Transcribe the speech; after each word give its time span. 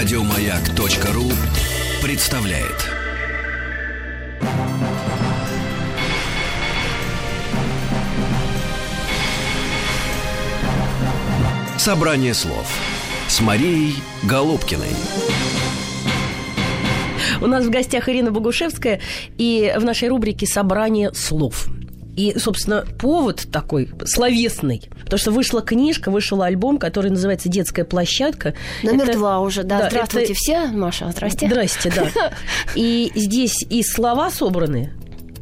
Радиомаяк.ру 0.00 1.30
представляет. 2.02 2.88
Собрание 11.76 12.32
слов 12.32 12.66
с 13.28 13.42
Марией 13.42 13.96
Голубкиной. 14.22 14.88
У 17.42 17.46
нас 17.46 17.66
в 17.66 17.70
гостях 17.70 18.08
Ирина 18.08 18.30
Богушевская 18.30 19.02
и 19.36 19.70
в 19.76 19.84
нашей 19.84 20.08
рубрике 20.08 20.46
«Собрание 20.46 21.12
слов». 21.12 21.68
И, 22.16 22.38
собственно, 22.38 22.84
повод 22.98 23.46
такой 23.50 23.90
словесный, 24.04 24.82
потому 25.04 25.18
что 25.18 25.30
вышла 25.30 25.62
книжка, 25.62 26.10
вышел 26.10 26.42
альбом, 26.42 26.78
который 26.78 27.10
называется 27.10 27.48
«Детская 27.48 27.84
площадка». 27.84 28.54
Номер 28.82 29.10
это... 29.10 29.12
два 29.14 29.40
уже, 29.40 29.62
да. 29.62 29.80
да 29.80 29.90
Здравствуйте 29.90 30.32
это... 30.32 30.34
все, 30.34 30.66
Маша, 30.66 31.10
здрасте. 31.12 31.46
Здрасте, 31.46 31.92
да. 31.94 32.32
И 32.74 33.12
здесь 33.14 33.64
и 33.68 33.82
слова 33.82 34.30
собраны, 34.30 34.92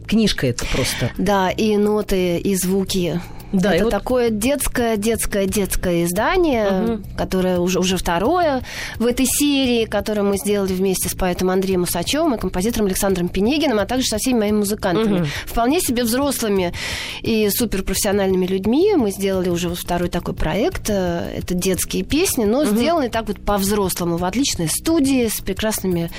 книжка 0.07 0.47
это 0.47 0.65
просто. 0.67 1.11
Да, 1.19 1.51
и 1.51 1.77
ноты, 1.77 2.39
и 2.39 2.55
звуки 2.55 3.21
да, 3.53 3.75
это 3.75 3.85
вот... 3.85 3.91
такое 3.91 4.31
детское, 4.31 4.97
детское, 4.97 5.47
детское 5.47 6.05
издание, 6.05 6.67
угу. 6.69 7.03
которое 7.17 7.59
уже, 7.59 7.79
уже 7.79 7.97
второе 7.97 8.63
в 8.99 9.07
этой 9.07 9.27
серии, 9.27 9.87
которое 9.87 10.23
мы 10.23 10.37
сделали 10.37 10.73
вместе 10.73 11.09
с 11.09 11.15
поэтом 11.15 11.51
Андреем 11.51 11.83
Усачевым 11.83 12.35
и 12.35 12.39
композитором 12.39 12.87
Александром 12.87 13.29
Пенегиным, 13.29 13.79
а 13.79 13.87
также 13.87 14.07
со 14.07 14.19
всеми 14.19 14.41
моими 14.41 14.59
музыкантами. 14.59 15.21
Угу. 15.21 15.29
Вполне 15.47 15.81
себе 15.81 16.05
взрослыми 16.05 16.75
и 17.23 17.49
суперпрофессиональными 17.49 18.47
людьми. 18.47 18.95
Мы 18.97 19.11
сделали 19.13 19.49
уже 19.49 19.75
второй 19.75 20.11
такой 20.11 20.35
проект. 20.35 20.91
Э, 20.91 21.31
это 21.39 21.55
детские 21.55 22.03
песни, 22.03 22.45
но 22.45 22.61
угу. 22.61 22.77
сделаны 22.77 23.09
так 23.09 23.29
вот 23.29 23.41
по-взрослому, 23.41 24.19
в 24.19 24.25
отличной 24.25 24.69
студии 24.69 25.27
с 25.29 25.41
прекрасными 25.41 26.11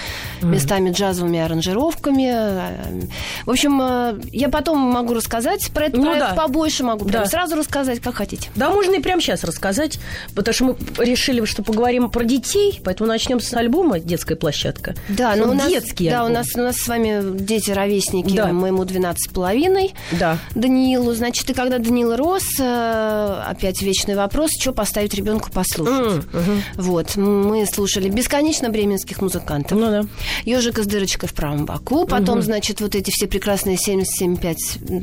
угу. 0.41 0.47
местами 0.47 0.91
джазовыми 0.91 1.39
аранжировками. 1.39 3.07
В 3.45 3.51
общем, 3.51 3.79
э, 3.81 4.19
я 4.31 4.49
потом 4.49 4.79
могу 4.79 5.13
рассказать 5.13 5.69
про 5.71 5.85
этот 5.85 5.99
ну, 5.99 6.05
проект 6.05 6.29
да. 6.29 6.33
побольше, 6.33 6.83
могу 6.83 7.05
да. 7.05 7.18
Сразу 7.25 7.55
рассказать, 7.55 7.99
как 7.99 8.15
хотите. 8.15 8.49
Да, 8.55 8.69
можно 8.69 8.95
и 8.95 8.99
прямо 8.99 9.21
сейчас 9.21 9.43
рассказать, 9.43 9.99
потому 10.35 10.53
что 10.53 10.63
мы 10.65 10.77
решили, 11.05 11.43
что 11.45 11.63
поговорим 11.63 12.09
про 12.09 12.23
детей, 12.23 12.81
поэтому 12.83 13.07
начнем 13.07 13.39
с 13.39 13.53
альбома 13.53 13.99
«Детская 13.99 14.35
площадка». 14.35 14.95
Да, 15.09 15.35
но 15.35 15.51
у 15.51 15.53
нас, 15.53 15.67
детский 15.67 16.09
Да, 16.09 16.21
альбом. 16.21 16.31
у 16.31 16.33
нас, 16.35 16.47
у 16.55 16.59
нас 16.59 16.77
с 16.77 16.87
вами 16.87 17.37
дети-ровесники, 17.39 18.35
да. 18.35 18.47
моему 18.47 18.85
12 18.85 19.29
с 19.29 19.33
половиной, 19.33 19.93
да. 20.11 20.37
Даниилу. 20.55 21.13
Значит, 21.13 21.49
и 21.49 21.53
когда 21.53 21.79
Даниил 21.79 22.15
рос, 22.15 22.43
э, 22.59 23.41
опять 23.47 23.81
вечный 23.81 24.15
вопрос, 24.15 24.51
что 24.59 24.71
поставить 24.71 25.13
ребенку 25.13 25.51
послушать. 25.51 25.89
Mm, 25.93 26.17
угу. 26.17 26.61
Вот, 26.75 27.15
мы 27.15 27.65
слушали 27.65 28.09
бесконечно 28.09 28.69
бременских 28.69 29.21
музыкантов. 29.21 29.77
Ну 29.77 29.87
да. 29.87 30.05
Ежика 30.45 30.83
с 30.83 30.87
дырочкой 30.87 31.29
в 31.29 31.33
правом 31.33 31.65
боку, 31.65 32.05
потом, 32.05 32.39
угу. 32.39 32.45
значит, 32.45 32.81
вот 32.81 32.95
эти 32.95 33.11
все 33.11 33.27
прекрасные 33.27 33.77
77, 33.77 34.37
5, 34.37 34.57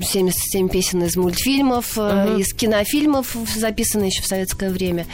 77 0.05 0.69
песен 0.69 1.03
из 1.05 1.17
мультфильмов, 1.17 1.97
uh-huh. 2.13 2.41
из 2.41 2.53
кинофильмов, 2.53 3.37
записанные 3.55 4.09
еще 4.09 4.23
в 4.23 4.27
советское 4.27 4.71
время. 4.71 5.07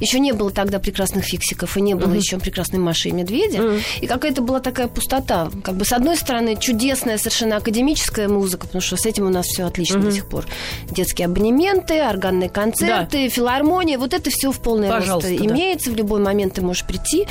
Еще 0.00 0.18
не 0.18 0.32
было 0.32 0.50
тогда 0.50 0.78
прекрасных 0.78 1.24
фиксиков, 1.24 1.76
и 1.76 1.80
не 1.80 1.94
было 1.94 2.12
uh-huh. 2.12 2.18
еще 2.18 2.38
прекрасной 2.38 2.78
Маши 2.78 3.08
и 3.08 3.12
Медведя. 3.12 3.58
Uh-huh. 3.58 3.82
И 4.00 4.06
какая-то 4.06 4.42
была 4.42 4.60
такая 4.60 4.88
пустота. 4.88 5.50
Как 5.62 5.74
бы, 5.74 5.84
с 5.84 5.92
одной 5.92 6.16
стороны, 6.16 6.56
чудесная 6.56 7.18
совершенно 7.18 7.56
академическая 7.56 8.28
музыка, 8.28 8.66
потому 8.66 8.82
что 8.82 8.96
с 8.96 9.06
этим 9.06 9.26
у 9.26 9.30
нас 9.30 9.46
все 9.46 9.64
отлично 9.64 9.98
uh-huh. 9.98 10.04
до 10.04 10.12
сих 10.12 10.26
пор. 10.26 10.46
Детские 10.90 11.26
абонементы, 11.26 12.00
органные 12.00 12.48
концерты, 12.48 13.24
да. 13.24 13.30
филармония, 13.30 13.98
вот 13.98 14.14
это 14.14 14.30
все 14.30 14.52
в 14.52 14.60
полной 14.60 14.88
Пожалуйста, 14.88 15.30
рост 15.30 15.42
да. 15.42 15.46
имеется. 15.46 15.90
В 15.90 15.96
любой 15.96 16.20
момент 16.20 16.54
ты 16.54 16.62
можешь 16.62 16.84
прийти. 16.84 17.26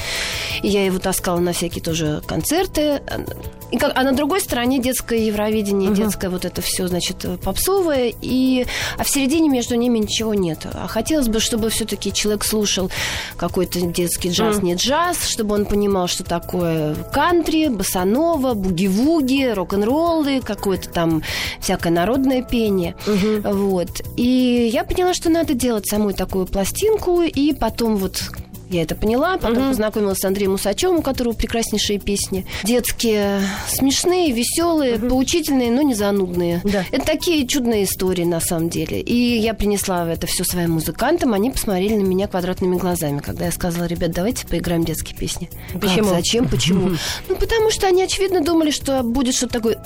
И 0.61 0.67
я 0.67 0.85
его 0.85 0.99
таскала 0.99 1.39
на 1.39 1.53
всякие 1.53 1.83
тоже 1.83 2.21
концерты. 2.25 3.01
И 3.71 3.77
как, 3.77 3.91
а 3.95 4.03
на 4.03 4.13
другой 4.13 4.41
стороне 4.41 4.79
детское 4.79 5.19
Евровидение, 5.19 5.89
uh-huh. 5.89 5.95
детское 5.95 6.29
вот 6.29 6.45
это 6.45 6.61
все, 6.61 6.87
значит, 6.87 7.25
попсовое. 7.43 8.13
И, 8.21 8.65
в 9.07 9.09
середине 9.09 9.47
между 9.47 9.75
ними 9.75 9.99
ничего 9.99 10.33
нет. 10.33 10.67
А 10.73 10.85
хотелось 10.87 11.29
бы, 11.29 11.39
чтобы 11.39 11.69
все-таки 11.69 12.11
человек 12.11 12.43
слушал 12.43 12.91
какой-то 13.37 13.79
детский 13.79 14.31
джаз, 14.31 14.57
uh-huh. 14.57 14.65
не 14.65 14.75
джаз, 14.75 15.29
чтобы 15.29 15.55
он 15.55 15.65
понимал, 15.65 16.07
что 16.07 16.25
такое 16.25 16.93
кантри, 17.13 17.69
басанова, 17.69 18.53
буги-вуги, 18.53 19.53
рок-н-роллы, 19.53 20.41
какое-то 20.41 20.89
там 20.89 21.23
всякое 21.61 21.91
народное 21.91 22.41
пение. 22.41 22.95
Uh-huh. 23.05 23.53
Вот. 23.53 24.01
И 24.17 24.69
я 24.73 24.83
поняла, 24.83 25.13
что 25.13 25.29
надо 25.29 25.53
делать 25.53 25.87
самую 25.87 26.13
такую 26.13 26.45
пластинку, 26.45 27.21
и 27.21 27.53
потом 27.53 27.95
вот 27.95 28.21
я 28.69 28.83
это 28.83 28.95
поняла. 28.95 29.37
Потом 29.37 29.63
угу. 29.63 29.69
познакомилась 29.69 30.19
с 30.19 30.25
Андреем 30.25 30.53
Усачевым, 30.53 30.99
у 30.99 31.01
которого 31.01 31.33
прекраснейшие 31.33 31.99
песни. 31.99 32.45
Детские, 32.63 33.41
смешные, 33.67 34.31
веселые, 34.31 34.95
угу. 34.95 35.09
поучительные, 35.09 35.71
но 35.71 35.81
не 35.81 35.93
занудные. 35.93 36.61
Да. 36.63 36.83
Это 36.91 37.05
такие 37.05 37.47
чудные 37.47 37.85
истории 37.85 38.23
на 38.23 38.39
самом 38.39 38.69
деле. 38.69 39.01
И 39.01 39.37
я 39.39 39.53
принесла 39.53 40.07
это 40.07 40.27
все 40.27 40.43
своим 40.43 40.71
музыкантам. 40.71 41.33
Они 41.33 41.51
посмотрели 41.51 41.95
на 41.95 42.03
меня 42.03 42.27
квадратными 42.27 42.77
глазами, 42.77 43.19
когда 43.19 43.45
я 43.45 43.51
сказала, 43.51 43.85
ребят, 43.85 44.11
давайте 44.11 44.45
поиграем 44.45 44.83
детские 44.83 45.17
песни. 45.17 45.49
Почему? 45.73 46.09
Как, 46.09 46.17
зачем? 46.17 46.47
Почему? 46.47 46.91
Ну, 47.29 47.35
потому 47.35 47.71
что 47.71 47.87
они, 47.87 48.03
очевидно, 48.03 48.41
думали, 48.41 48.71
что 48.71 49.03
будет 49.03 49.35
что-то 49.35 49.53
такое... 49.53 49.77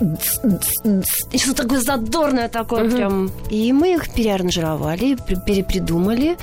Что-то 1.35 1.63
такое 1.63 1.79
задорное 1.79 2.49
такое 2.49 2.89
прям. 2.89 3.31
И 3.49 3.71
мы 3.73 3.93
их 3.95 4.11
переаранжировали, 4.13 5.17
перепридумали 5.45 6.37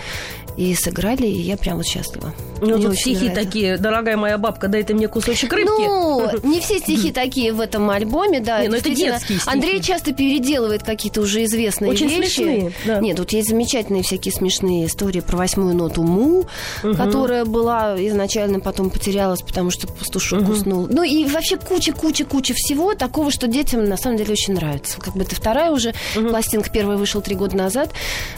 и 0.59 0.75
сыграли, 0.75 1.27
и 1.27 1.41
я 1.41 1.57
прям 1.57 1.77
вот 1.77 1.87
счастлива. 1.87 2.35
Ну, 2.61 2.77
мне 2.77 2.89
тут 2.89 2.97
стихи 2.97 3.27
нравится. 3.27 3.45
такие, 3.45 3.79
дорогая 3.79 4.17
моя 4.17 4.39
бабка, 4.39 4.67
дай 4.67 4.83
ты 4.83 4.93
мне 4.93 5.07
кусочек 5.07 5.53
рыбки. 5.53 5.71
Ну, 5.71 6.29
не 6.43 6.61
все 6.61 6.81
стихи 6.81 7.13
такие 7.13 7.53
в 7.53 7.61
этом 7.61 7.89
альбоме, 7.89 8.41
да. 8.41 8.61
Не, 8.61 8.69
ну 8.69 8.75
это 8.75 8.91
детские 8.91 9.39
стихи. 9.39 9.41
Андрей 9.47 9.81
часто 9.81 10.13
переделывает 10.13 10.83
какие-то 10.83 11.21
уже 11.21 11.45
известные 11.45 11.93
Очень 11.93 12.09
вещи. 12.09 12.35
смешные, 12.35 12.73
да. 12.85 12.99
Нет, 12.99 13.19
тут 13.19 13.31
есть 13.33 13.49
замечательные 13.49 14.03
всякие 14.03 14.33
смешные 14.33 14.87
истории 14.87 15.21
про 15.21 15.37
восьмую 15.37 15.77
ноту 15.77 16.03
Му, 16.03 16.47
угу. 16.83 16.95
которая 16.97 17.45
была 17.45 17.95
изначально 18.09 18.59
потом 18.59 18.91
потерялась, 18.91 19.43
потому 19.43 19.71
что 19.71 19.87
пастушок 19.87 20.43
угу. 20.43 20.53
уснул. 20.53 20.89
Ну 20.91 21.05
и 21.05 21.25
вообще 21.25 21.57
куча-куча-куча 21.57 22.55
всего 22.57 22.95
такого, 22.95 23.31
что 23.31 23.47
детям 23.47 23.85
на 23.85 23.97
самом 23.97 24.17
деле 24.17 24.33
очень 24.33 24.55
нравится. 24.55 25.01
Как 25.01 25.15
бы 25.15 25.23
это 25.23 25.37
вторая 25.37 25.71
уже 25.71 25.95
угу. 26.17 26.31
пластинка, 26.31 26.69
первая 26.71 26.97
вышла 26.97 27.23
три 27.23 27.37
года 27.37 27.57
назад. 27.57 27.93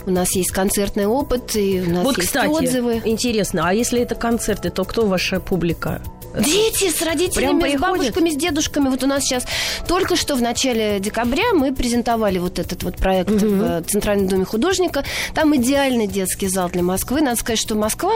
У 0.04 0.10
нас 0.10 0.34
есть 0.34 0.50
концертный 0.50 1.06
опыт, 1.06 1.56
и 1.56 1.80
у 1.80 1.90
нас 1.90 2.09
вот, 2.10 2.18
есть 2.18 2.28
кстати, 2.28 2.48
отзывы. 2.48 3.02
Интересно, 3.04 3.68
а 3.68 3.72
если 3.72 4.00
это 4.00 4.14
концерты, 4.14 4.70
то 4.70 4.84
кто 4.84 5.06
ваша 5.06 5.40
публика? 5.40 6.00
Дети 6.34 6.90
с 6.90 7.02
родителями, 7.02 7.76
с 7.76 7.80
бабушками, 7.80 8.30
с 8.30 8.36
дедушками. 8.36 8.88
Вот 8.88 9.02
у 9.02 9.06
нас 9.06 9.24
сейчас 9.24 9.44
только 9.86 10.16
что 10.16 10.36
в 10.36 10.42
начале 10.42 11.00
декабря 11.00 11.52
мы 11.54 11.74
презентовали 11.74 12.38
вот 12.38 12.58
этот 12.58 12.82
вот 12.82 12.96
проект 12.96 13.30
угу. 13.30 13.46
в 13.46 13.82
Центральном 13.82 14.28
доме 14.28 14.44
художника. 14.44 15.04
Там 15.34 15.54
идеальный 15.56 16.06
детский 16.06 16.48
зал 16.48 16.68
для 16.68 16.82
Москвы. 16.82 17.20
Надо 17.20 17.36
сказать, 17.38 17.58
что 17.58 17.74
Москва, 17.74 18.12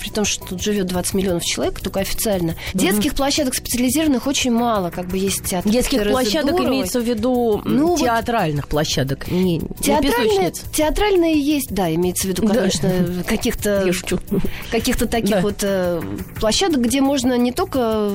при 0.00 0.10
том, 0.10 0.24
что 0.24 0.44
тут 0.46 0.62
живет 0.62 0.86
20 0.86 1.14
миллионов 1.14 1.44
человек, 1.44 1.80
только 1.80 2.00
официально, 2.00 2.52
угу. 2.52 2.78
детских 2.78 3.14
площадок 3.14 3.54
специализированных 3.54 4.26
очень 4.26 4.52
мало. 4.52 4.90
Как 4.90 5.06
бы 5.08 5.18
есть 5.18 5.44
театр. 5.44 5.70
Детских 5.70 6.08
площадок 6.08 6.52
Дуровой. 6.52 6.72
имеется 6.72 7.00
в 7.00 7.04
виду 7.04 7.62
ну, 7.64 7.98
театральных 7.98 8.64
вот 8.64 8.70
площадок, 8.70 9.28
не, 9.28 9.60
театральные, 9.80 10.38
не 10.38 10.52
театральные 10.72 11.40
есть, 11.40 11.70
да, 11.70 11.92
имеется 11.94 12.26
в 12.26 12.30
виду, 12.30 12.46
конечно, 12.46 12.88
да. 12.88 13.22
каких-то 13.26 13.90
каких-то 14.70 15.06
таких 15.06 15.30
да. 15.30 15.40
вот 15.40 15.56
э, 15.62 16.02
площадок, 16.40 16.82
где 16.82 17.00
можно 17.00 17.36
не 17.36 17.52
только 17.58 18.12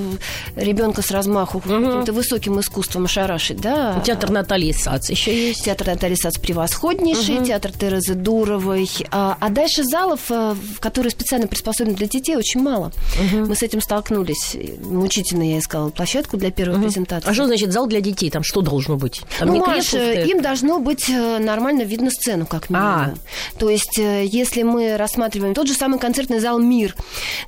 ребенка 0.55 1.01
с 1.01 1.11
размаху 1.11 1.57
угу. 1.57 1.67
каким-то 1.67 2.13
высоким 2.13 2.61
искусством 2.61 3.05
ошарашить, 3.05 3.59
да. 3.59 4.01
Театр 4.05 4.29
Натальи 4.29 4.71
Сац 4.71 5.09
еще 5.09 5.49
есть. 5.49 5.65
Театр 5.65 5.87
Натальи 5.87 6.15
Сац 6.15 6.37
превосходнейший, 6.37 7.39
угу. 7.39 7.45
театр 7.45 7.71
Терезы 7.73 8.13
Дуровой. 8.13 8.89
А, 9.11 9.35
а 9.41 9.49
дальше 9.49 9.83
залов, 9.83 10.21
э, 10.29 10.55
которые 10.79 11.11
специально 11.11 11.47
приспособлены 11.47 11.97
для 11.97 12.07
детей, 12.07 12.37
очень 12.37 12.61
мало. 12.61 12.93
Угу. 13.19 13.47
Мы 13.47 13.55
с 13.55 13.63
этим 13.63 13.81
столкнулись. 13.81 14.55
Мучительно 14.81 15.43
я 15.43 15.59
искала 15.59 15.89
площадку 15.89 16.37
для 16.37 16.49
первой 16.49 16.77
угу. 16.77 16.85
презентации. 16.85 17.29
А 17.29 17.33
что 17.33 17.45
значит 17.45 17.73
зал 17.73 17.87
для 17.87 17.99
детей? 17.99 18.29
Там 18.29 18.43
что 18.43 18.61
должно 18.61 18.95
быть? 18.95 19.23
Там 19.39 19.49
ну, 19.49 19.65
Маш, 19.65 19.93
им 19.93 20.41
должно 20.41 20.79
быть 20.79 21.09
э, 21.09 21.39
нормально 21.39 21.81
видно 21.81 22.11
сцену, 22.11 22.45
как 22.45 22.69
минимум. 22.69 22.87
А. 22.87 23.13
То 23.59 23.69
есть, 23.69 23.99
э, 23.99 24.25
если 24.25 24.63
мы 24.63 24.95
рассматриваем 24.95 25.53
тот 25.53 25.67
же 25.67 25.73
самый 25.73 25.99
концертный 25.99 26.39
зал 26.39 26.59
«Мир», 26.59 26.95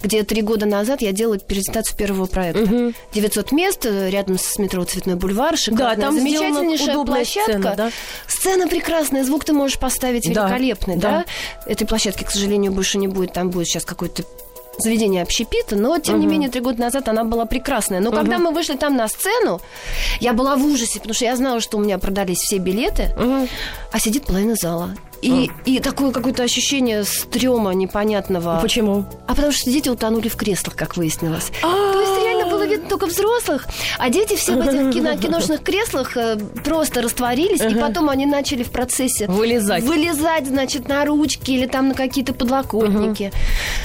где 0.04 0.24
три 0.24 0.42
года 0.42 0.66
назад 0.66 1.02
я 1.02 1.14
делала 1.14 1.38
презентацию 1.38 1.85
реализацию 1.86 1.98
первого 1.98 2.26
проекта. 2.26 2.64
Угу. 2.64 2.94
900 3.14 3.52
мест 3.52 3.86
э, 3.86 4.10
рядом 4.10 4.38
с 4.38 4.58
метро 4.58 4.84
Цветной 4.84 5.16
бульвар, 5.16 5.58
шикарная, 5.58 5.96
да, 5.96 6.02
там 6.02 6.16
замечательнейшая 6.16 7.04
площадка. 7.04 7.52
Сцена, 7.52 7.76
да? 7.76 7.92
сцена 8.28 8.68
прекрасная, 8.68 9.24
звук 9.24 9.46
ты 9.46 9.54
можешь 9.54 9.78
поставить 9.78 10.26
великолепный, 10.28 10.98
да. 10.98 11.26
да? 11.66 11.72
Этой 11.72 11.86
площадки, 11.86 12.24
к 12.24 12.32
сожалению, 12.32 12.72
больше 12.72 12.98
не 12.98 13.08
будет, 13.08 13.34
там 13.34 13.50
будет 13.50 13.68
сейчас 13.68 13.86
какой-то 13.86 14.24
заведение 14.78 15.24
общепита, 15.24 15.78
но, 15.78 15.98
тем 16.00 16.16
uh-huh. 16.16 16.20
не 16.20 16.28
менее, 16.28 16.50
три 16.50 16.60
года 16.60 16.82
назад 16.82 17.08
она 17.08 17.24
была 17.24 17.46
прекрасная. 17.46 18.02
Но 18.02 18.10
uh-huh. 18.10 18.16
когда 18.16 18.40
мы 18.40 18.52
вышли 18.52 18.76
там 18.76 18.98
на 18.98 19.08
сцену, 19.08 19.62
я 20.20 20.34
была 20.34 20.58
в 20.58 20.66
ужасе, 20.66 21.00
потому 21.00 21.14
что 21.14 21.24
я 21.24 21.36
знала, 21.38 21.62
что 21.62 21.78
у 21.78 21.80
меня 21.80 21.98
продались 21.98 22.40
все 22.40 22.58
билеты, 22.58 23.14
uh-huh. 23.18 23.48
а 23.92 24.00
сидит 24.00 24.26
половина 24.26 24.56
зала. 24.56 24.90
И, 25.25 25.51
и 25.66 25.80
такое 25.80 26.12
какое-то 26.12 26.44
ощущение 26.44 27.04
стрёма 27.04 27.72
непонятного. 27.72 28.57
А 28.57 28.62
почему? 28.62 29.06
А 29.27 29.33
потому 29.33 29.51
что 29.51 29.72
дети 29.72 29.89
утонули 29.89 30.27
в 30.27 30.36
креслах, 30.36 30.75
как 30.75 30.98
выяснилось. 30.98 31.51
То 31.62 32.00
есть 32.01 32.24
реально 32.24 32.45
было 32.50 32.66
видно 32.66 32.88
только 32.89 33.07
взрослых, 33.07 33.68
а 33.98 34.10
дети 34.10 34.36
все 34.36 34.56
в 34.56 34.62
этих 34.62 34.94
кино, 34.94 35.18
киношных 35.18 35.63
креслах 35.63 36.16
э, 36.16 36.38
просто 36.63 37.01
растворились, 37.01 37.62
и 37.62 37.75
потом 37.75 38.10
они 38.10 38.25
начали 38.25 38.63
в 38.63 38.69
процессе 38.69 39.27
Вылезать. 39.27 39.83
вылезать, 39.83 40.48
значит, 40.48 40.88
на 40.88 41.04
ручки 41.06 41.51
или 41.51 41.66
там 41.66 41.89
на 41.89 41.95
какие-то 41.95 42.33
подлокотники. 42.33 43.31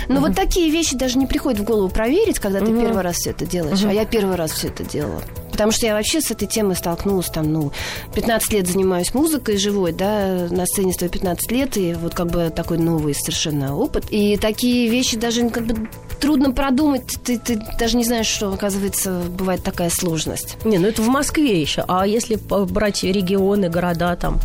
Но 0.08 0.20
вот 0.20 0.34
такие 0.34 0.70
вещи 0.70 0.96
даже 0.96 1.18
не 1.18 1.26
приходят 1.26 1.60
в 1.60 1.64
голову 1.64 1.88
проверить, 1.88 2.38
когда 2.38 2.60
ты 2.60 2.66
первый 2.66 3.02
раз 3.02 3.16
все 3.16 3.30
это 3.30 3.46
делаешь. 3.46 3.82
А 3.84 3.92
я 3.92 4.04
первый 4.04 4.36
раз 4.36 4.52
все 4.52 4.68
это 4.68 4.84
делала. 4.84 5.22
Потому 5.60 5.72
что 5.72 5.84
я 5.84 5.92
вообще 5.92 6.22
с 6.22 6.30
этой 6.30 6.48
темой 6.48 6.74
столкнулась 6.74 7.26
там, 7.26 7.52
ну, 7.52 7.70
15 8.14 8.50
лет 8.54 8.66
занимаюсь 8.66 9.12
музыкой 9.12 9.58
живой, 9.58 9.92
да, 9.92 10.48
на 10.50 10.64
сцене 10.64 10.94
стою 10.94 11.10
15 11.10 11.52
лет, 11.52 11.76
и 11.76 11.92
вот 11.92 12.14
как 12.14 12.28
бы 12.28 12.48
такой 12.48 12.78
новый 12.78 13.14
совершенно 13.14 13.76
опыт. 13.76 14.06
И 14.08 14.38
такие 14.38 14.88
вещи 14.88 15.18
даже 15.18 15.46
как 15.50 15.66
бы 15.66 15.86
трудно 16.18 16.52
продумать, 16.52 17.18
ты, 17.22 17.38
ты 17.38 17.60
даже 17.78 17.98
не 17.98 18.04
знаешь, 18.04 18.24
что, 18.24 18.50
оказывается, 18.50 19.20
бывает 19.36 19.62
такая 19.62 19.90
сложность. 19.90 20.56
Не, 20.64 20.78
ну 20.78 20.88
это 20.88 21.02
в 21.02 21.08
Москве 21.08 21.60
еще. 21.60 21.84
А 21.88 22.06
если 22.06 22.36
брать 22.36 23.02
регионы, 23.02 23.68
города 23.68 24.16
там? 24.16 24.40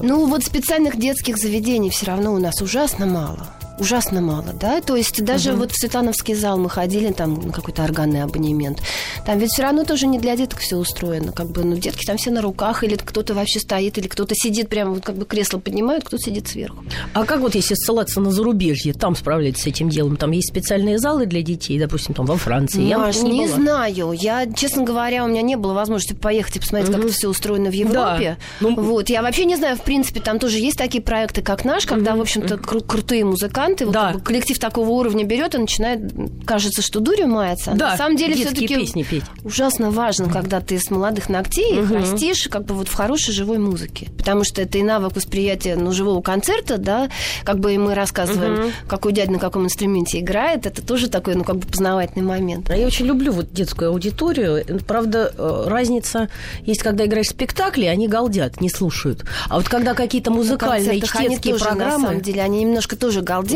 Ну, 0.00 0.24
вот 0.24 0.44
специальных 0.44 0.98
детских 0.98 1.36
заведений 1.36 1.90
все 1.90 2.06
равно 2.06 2.32
у 2.32 2.38
нас 2.38 2.62
ужасно 2.62 3.04
мало. 3.04 3.50
Ужасно 3.78 4.20
мало, 4.20 4.52
да? 4.60 4.80
То 4.80 4.94
есть 4.94 5.24
даже 5.24 5.52
вот 5.52 5.72
в 5.72 5.76
Светлановский 5.76 6.34
зал 6.34 6.58
мы 6.58 6.70
ходили, 6.70 7.10
там 7.12 7.34
на 7.34 7.52
какой-то 7.52 7.82
органный 7.82 8.22
абонемент. 8.22 8.78
Там 9.26 9.38
ведь 9.40 9.50
все 9.50 9.62
равно 9.62 9.82
тоже 9.84 10.06
не 10.06 10.20
для 10.20 10.36
деток 10.36 10.60
все 10.60 10.76
устроено. 10.76 11.32
Как 11.32 11.48
бы, 11.50 11.64
ну, 11.64 11.76
детки 11.76 12.06
там 12.06 12.16
все 12.16 12.30
на 12.30 12.40
руках, 12.40 12.84
или 12.84 12.94
кто-то 12.94 13.34
вообще 13.34 13.58
стоит, 13.58 13.98
или 13.98 14.06
кто-то 14.06 14.34
сидит 14.36 14.68
прямо, 14.68 14.92
вот 14.94 15.02
как 15.04 15.16
бы 15.16 15.24
кресло 15.24 15.58
поднимают, 15.58 16.04
кто-то 16.04 16.22
сидит 16.22 16.46
сверху. 16.46 16.84
А 17.14 17.24
как 17.24 17.40
вот 17.40 17.56
если 17.56 17.74
ссылаться 17.74 18.20
на 18.20 18.30
зарубежье, 18.30 18.92
там 18.94 19.16
справляются 19.16 19.64
с 19.64 19.66
этим 19.66 19.88
делом? 19.88 20.16
Там 20.16 20.30
есть 20.30 20.50
специальные 20.50 20.98
залы 21.00 21.26
для 21.26 21.42
детей, 21.42 21.76
допустим, 21.80 22.14
там 22.14 22.26
во 22.26 22.36
Франции. 22.36 22.80
Я 22.82 22.98
Маш, 22.98 23.16
не 23.22 23.32
не 23.32 23.46
была. 23.46 23.56
знаю. 23.56 24.12
Я, 24.12 24.46
честно 24.52 24.84
говоря, 24.84 25.24
у 25.24 25.26
меня 25.26 25.42
не 25.42 25.56
было 25.56 25.72
возможности 25.72 26.12
поехать 26.12 26.56
и 26.56 26.60
посмотреть, 26.60 26.92
как 26.94 27.04
это 27.04 27.12
все 27.12 27.28
устроено 27.28 27.70
в 27.70 27.74
Европе. 27.74 28.36
Ну, 28.60 28.76
Вот. 28.76 29.08
Я 29.10 29.22
вообще 29.22 29.46
не 29.46 29.56
знаю, 29.56 29.76
в 29.76 29.82
принципе, 29.82 30.20
там 30.20 30.38
тоже 30.38 30.58
есть 30.58 30.78
такие 30.78 31.02
проекты, 31.02 31.42
как 31.42 31.64
наш, 31.64 31.86
когда, 31.86 32.14
в 32.14 32.20
общем-то, 32.20 32.54
кру- 32.54 32.86
крутые 32.86 33.24
музыканты, 33.24 33.63
вот 33.68 33.92
Да. 33.92 34.12
бы 34.12 34.20
коллектив 34.20 34.58
такого 34.58 34.90
уровня 34.90 35.24
берет 35.24 35.54
и 35.54 35.58
начинает, 35.58 36.00
кажется, 36.44 36.82
что 36.82 37.00
дурью 37.00 37.28
мается. 37.28 37.72
Да, 37.72 37.90
на 37.92 37.96
самом 37.96 38.16
деле 38.16 38.34
все-таки 38.34 38.68
песни 38.68 39.02
петь. 39.02 39.24
ужасно 39.44 39.90
важно, 39.90 40.28
когда 40.28 40.60
ты 40.60 40.78
с 40.78 40.90
молодых 40.90 41.28
ногтей 41.28 41.80
растишь 41.84 42.48
как 42.50 42.64
бы 42.64 42.74
вот 42.74 42.88
в 42.88 42.94
хорошей 42.94 43.32
живой 43.32 43.58
музыке. 43.58 44.10
Потому 44.16 44.44
что 44.44 44.62
это 44.62 44.78
и 44.78 44.82
навык 44.82 45.16
восприятия 45.16 45.76
ну, 45.76 45.92
живого 45.92 46.20
концерта, 46.22 46.78
да, 46.78 47.08
как 47.44 47.58
бы 47.58 47.74
и 47.74 47.78
мы 47.78 47.94
рассказываем, 47.94 48.72
какой 48.88 49.12
дядя 49.12 49.32
на 49.32 49.38
каком 49.38 49.64
инструменте 49.64 50.20
играет, 50.20 50.66
это 50.66 50.82
тоже 50.82 51.08
такой, 51.08 51.34
ну, 51.34 51.44
как 51.44 51.56
бы 51.56 51.66
познавательный 51.66 52.24
момент. 52.24 52.70
Я 52.70 52.86
очень 52.86 53.06
люблю 53.06 53.32
вот 53.32 53.52
детскую 53.52 53.90
аудиторию. 53.90 54.64
Правда, 54.86 55.32
э, 55.36 55.64
разница 55.66 56.28
есть, 56.62 56.82
когда 56.82 57.04
играешь 57.06 57.26
в 57.26 57.30
спектакли, 57.30 57.86
они 57.86 58.08
галдят, 58.08 58.60
не 58.60 58.70
слушают. 58.70 59.24
А 59.48 59.56
вот 59.56 59.68
когда 59.68 59.94
какие-то 59.94 60.30
музыкальные 60.30 61.00
чтецкие 61.00 61.54
тоже, 61.54 61.64
на 61.64 61.70
программы... 61.70 62.06
самом 62.06 62.20
деле, 62.20 62.42
они 62.42 62.64
немножко 62.64 62.96
тоже 62.96 63.22
галдят, 63.22 63.53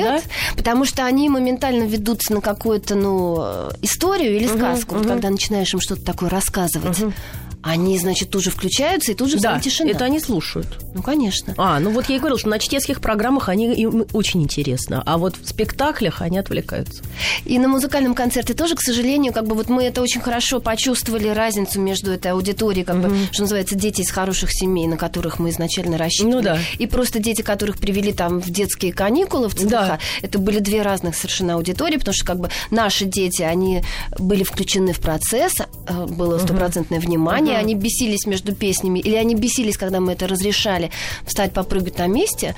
потому 0.57 0.85
что 0.85 1.05
они 1.05 1.29
моментально 1.29 1.85
ведутся 1.85 2.33
на 2.33 2.41
какую-то, 2.41 2.95
ну, 2.95 3.37
э, 3.41 3.71
историю 3.83 4.37
или 4.37 4.47
сказку, 4.47 4.97
вот 4.97 5.07
когда 5.07 5.31
начинаешь 5.31 5.73
им 5.75 5.81
что-то 5.81 6.05
такое 6.05 6.31
рассказывать. 6.31 6.99
Они, 7.63 7.99
значит, 7.99 8.31
тут 8.31 8.43
же 8.45 8.51
включаются, 8.51 9.13
и 9.13 9.15
тут 9.15 9.31
же 9.31 9.39
Да, 9.39 9.59
тишина. 9.59 9.91
это 9.91 10.05
они 10.05 10.21
слушают. 10.21 10.67
Ну, 10.95 11.03
конечно. 11.03 11.55
А, 11.59 11.81
ну 11.81 11.91
вот 11.91 12.09
я 12.09 12.17
и 12.17 12.19
говорила, 12.19 12.39
что 12.39 12.49
на 12.49 12.59
чтецких 12.59 13.01
программах 13.01 13.49
они 13.49 13.73
им 13.75 14.07
очень 14.13 14.43
интересно, 14.43 15.03
а 15.05 15.19
вот 15.19 15.35
в 15.37 15.49
спектаклях 15.49 16.23
они 16.23 16.39
отвлекаются. 16.39 17.03
И 17.45 17.59
на 17.59 17.69
музыкальном 17.69 18.15
концерте 18.15 18.55
тоже, 18.55 18.75
к 18.77 18.81
сожалению, 18.81 19.33
как 19.33 19.47
бы 19.47 19.55
вот 19.55 19.69
мы 19.69 19.85
это 19.85 20.01
очень 20.03 20.21
хорошо 20.21 20.61
почувствовали, 20.61 21.29
разницу 21.29 21.81
между 21.81 22.13
этой 22.13 22.33
аудиторией, 22.33 22.85
как 22.85 23.01
бы, 23.01 23.15
что 23.33 23.43
называется, 23.43 23.75
дети 23.75 24.03
из 24.03 24.11
хороших 24.11 24.51
семей, 24.53 24.87
на 24.87 24.97
которых 24.97 25.39
мы 25.39 25.51
изначально 25.51 25.99
рассчитывали. 25.99 26.35
Ну 26.37 26.43
да. 26.43 26.59
И 26.79 26.87
просто 26.87 27.19
дети, 27.19 27.43
которых 27.43 27.79
привели 27.79 28.13
там 28.13 28.41
в 28.41 28.51
детские 28.51 28.93
каникулы 28.93 29.49
в 29.49 29.55
ЦДХ, 29.55 29.69
Да. 29.71 29.99
это 30.23 30.39
были 30.39 30.61
две 30.61 30.83
разных 30.83 31.17
совершенно 31.17 31.55
аудитории, 31.55 31.97
потому 31.97 32.15
что 32.15 32.25
как 32.25 32.39
бы 32.39 32.51
наши 32.71 33.05
дети, 33.05 33.43
они 33.43 33.83
были 34.19 34.45
включены 34.45 34.93
в 34.93 35.01
процесс, 35.01 35.55
э, 35.87 36.07
было 36.07 36.39
стопроцентное 36.39 37.01
внимание, 37.01 37.48
они 37.57 37.75
бесились 37.75 38.27
между 38.27 38.55
песнями, 38.55 38.99
или 38.99 39.15
они 39.15 39.35
бесились, 39.35 39.77
когда 39.77 40.01
мы 40.01 40.13
это 40.13 40.27
разрешали, 40.27 40.91
встать, 41.27 41.53
попрыгать 41.53 41.99
на 41.99 42.07
месте. 42.07 42.55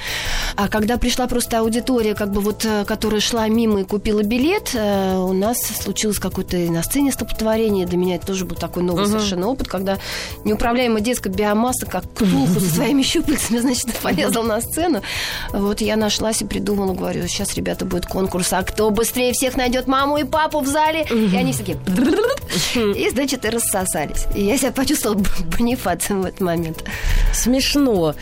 А 0.56 0.68
когда 0.68 0.96
пришла 0.96 1.26
просто 1.26 1.60
аудитория, 1.60 2.14
как 2.14 2.32
бы 2.32 2.40
вот, 2.40 2.64
э, 2.64 2.84
которая 2.84 3.20
шла 3.20 3.48
мимо 3.48 3.80
и 3.80 3.84
купила 3.84 4.22
билет, 4.22 4.70
э, 4.74 5.16
у 5.16 5.32
нас 5.32 5.58
случилось 5.60 6.18
какое-то 6.18 6.56
на 6.56 6.82
сцене 6.82 7.12
столпотворение. 7.12 7.86
Для 7.86 7.98
меня 7.98 8.16
это 8.16 8.26
тоже 8.26 8.44
был 8.44 8.56
такой 8.56 8.82
новый 8.82 9.06
совершенно 9.06 9.48
опыт, 9.48 9.68
когда 9.68 9.98
неуправляемая 10.44 11.00
детская 11.00 11.30
биомасса, 11.30 11.86
как 11.86 12.04
ктулху 12.12 12.60
со 12.60 12.74
своими 12.74 13.02
щупальцами, 13.02 13.58
значит, 13.60 13.92
полезла 14.02 14.42
на 14.42 14.60
сцену. 14.60 15.02
Вот 15.52 15.80
я 15.80 15.96
нашлась 15.96 16.42
и 16.42 16.44
придумала, 16.44 16.94
говорю, 16.94 17.26
сейчас, 17.26 17.54
ребята, 17.54 17.84
будет 17.84 18.06
конкурс, 18.06 18.52
а 18.52 18.62
кто 18.62 18.90
быстрее 18.90 19.32
всех 19.32 19.56
найдет 19.56 19.86
маму 19.86 20.18
и 20.18 20.24
папу 20.24 20.60
в 20.60 20.66
зале? 20.66 21.06
И 21.10 21.36
они 21.36 21.52
все 21.52 21.60
такие... 21.60 21.78
И, 22.96 23.10
значит, 23.10 23.44
и 23.44 23.48
рассосались. 23.48 24.26
И 24.34 24.42
я 24.42 24.56
себя 24.56 24.72
почувствовала 24.80 25.22
бонифацием 25.58 26.22
в 26.22 26.24
этот 26.24 26.40
момент. 26.40 26.84
Смешно. 27.34 28.14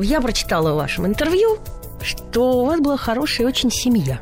Я 0.00 0.22
прочитала 0.22 0.72
в 0.72 0.76
вашем 0.76 1.06
интервью, 1.06 1.58
что 2.02 2.62
у 2.62 2.64
вас 2.64 2.80
была 2.80 2.96
хорошая 2.96 3.46
очень 3.46 3.70
семья. 3.70 4.18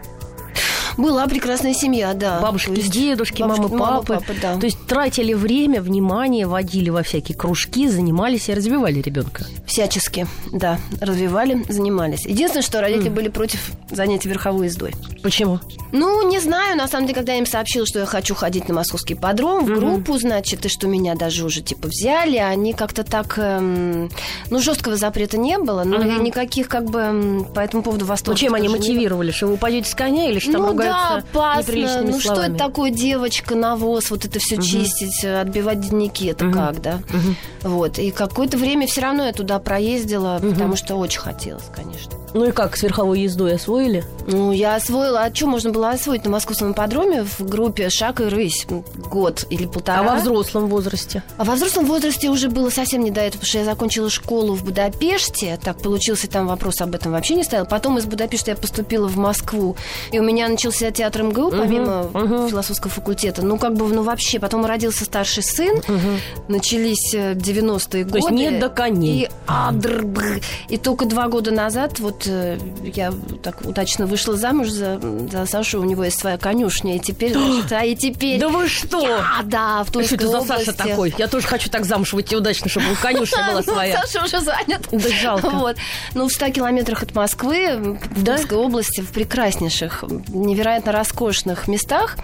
Была 0.97 1.27
прекрасная 1.27 1.75
семья, 1.75 2.15
да. 2.15 2.41
Бабушки, 2.41 2.71
есть 2.71 2.91
дедушки, 2.91 3.43
бабушка, 3.43 3.63
мамы, 3.63 3.77
мама, 3.77 4.03
папы. 4.03 4.15
папа, 4.27 4.39
да. 4.41 4.59
То 4.59 4.67
есть 4.67 4.79
тратили 4.87 5.35
время, 5.35 5.81
внимание, 5.81 6.47
водили 6.47 6.91
во 6.91 7.03
всякие 7.03 7.37
кружки, 7.37 7.89
занимались 7.89 8.49
и 8.49 8.55
развивали 8.55 9.01
ребенка. 9.01 9.47
Всячески, 9.67 10.27
да, 10.53 10.79
развивали, 11.01 11.65
занимались. 11.69 12.25
Единственное, 12.25 12.63
что 12.63 12.81
родители 12.81 13.11
были 13.11 13.29
против 13.29 13.71
занятий 13.91 14.29
верховой 14.29 14.67
ездой. 14.67 14.95
Почему? 15.23 15.61
Ну, 15.93 16.29
не 16.29 16.41
знаю, 16.41 16.77
на 16.77 16.89
самом 16.89 17.07
деле, 17.07 17.17
когда 17.17 17.33
я 17.33 17.39
им 17.39 17.47
сообщила, 17.47 17.87
что 17.87 18.01
я 18.01 18.07
хочу 18.07 18.35
ходить 18.35 18.69
на 18.69 18.75
московский 18.75 19.15
подром 19.15 19.65
в 19.65 19.69
группу, 19.69 20.19
значит, 20.19 20.65
и 20.67 20.69
что 20.69 20.87
меня 20.87 21.15
даже 21.15 21.45
уже, 21.45 21.61
типа, 21.63 21.89
взяли, 21.89 22.37
они 22.37 22.73
как-то 22.73 23.05
так... 23.05 23.35
эм, 23.39 24.11
ну, 24.51 24.59
жесткого 24.61 24.97
запрета 24.97 25.37
не 25.37 25.59
было, 25.59 25.85
но 25.85 26.01
и 26.03 26.19
никаких, 26.21 26.69
как 26.69 26.85
бы, 26.85 27.47
по 27.55 27.61
этому 27.61 27.83
поводу 27.83 28.05
Ну, 28.05 28.11
восторгов 28.11 28.41
чем 28.41 28.55
они 28.55 28.69
мотивировали? 28.69 29.31
Что 29.31 29.49
вы 29.49 29.55
упадете 29.55 29.91
с 29.91 29.95
коня 29.95 30.31
или 30.31 30.39
что 30.39 30.53
там 30.53 30.63
ну 30.63 30.69
ругаются 30.69 30.86
да, 30.87 31.17
опасно. 31.19 32.03
Ну 32.03 32.21
что 32.21 32.35
словами? 32.35 32.55
это 32.55 32.65
такое, 32.65 32.91
девочка, 32.91 33.55
навоз, 33.55 34.11
вот 34.11 34.25
это 34.25 34.39
все 34.39 34.57
чистить, 34.57 35.25
э, 35.25 35.41
отбивать 35.41 35.81
дневники, 35.81 36.27
это 36.27 36.51
как, 36.51 36.81
да? 36.81 37.01
Вот. 37.63 37.99
И 37.99 38.11
какое-то 38.11 38.59
время 38.59 38.87
все 38.87 39.01
равно 39.01 39.27
я 39.27 39.33
туда 39.33 39.59
проездила, 39.59 40.39
потому 40.41 40.77
что 40.77 40.97
очень 40.97 41.21
хотелось, 41.21 41.65
конечно. 41.75 42.13
Ну 42.37 42.45
и 42.45 42.53
как, 42.53 42.77
с 42.77 42.83
верховой 42.83 43.21
ездой 43.21 43.55
освоили? 43.55 44.05
Ну, 44.27 44.53
я 44.53 44.75
освоила. 44.75 45.23
А 45.23 45.35
что 45.35 45.47
можно 45.47 45.71
было 45.71 45.89
освоить 45.89 46.23
на 46.27 46.31
московском 46.31 46.73
ипподроме 46.73 47.25
в 47.25 47.41
группе 47.41 47.89
«Шаг 47.89 48.21
и 48.21 48.25
рысь» 48.25 48.67
год 49.11 49.47
или 49.49 49.65
полтора? 49.65 50.01
А 50.01 50.03
во 50.03 50.17
взрослом 50.17 50.67
возрасте? 50.67 51.23
А 51.39 51.45
во 51.45 51.55
взрослом 51.55 51.87
возрасте 51.87 52.29
уже 52.29 52.51
было 52.51 52.69
совсем 52.69 53.03
не 53.03 53.11
до 53.11 53.23
этого, 53.23 53.41
потому 53.41 53.47
что 53.49 53.59
я 53.61 53.65
закончила 53.65 54.11
школу 54.11 54.55
в 54.55 54.65
Будапеште. 54.65 55.59
Так 55.65 55.79
получился, 55.79 56.29
там 56.29 56.47
вопрос 56.47 56.83
об 56.83 56.95
этом 56.95 57.13
вообще 57.13 57.37
не 57.37 57.43
стоял. 57.43 57.65
Потом 57.65 57.97
из 57.97 58.05
Будапешта 58.05 58.51
я 58.51 58.57
поступила 58.59 59.09
в 59.09 59.17
Москву. 59.17 59.75
И 60.13 60.19
у 60.19 60.23
меня 60.23 60.47
начался 60.47 60.76
театр 60.79 61.23
МГУ, 61.23 61.51
помимо 61.51 62.11
философского 62.49 62.91
факультета. 62.91 63.43
Ну, 63.43 63.59
как 63.59 63.75
бы, 63.75 63.87
ну, 63.89 64.03
вообще. 64.03 64.39
Потом 64.39 64.65
родился 64.65 65.05
старший 65.05 65.43
сын. 65.43 65.83
Начались 66.49 67.15
э, 67.15 67.35
90-е 67.35 68.05
годы. 68.05 68.13
То 68.13 68.17
есть 68.19 68.31
нет 68.31 68.61
до 68.61 68.69
коней. 68.69 69.25
И 69.25 69.31
адрбр. 69.47 70.41
И 70.69 70.77
только 70.77 71.05
два 71.07 71.29
года 71.29 71.51
назад 71.51 71.99
вот 72.01 72.27
э, 72.27 72.59
я 72.83 73.13
так 73.43 73.63
удачно 73.63 74.07
вышла 74.07 74.37
замуж 74.37 74.69
за, 74.69 75.01
за 75.31 75.47
Сашу. 75.47 75.81
У 75.81 75.85
него 75.85 76.05
есть 76.05 76.19
своя 76.19 76.39
конюшня. 76.39 76.97
И 76.97 76.99
теперь, 76.99 77.33
значит, 77.67 77.73
а 77.73 77.85
и 77.85 77.95
теперь... 77.97 78.41
Да 78.41 78.49
вы 78.49 78.69
что? 78.69 79.01
Я, 79.01 79.25
да, 79.45 79.85
в 79.85 79.91
Тульской 79.91 80.19
что 80.19 80.29
это 80.29 80.41
за. 80.41 80.47
Саша 80.47 80.73
такой? 80.73 81.15
Я 81.19 81.29
тоже 81.29 81.47
хочу 81.47 81.71
так 81.71 81.85
замуж 81.85 82.13
выйти 82.13 82.35
удачно, 82.35 82.69
чтобы 82.69 82.93
у 82.93 82.97
конюшня 82.97 83.47
была 83.49 83.63
Ну, 83.67 83.73
своя. 83.73 84.03
Саша 84.03 84.25
уже 84.25 84.41
занят. 84.41 84.83
Да 84.91 85.09
жалко. 85.09 85.51
Вот. 85.51 85.77
Ну, 86.15 86.29
в 86.29 86.33
100 86.33 86.51
километрах 86.51 87.03
от 87.03 87.15
Москвы, 87.15 87.99
в? 88.11 88.25
Тульской 88.25 88.59
области, 88.59 89.01
в 89.01 89.11
прекраснейших, 89.11 90.05
невероятно 90.67 90.93
роскошных 90.93 91.69
местах, 91.69 92.17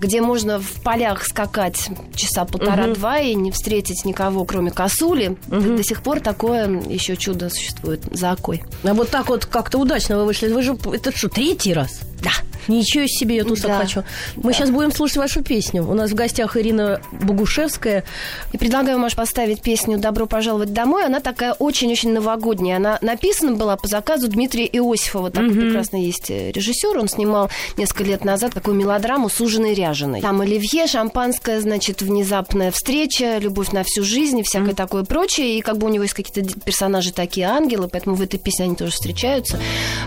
где 0.00 0.20
можно 0.22 0.58
в 0.58 0.82
полях 0.82 1.24
скакать 1.24 1.90
часа 2.14 2.44
полтора-два 2.44 3.18
и 3.18 3.34
не 3.34 3.50
встретить 3.50 4.04
никого, 4.04 4.44
кроме 4.44 4.70
косули. 4.70 5.36
До, 5.48 5.60
до 5.60 5.82
сих 5.82 6.02
пор 6.02 6.20
такое 6.20 6.68
еще 6.88 7.16
чудо 7.16 7.50
существует 7.50 8.02
за 8.10 8.32
окой. 8.32 8.62
А 8.84 8.94
вот 8.94 9.10
так 9.10 9.28
вот 9.28 9.44
как-то 9.44 9.78
удачно 9.78 10.16
вы 10.18 10.24
вышли. 10.24 10.48
Вы 10.48 10.62
же, 10.62 10.76
это 10.92 11.16
что, 11.16 11.28
третий 11.28 11.74
раз? 11.74 12.00
Да. 12.22 12.30
Ничего 12.68 13.06
себе, 13.06 13.36
я 13.36 13.44
тут 13.44 13.60
Да. 13.60 13.78
хочу. 13.78 14.02
Мы 14.36 14.52
сейчас 14.52 14.70
будем 14.70 14.92
слушать 14.92 15.16
вашу 15.16 15.42
песню. 15.42 15.88
У 15.88 15.94
нас 15.94 16.10
в 16.10 16.14
гостях 16.14 16.56
Ирина 16.56 17.00
Богушевская. 17.12 18.04
И 18.52 18.58
предлагаю, 18.58 18.98
Маш, 18.98 19.16
поставить 19.16 19.62
песню 19.62 19.98
«Добро 19.98 20.26
пожаловать 20.26 20.72
домой». 20.72 21.06
Она 21.06 21.20
такая 21.20 21.54
очень-очень 21.54 22.12
новогодняя. 22.12 22.76
Она 22.76 22.98
написана 23.00 23.56
была 23.56 23.76
по 23.76 23.88
заказу 23.88 24.28
Дмитрия 24.28 24.66
Иосифова. 24.66 25.30
Такой 25.30 25.54
прекрасный 25.54 26.04
есть 26.04 26.30
э, 26.30 26.52
режиссер. 26.52 26.98
Он 26.98 27.08
снимал 27.08 27.50
несколько 27.76 28.04
лет 28.04 28.24
назад 28.24 28.52
такую 28.52 28.76
мелодраму 28.76 29.30
«Суженый 29.30 29.72
ряженый». 29.74 30.20
Там 30.20 30.40
оливье, 30.40 30.86
шампанское, 30.86 31.60
значит, 31.60 32.02
внезапная 32.02 32.70
встреча, 32.70 33.38
любовь 33.38 33.72
на 33.72 33.82
всю 33.82 34.02
жизнь 34.04 34.40
и 34.40 34.42
всякое 34.42 34.74
такое 34.74 35.04
прочее. 35.04 35.58
И 35.58 35.60
как 35.62 35.78
бы 35.78 35.86
у 35.86 35.90
него 35.90 36.02
есть 36.02 36.14
какие-то 36.14 36.60
персонажи 36.60 37.12
такие 37.12 37.46
ангелы, 37.46 37.88
поэтому 37.88 38.14
в 38.14 38.20
этой 38.22 38.38
песне 38.38 38.66
они 38.66 38.76
тоже 38.76 38.92
встречаются. 38.92 39.58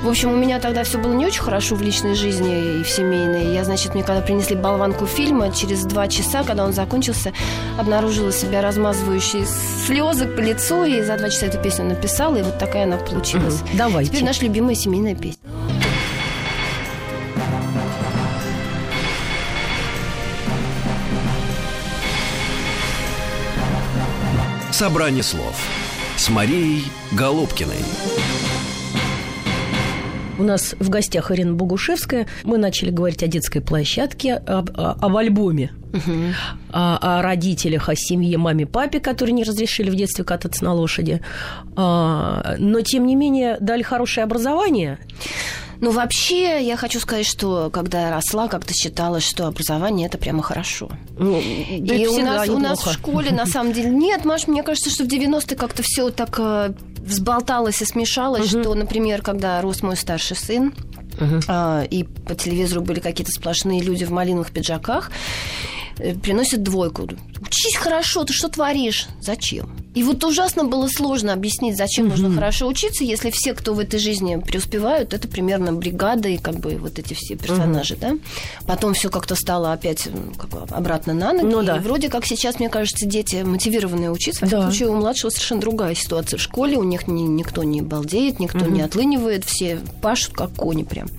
В 0.03 0.09
общем, 0.09 0.31
у 0.31 0.35
меня 0.35 0.59
тогда 0.59 0.83
все 0.83 0.99
было 0.99 1.13
не 1.13 1.25
очень 1.25 1.41
хорошо 1.41 1.75
в 1.75 1.81
личной 2.01 2.15
жизни 2.15 2.79
и 2.79 2.83
в 2.83 2.89
семейной. 2.89 3.53
Я, 3.53 3.63
значит, 3.63 3.93
мне 3.93 4.03
когда 4.03 4.21
принесли 4.21 4.55
болванку 4.55 5.05
фильма, 5.05 5.51
через 5.51 5.83
два 5.83 6.07
часа, 6.07 6.43
когда 6.43 6.65
он 6.65 6.73
закончился, 6.73 7.31
обнаружила 7.77 8.31
себя 8.31 8.61
размазывающие 8.61 9.45
слезы 9.85 10.25
по 10.25 10.39
лицу, 10.39 10.83
и 10.83 11.01
за 11.01 11.17
два 11.17 11.29
часа 11.29 11.45
эту 11.47 11.61
песню 11.61 11.85
написала, 11.85 12.35
и 12.37 12.41
вот 12.41 12.57
такая 12.57 12.85
она 12.85 12.97
получилась. 12.97 13.61
Мгм. 13.61 13.77
Давайте. 13.77 14.11
Теперь 14.11 14.23
наша 14.23 14.43
любимая 14.43 14.75
семейная 14.75 15.15
песня. 15.15 15.37
Собрание 24.71 25.21
слов 25.21 25.55
с 26.17 26.29
Марией 26.29 26.83
Голубкиной. 27.11 27.83
У 30.41 30.43
нас 30.43 30.73
в 30.79 30.89
гостях 30.89 31.29
Ирина 31.31 31.53
Богушевская. 31.53 32.25
Мы 32.43 32.57
начали 32.57 32.89
говорить 32.89 33.21
о 33.21 33.27
детской 33.27 33.59
площадке, 33.59 34.33
об, 34.33 34.71
об 34.75 35.15
альбоме, 35.15 35.71
о, 36.73 36.97
о 36.97 37.21
родителях, 37.21 37.89
о 37.89 37.95
семье, 37.95 38.39
маме, 38.39 38.65
папе, 38.65 38.99
которые 38.99 39.33
не 39.33 39.43
разрешили 39.43 39.91
в 39.91 39.95
детстве 39.95 40.23
кататься 40.23 40.63
на 40.63 40.73
лошади. 40.73 41.21
А, 41.75 42.55
Но, 42.57 42.81
тем 42.81 43.05
не 43.05 43.15
менее, 43.15 43.57
дали 43.59 43.83
хорошее 43.83 44.23
образование. 44.23 44.97
Ну, 45.79 45.91
вообще, 45.91 46.63
я 46.63 46.75
хочу 46.75 46.99
сказать, 46.99 47.27
что 47.27 47.69
когда 47.71 48.07
я 48.07 48.11
росла, 48.11 48.47
как-то 48.47 48.73
считалось, 48.73 49.23
что 49.23 49.45
образование 49.45 50.07
это 50.07 50.17
прямо 50.17 50.41
хорошо. 50.41 50.89
Ну, 51.19 51.39
И 51.39 52.07
у 52.07 52.19
нас, 52.25 52.49
у 52.49 52.57
нас 52.57 52.79
в 52.83 52.91
школе, 52.91 53.31
на 53.31 53.45
самом 53.45 53.73
деле, 53.73 53.89
нет, 53.89 54.25
Маш, 54.25 54.47
мне 54.47 54.63
кажется, 54.63 54.89
что 54.89 55.03
в 55.03 55.07
90-е 55.07 55.55
как-то 55.55 55.83
все 55.83 56.09
так 56.09 56.35
э, 56.39 56.73
взболталось 57.05 57.81
и 57.81 57.85
смешалось, 57.85 58.49
что, 58.49 58.73
например, 58.73 59.21
когда 59.21 59.61
рос 59.61 59.81
мой 59.81 59.95
старший 59.95 60.37
сын, 60.37 60.73
а, 61.47 61.83
и 61.83 62.03
по 62.03 62.35
телевизору 62.35 62.81
были 62.81 62.99
какие-то 62.99 63.31
сплошные 63.31 63.81
люди 63.81 64.05
в 64.05 64.11
малиновых 64.11 64.51
пиджаках, 64.51 65.11
э, 65.97 66.15
приносят 66.15 66.63
двойку. 66.63 67.07
Учись 67.41 67.75
хорошо, 67.75 68.23
ты 68.23 68.33
что 68.33 68.49
творишь? 68.49 69.07
Зачем? 69.19 69.80
И 69.93 70.03
вот 70.03 70.23
ужасно 70.23 70.63
было 70.63 70.87
сложно 70.87 71.33
объяснить, 71.33 71.75
зачем 71.75 72.07
нужно 72.07 72.33
хорошо 72.33 72.67
учиться, 72.67 73.03
если 73.03 73.29
все, 73.29 73.53
кто 73.53 73.73
в 73.73 73.79
этой 73.79 73.99
жизни 73.99 74.37
преуспевают, 74.37 75.13
это 75.13 75.27
примерно 75.27 75.73
бригада 75.73 76.29
и 76.29 76.37
как 76.37 76.55
бы 76.59 76.77
вот 76.77 76.97
эти 76.97 77.13
все 77.13 77.35
персонажи, 77.35 77.97
да? 77.99 78.17
Потом 78.65 78.93
все 78.93 79.09
как-то 79.09 79.35
стало 79.35 79.73
опять 79.73 80.07
как 80.37 80.49
бы 80.49 80.59
обратно 80.69 81.13
на 81.13 81.33
ноги. 81.33 81.45
Ну 81.45 81.61
да. 81.61 81.75
И 81.75 81.79
вроде 81.79 82.07
как 82.09 82.25
сейчас, 82.25 82.59
мне 82.59 82.69
кажется, 82.69 83.05
дети 83.05 83.43
мотивированные 83.43 84.11
учиться. 84.11 84.41
Да. 84.41 84.47
всяком 84.47 84.71
случае, 84.71 84.89
у 84.89 84.95
младшего 84.95 85.29
совершенно 85.29 85.61
другая 85.61 85.93
ситуация 85.95 86.37
в 86.37 86.41
школе. 86.41 86.77
У 86.77 86.83
них 86.83 87.07
ни- 87.07 87.23
никто 87.23 87.63
не 87.63 87.81
балдеет, 87.81 88.39
никто 88.39 88.65
не 88.65 88.81
отлынивает, 88.81 89.43
все 89.43 89.79
пашут 90.01 90.33
как 90.33 90.53
кони 90.55 90.83
прям. 90.83 91.09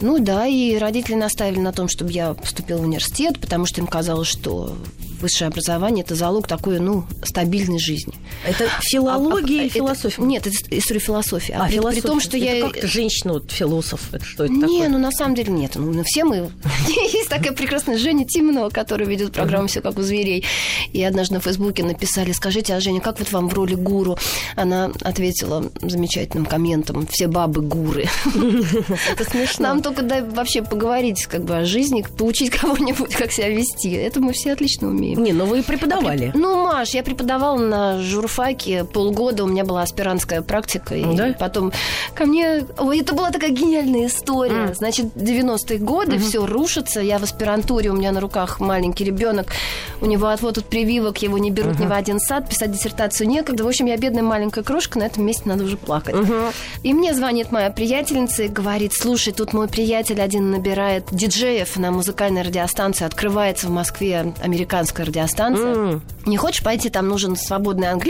Ну 0.00 0.18
да, 0.18 0.46
и 0.46 0.78
родители 0.78 1.16
наставили 1.16 1.60
на 1.60 1.72
том, 1.72 1.88
чтобы 1.88 2.12
я 2.12 2.32
поступила 2.32 2.78
в 2.78 2.82
университет, 2.84 3.38
потому 3.38 3.66
что 3.66 3.80
им 3.82 3.86
казалось, 3.86 4.28
что 4.28 4.74
высшее 5.20 5.48
образование– 5.48 6.02
это 6.04 6.14
залог 6.14 6.48
такой, 6.48 6.80
ну, 6.80 7.04
стабильной 7.22 7.78
жизни. 7.78 8.14
Это 8.46 8.68
филология 8.80 9.58
А- 9.58 9.62
а- 9.62 9.64
и 9.64 9.66
это- 9.66 9.74
философия. 9.74 10.22
Нет, 10.22 10.46
это 10.46 10.56
история 10.70 11.00
философии. 11.00 11.54
А, 11.56 11.66
при, 11.66 11.74
философия. 11.74 12.00
при 12.02 12.08
том, 12.08 12.20
что 12.20 12.36
это 12.36 12.46
я... 12.46 12.62
как-то 12.68 12.86
женщина, 12.86 13.32
вот, 13.34 13.50
философ. 13.50 14.12
Это 14.12 14.24
что 14.24 14.44
это 14.44 14.52
Не, 14.52 14.60
такое? 14.60 14.88
ну 14.88 14.98
на 14.98 15.10
самом 15.12 15.34
деле 15.34 15.52
нет. 15.52 15.72
Ну, 15.76 16.02
все 16.04 16.24
мы... 16.24 16.50
Есть 17.12 17.28
такая 17.28 17.52
прекрасная 17.52 17.98
Женя 17.98 18.24
Тимонова, 18.26 18.70
которая 18.70 19.08
ведет 19.08 19.32
программу 19.32 19.68
«Все 19.68 19.80
как 19.80 19.98
у 19.98 20.02
зверей». 20.02 20.44
И 20.92 21.02
однажды 21.02 21.34
на 21.34 21.40
Фейсбуке 21.40 21.84
написали, 21.84 22.32
скажите, 22.32 22.74
а 22.74 22.80
Женя, 22.80 23.00
как 23.00 23.18
вот 23.18 23.30
вам 23.32 23.48
в 23.48 23.54
роли 23.54 23.74
гуру? 23.74 24.16
Она 24.56 24.90
ответила 25.02 25.64
замечательным 25.80 26.46
комментом, 26.46 27.06
все 27.06 27.26
бабы 27.28 27.60
гуры. 27.62 28.06
Это 29.10 29.24
смешно. 29.28 29.68
Нам 29.68 29.82
только 29.82 30.02
дай 30.02 30.22
вообще 30.22 30.62
поговорить 30.62 31.26
как 31.26 31.44
бы 31.44 31.56
о 31.56 31.64
жизни, 31.64 32.04
поучить 32.18 32.50
кого-нибудь, 32.50 33.14
как 33.14 33.32
себя 33.32 33.48
вести. 33.48 33.90
Это 33.92 34.20
мы 34.20 34.32
все 34.32 34.52
отлично 34.52 34.88
умеем. 34.88 35.22
Не, 35.22 35.32
ну 35.32 35.46
вы 35.46 35.60
и 35.60 35.62
преподавали. 35.62 36.32
Ну, 36.34 36.64
Маш, 36.64 36.90
я 36.90 37.02
преподавала 37.02 37.58
на 37.58 38.00
журфаке 38.12 38.84
полгода, 38.84 39.44
у 39.44 39.46
меня 39.46 39.64
была 39.64 39.82
аспирантская 39.82 40.42
практика. 40.42 40.94
И 40.94 41.04
Да? 41.16 41.34
потом 41.38 41.72
ко 42.14 42.24
мне... 42.26 42.64
Ой, 42.78 43.00
это 43.00 43.14
была 43.14 43.30
такая 43.30 43.50
гениальная 43.50 44.06
история. 44.06 44.74
Значит, 44.74 45.06
90-е 45.16 45.78
годы, 45.78 46.18
все 46.18 46.46
рушится. 46.46 47.00
Я 47.00 47.18
в 47.18 47.22
аспирантуре, 47.24 47.90
у 47.90 47.94
меня 47.94 48.12
на 48.12 48.20
руках 48.20 48.60
маленький 48.60 49.04
ребенок. 49.04 49.48
У 50.00 50.06
него 50.06 50.26
отвод 50.28 50.58
от 50.58 50.66
прививок, 50.66 51.18
его 51.22 51.38
не 51.38 51.50
берут 51.50 51.78
ни 51.78 51.86
в 51.86 51.92
один 51.92 52.20
сад, 52.20 52.48
писать 52.48 52.70
диссертацию 52.72 53.28
некогда. 53.28 53.64
В 53.64 53.68
общем, 53.68 53.86
я 53.86 53.96
бедная 53.96 54.22
маленькая 54.22 54.62
крошка, 54.62 54.98
на 54.98 55.04
этом 55.04 55.24
месте 55.24 55.42
надо 55.46 55.64
уже 55.64 55.76
плакать. 55.76 56.14
И 56.82 56.92
мне 56.92 57.14
звонит 57.14 57.50
моя 57.52 57.70
приятельница 57.70 58.42
и 58.44 58.48
говорит, 58.48 58.92
слушай, 58.94 59.32
тут 59.32 59.52
мой 59.52 59.68
приятель 59.68 60.20
один 60.20 60.50
набирает 60.50 61.06
диджеев 61.10 61.76
на 61.76 61.90
музыкальной 61.90 62.42
радиостанции, 62.42 63.04
открывается 63.04 63.66
в 63.68 63.70
Москве 63.70 64.32
американская 64.42 65.06
радиостанция. 65.06 66.00
Не 66.26 66.36
хочешь 66.36 66.62
пойти, 66.62 66.88
там 66.90 67.08
нужен 67.08 67.36
свободный 67.36 67.88
английский, 67.90 68.01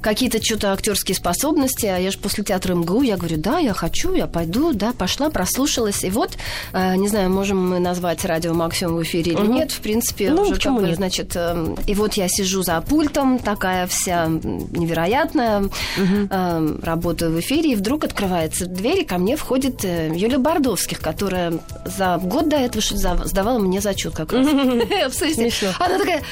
какие-то 0.00 0.42
что-то 0.42 0.72
актерские 0.72 1.14
способности. 1.14 1.86
А 1.86 1.98
я 1.98 2.10
же 2.10 2.18
после 2.18 2.44
театра 2.44 2.74
МГУ, 2.74 3.02
я 3.02 3.16
говорю, 3.16 3.36
да, 3.38 3.58
я 3.58 3.72
хочу, 3.72 4.14
я 4.14 4.26
пойду, 4.26 4.72
да, 4.72 4.92
пошла, 4.92 5.30
прослушалась. 5.30 6.04
И 6.04 6.10
вот, 6.10 6.32
э, 6.72 6.96
не 6.96 7.08
знаю, 7.08 7.30
можем 7.30 7.70
мы 7.70 7.78
назвать 7.78 8.24
радио 8.24 8.54
Максимум 8.54 8.96
в 8.96 9.02
эфире 9.02 9.32
или 9.32 9.46
нет, 9.46 9.72
в 9.72 9.80
принципе, 9.80 10.30
Ну, 10.30 10.42
уже 10.42 10.50
как 10.50 10.58
почему 10.58 10.80
бы, 10.80 10.86
нет? 10.86 10.96
значит, 10.96 11.32
э, 11.34 11.74
и 11.86 11.94
вот 11.94 12.14
я 12.14 12.28
сижу 12.28 12.62
за 12.62 12.80
пультом, 12.80 13.38
такая 13.38 13.86
вся 13.86 14.26
невероятная, 14.26 15.68
э, 15.96 16.78
работаю 16.82 17.32
в 17.32 17.40
эфире, 17.40 17.72
и 17.72 17.76
вдруг 17.76 18.04
открывается 18.04 18.66
дверь, 18.66 19.00
и 19.00 19.04
ко 19.04 19.18
мне 19.18 19.36
входит 19.36 19.84
Юля 19.84 20.38
Бордовских, 20.38 21.00
которая 21.00 21.54
за 21.84 22.18
год 22.18 22.48
до 22.48 22.56
этого 22.56 22.82
сдавала 23.24 23.58
мне 23.58 23.80
зачет 23.80 24.14
как 24.14 24.32
раз. 24.32 24.46
Она 25.78 25.98
такая, 25.98 26.22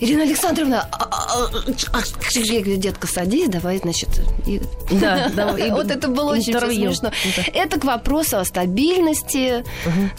Ирина 0.00 0.22
Александровна, 0.22 0.86
а- 0.92 1.04
а- 1.10 1.46
а- 1.92 2.76
детка, 2.76 3.06
садись, 3.06 3.48
давай, 3.48 3.78
значит. 3.78 4.08
и- 4.46 4.60
Да, 4.92 5.28
да, 5.34 5.58
и 5.58 5.70
Вот 5.70 5.90
это 5.90 6.08
было 6.08 6.32
очень 6.32 6.52
смешно. 6.58 7.10
Это 7.52 7.78
к 7.80 7.84
вопросу 7.84 8.38
о 8.38 8.44
стабильности, 8.44 9.64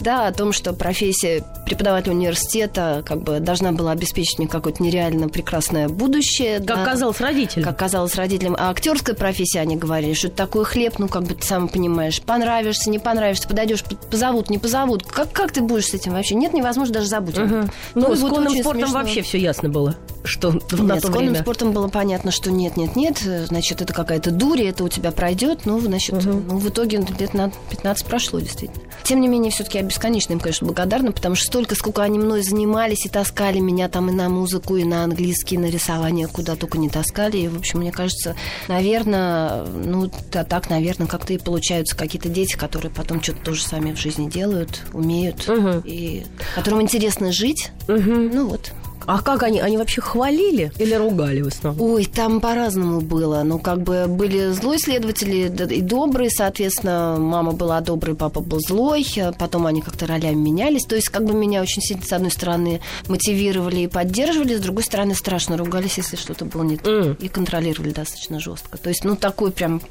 да, 0.00 0.26
о 0.26 0.32
том, 0.32 0.52
что 0.52 0.72
профессия 0.72 1.44
преподавателя 1.66 2.12
университета 2.12 3.02
как 3.06 3.22
бы 3.22 3.40
должна 3.40 3.72
была 3.72 3.92
обеспечить 3.92 4.38
мне 4.38 4.48
какое-то 4.48 4.82
нереально 4.82 5.28
прекрасное 5.28 5.88
будущее. 5.88 6.58
Как 6.58 6.78
да. 6.78 6.84
казалось 6.84 7.20
родителям. 7.20 7.64
Как 7.68 7.78
казалось 7.78 8.14
родителям. 8.16 8.56
А 8.58 8.70
актерская 8.70 9.14
профессия, 9.14 9.60
они 9.60 9.76
говорили, 9.76 10.12
что 10.14 10.28
это 10.28 10.36
такой 10.36 10.64
хлеб, 10.64 10.98
ну, 10.98 11.08
как 11.08 11.22
бы 11.24 11.34
ты 11.34 11.46
сам 11.46 11.68
понимаешь, 11.68 12.20
понравишься, 12.22 12.90
не 12.90 12.98
понравишься, 12.98 13.48
подойдешь, 13.48 13.82
позовут, 14.10 14.50
не 14.50 14.58
позовут. 14.58 15.04
Как, 15.06 15.32
как 15.32 15.52
ты 15.52 15.60
будешь 15.62 15.86
с 15.86 15.94
этим 15.94 16.12
вообще? 16.12 16.34
Нет, 16.34 16.52
невозможно 16.52 16.94
даже 16.94 17.06
забыть. 17.06 17.38
Мгм. 17.38 17.70
Ну, 17.94 18.08
Ну, 18.08 18.14
с 18.16 18.20
вот 18.20 18.30
конным 18.30 18.52
спортом 18.54 18.82
смешно. 18.82 18.98
вообще 18.98 19.22
все 19.22 19.38
ясно 19.38 19.69
было, 19.70 19.96
что 20.24 20.50
на 20.52 20.54
Нет, 20.54 21.02
то 21.02 21.08
с 21.08 21.10
конным 21.10 21.30
время. 21.30 21.42
спортом 21.42 21.72
было 21.72 21.88
понятно, 21.88 22.30
что 22.30 22.50
нет, 22.50 22.76
нет, 22.76 22.94
нет, 22.96 23.18
значит, 23.18 23.80
это 23.80 23.92
какая-то 23.94 24.30
дурь, 24.30 24.60
это 24.62 24.84
у 24.84 24.88
тебя 24.88 25.10
пройдет. 25.12 25.60
Ну, 25.64 25.80
значит, 25.80 26.22
ну, 26.24 26.58
в 26.58 26.68
итоге 26.68 26.98
лет 27.18 27.32
на 27.34 27.50
15 27.70 28.04
прошло, 28.06 28.38
действительно. 28.40 28.82
Тем 29.02 29.20
не 29.20 29.28
менее, 29.28 29.50
все-таки 29.50 29.78
я 29.78 29.84
бесконечно 29.84 30.32
им, 30.34 30.40
конечно, 30.40 30.66
благодарна, 30.66 31.12
потому 31.12 31.34
что 31.36 31.46
столько, 31.46 31.74
сколько 31.74 32.02
они 32.02 32.18
мной 32.18 32.42
занимались 32.42 33.06
и 33.06 33.08
таскали 33.08 33.58
меня 33.60 33.88
там 33.88 34.10
и 34.10 34.12
на 34.12 34.28
музыку, 34.28 34.76
и 34.76 34.84
на 34.84 35.04
английский, 35.04 35.54
и 35.54 35.58
на 35.58 35.66
рисование, 35.66 36.26
куда 36.28 36.54
только 36.54 36.76
не 36.78 36.90
таскали. 36.90 37.38
И, 37.38 37.48
в 37.48 37.56
общем, 37.58 37.78
мне 37.80 37.90
кажется, 37.92 38.36
наверное, 38.68 39.64
ну, 39.64 40.10
да, 40.32 40.44
так, 40.44 40.68
наверное, 40.70 41.06
как-то 41.06 41.32
и 41.32 41.38
получаются 41.38 41.96
какие-то 41.96 42.28
дети, 42.28 42.56
которые 42.56 42.92
потом 42.92 43.22
что-то 43.22 43.42
тоже 43.44 43.62
сами 43.62 43.92
в 43.92 43.98
жизни 43.98 44.28
делают, 44.28 44.82
умеют, 44.92 45.48
Мгм. 45.48 45.80
и 45.84 46.24
которым 46.54 46.82
интересно 46.82 47.32
жить. 47.32 47.70
Мгм. 47.88 48.30
Ну 48.34 48.48
вот. 48.48 48.72
А 49.10 49.20
как 49.22 49.42
они? 49.42 49.58
Они 49.58 49.76
вообще 49.76 50.00
хвалили 50.00 50.70
или 50.78 50.94
ругали 50.94 51.42
в 51.42 51.48
основном? 51.48 51.94
Ой, 51.94 52.04
там 52.04 52.40
по-разному 52.40 53.00
было. 53.00 53.42
Ну, 53.42 53.58
как 53.58 53.82
бы 53.82 54.06
были 54.06 54.52
злой 54.52 54.78
следователи 54.78 55.48
и 55.74 55.80
добрые, 55.80 56.30
соответственно, 56.30 57.16
мама 57.18 57.50
была 57.50 57.80
доброй, 57.80 58.14
папа 58.14 58.38
был 58.38 58.60
злой, 58.60 59.04
а 59.16 59.32
потом 59.32 59.66
они 59.66 59.82
как-то 59.82 60.06
ролями 60.06 60.36
менялись. 60.36 60.84
То 60.84 60.94
есть, 60.94 61.08
как 61.08 61.24
бы 61.24 61.34
меня 61.34 61.60
очень 61.60 61.82
сильно, 61.82 62.04
с 62.04 62.12
одной 62.12 62.30
стороны, 62.30 62.80
мотивировали 63.08 63.80
и 63.80 63.86
поддерживали, 63.88 64.54
с 64.54 64.60
другой 64.60 64.84
стороны, 64.84 65.16
страшно 65.16 65.56
ругались, 65.56 65.96
если 65.96 66.14
что-то 66.14 66.44
было 66.44 66.62
не 66.62 66.76
так. 66.76 66.86
М. 66.86 67.14
И 67.14 67.26
контролировали 67.26 67.90
достаточно 67.90 68.38
жестко. 68.38 68.78
То 68.78 68.90
есть, 68.90 69.02
ну, 69.02 69.16
такой 69.16 69.50
прям... 69.50 69.82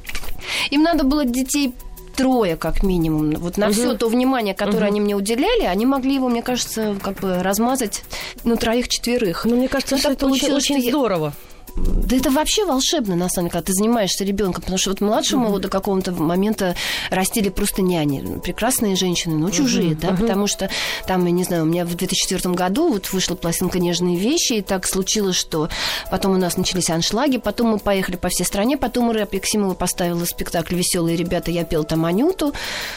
Им 0.71 0.83
надо 0.83 1.03
было 1.03 1.25
детей 1.25 1.73
трое, 2.19 2.57
как 2.57 2.83
минимум. 2.83 3.31
Вот 3.35 3.57
на 3.57 3.67
Мгм. 3.67 3.73
все 3.73 3.93
то 3.93 4.09
внимание, 4.09 4.53
которое 4.53 4.77
Мгм. 4.87 4.87
они 4.87 5.01
мне 5.01 5.15
уделяли, 5.15 5.63
они 5.63 5.85
могли 5.85 6.15
его, 6.15 6.27
мне 6.27 6.41
кажется, 6.41 6.95
как 7.01 7.19
бы 7.19 7.41
размазать 7.41 8.03
на 8.43 8.57
троих-четверых. 8.57 9.45
Ну, 9.45 9.55
мне 9.55 9.69
кажется, 9.69 9.95
Ну, 9.95 9.99
что 9.99 10.11
это 10.11 10.25
очень, 10.25 10.39
получилось, 10.47 10.63
очень 10.65 10.79
я- 10.79 10.89
здорово. 10.91 11.33
Да 11.75 12.15
это 12.15 12.31
вообще 12.31 12.65
волшебно, 12.65 13.15
на 13.15 13.29
самом 13.29 13.47
деле, 13.47 13.51
когда 13.51 13.65
ты 13.67 13.73
занимаешься 13.73 14.23
ребенком, 14.23 14.61
потому 14.61 14.77
что 14.77 14.89
вот 14.89 15.01
младшему 15.01 15.47
его 15.47 15.59
до 15.59 15.69
какого-то 15.69 16.11
момента 16.11 16.75
растили 17.09 17.49
просто 17.49 17.81
няни. 17.81 18.39
Прекрасные 18.39 18.95
женщины, 18.95 19.37
но 19.37 19.49
чужие, 19.49 19.95
да, 19.95 20.09
потому 20.09 20.47
что 20.47 20.69
там, 21.07 21.25
я 21.25 21.31
не 21.31 21.43
знаю, 21.43 21.63
у 21.63 21.65
меня 21.65 21.85
в 21.85 21.89
2004 21.89 22.53
году 22.53 22.89
вот 22.93 23.11
вышла 23.11 23.35
пластинка 23.35 23.79
«Нежные 23.79 24.17
вещи», 24.17 24.53
и 24.53 24.61
так 24.61 24.87
случилось, 24.87 25.35
что 25.35 25.69
потом 26.11 26.33
у 26.33 26.37
нас 26.37 26.57
начались 26.57 26.89
аншлаги, 26.89 27.37
потом 27.37 27.69
мы 27.69 27.79
поехали 27.79 28.15
по 28.15 28.29
всей 28.29 28.45
стране, 28.45 28.77
потом 28.77 29.11
Рэп 29.11 29.33
Яксимова 29.35 29.73
поставила 29.73 30.25
спектакль 30.25 30.75
«Веселые 30.75 31.15
ребята», 31.15 31.51
я 31.51 31.63
пел 31.63 31.83
там 31.83 32.05
Анюту, 32.05 32.53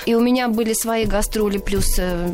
и 0.06 0.14
у 0.14 0.20
меня 0.20 0.48
были 0.48 0.72
свои 0.72 1.04
гастроли, 1.04 1.58
плюс 1.58 1.98
э, 1.98 2.30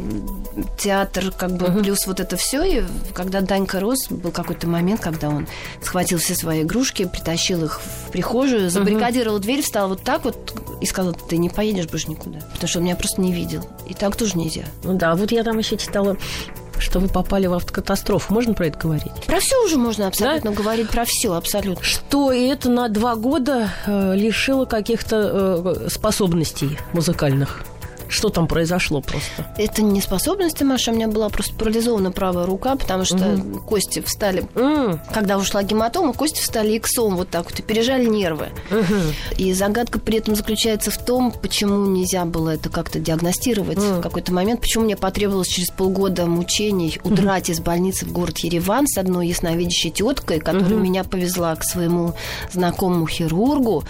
театр, 0.78 1.32
как 1.36 1.56
бы, 1.56 1.82
плюс 1.82 2.06
вот 2.06 2.20
это 2.20 2.36
все, 2.36 2.62
и 2.62 2.84
когда 3.14 3.40
Данька 3.40 3.80
рос, 3.80 4.08
был 4.08 4.30
какой-то 4.30 4.68
момент, 4.68 5.00
когда 5.00 5.28
он 5.28 5.46
схватил 5.82 6.18
все 6.28 6.34
свои 6.34 6.62
игрушки, 6.62 7.06
притащил 7.06 7.64
их 7.64 7.80
в 7.80 8.10
прихожую, 8.10 8.68
забаррикадировал 8.68 9.38
дверь, 9.38 9.62
встал 9.62 9.88
вот 9.88 10.02
так 10.02 10.24
вот 10.24 10.54
и 10.82 10.84
сказал, 10.84 11.14
ты 11.14 11.38
не 11.38 11.48
поедешь 11.48 11.86
больше 11.86 12.10
никуда, 12.10 12.40
потому 12.52 12.68
что 12.68 12.80
он 12.80 12.84
меня 12.84 12.96
просто 12.96 13.22
не 13.22 13.32
видел. 13.32 13.66
И 13.86 13.94
так 13.94 14.14
тоже 14.14 14.36
нельзя. 14.36 14.64
Ну 14.84 14.92
да, 14.92 15.14
вот 15.14 15.32
я 15.32 15.42
там 15.42 15.56
еще 15.56 15.78
читала, 15.78 16.18
что 16.78 17.00
вы 17.00 17.08
попали 17.08 17.46
в 17.46 17.54
автокатастрофу. 17.54 18.34
Можно 18.34 18.52
про 18.52 18.66
это 18.66 18.78
говорить? 18.78 19.12
Про 19.26 19.40
все 19.40 19.56
уже 19.64 19.78
можно 19.78 20.06
абсолютно 20.06 20.52
говорить, 20.52 20.90
про 20.90 21.06
все 21.06 21.32
абсолютно. 21.32 21.82
Что 21.82 22.30
и 22.30 22.46
это 22.46 22.68
на 22.68 22.90
два 22.90 23.16
года 23.16 23.70
э, 23.86 24.14
лишило 24.14 24.66
каких-то 24.66 25.64
э, 25.64 25.88
способностей 25.88 26.78
музыкальных. 26.92 27.64
Что 28.08 28.30
там 28.30 28.46
произошло 28.46 29.00
просто? 29.00 29.52
Это 29.58 29.82
не 29.82 30.00
способности, 30.00 30.64
Маша, 30.64 30.90
у 30.92 30.94
меня 30.94 31.08
была 31.08 31.28
просто 31.28 31.54
парализована 31.54 32.10
правая 32.10 32.46
рука, 32.46 32.74
потому 32.76 33.04
что 33.04 33.38
кости 33.66 34.00
встали. 34.00 34.44
М, 34.54 35.00
Когда 35.12 35.36
ушла 35.36 35.62
гематома, 35.62 36.12
кости 36.12 36.40
встали 36.40 36.72
иксом 36.72 37.16
вот 37.16 37.28
так 37.28 37.44
вот 37.50 37.58
и 37.58 37.62
пережали 37.62 38.06
нервы. 38.06 38.48
мгм. 38.70 39.12
И 39.36 39.52
загадка 39.52 39.98
при 39.98 40.18
этом 40.18 40.34
заключается 40.34 40.90
в 40.90 40.98
том, 40.98 41.32
почему 41.32 41.86
нельзя 41.86 42.24
было 42.24 42.50
это 42.50 42.70
как-то 42.70 42.98
диагностировать 42.98 43.78
Мгм. 43.78 43.98
в 43.98 44.00
какой-то 44.00 44.32
момент, 44.32 44.60
почему 44.60 44.84
мне 44.84 44.96
потребовалось 44.96 45.48
через 45.48 45.68
полгода 45.70 46.26
мучений 46.26 46.98
удрать 47.04 47.50
из 47.50 47.60
больницы 47.60 48.06
в 48.06 48.12
город 48.12 48.38
Ереван 48.38 48.86
с 48.86 48.96
одной 48.96 49.28
ясновидящей 49.28 49.90
теткой, 49.90 50.40
которая 50.40 50.74
меня 50.78 51.04
повезла 51.04 51.54
к 51.56 51.64
своему 51.64 52.14
знакомому 52.52 53.06
хирургу, 53.06 53.84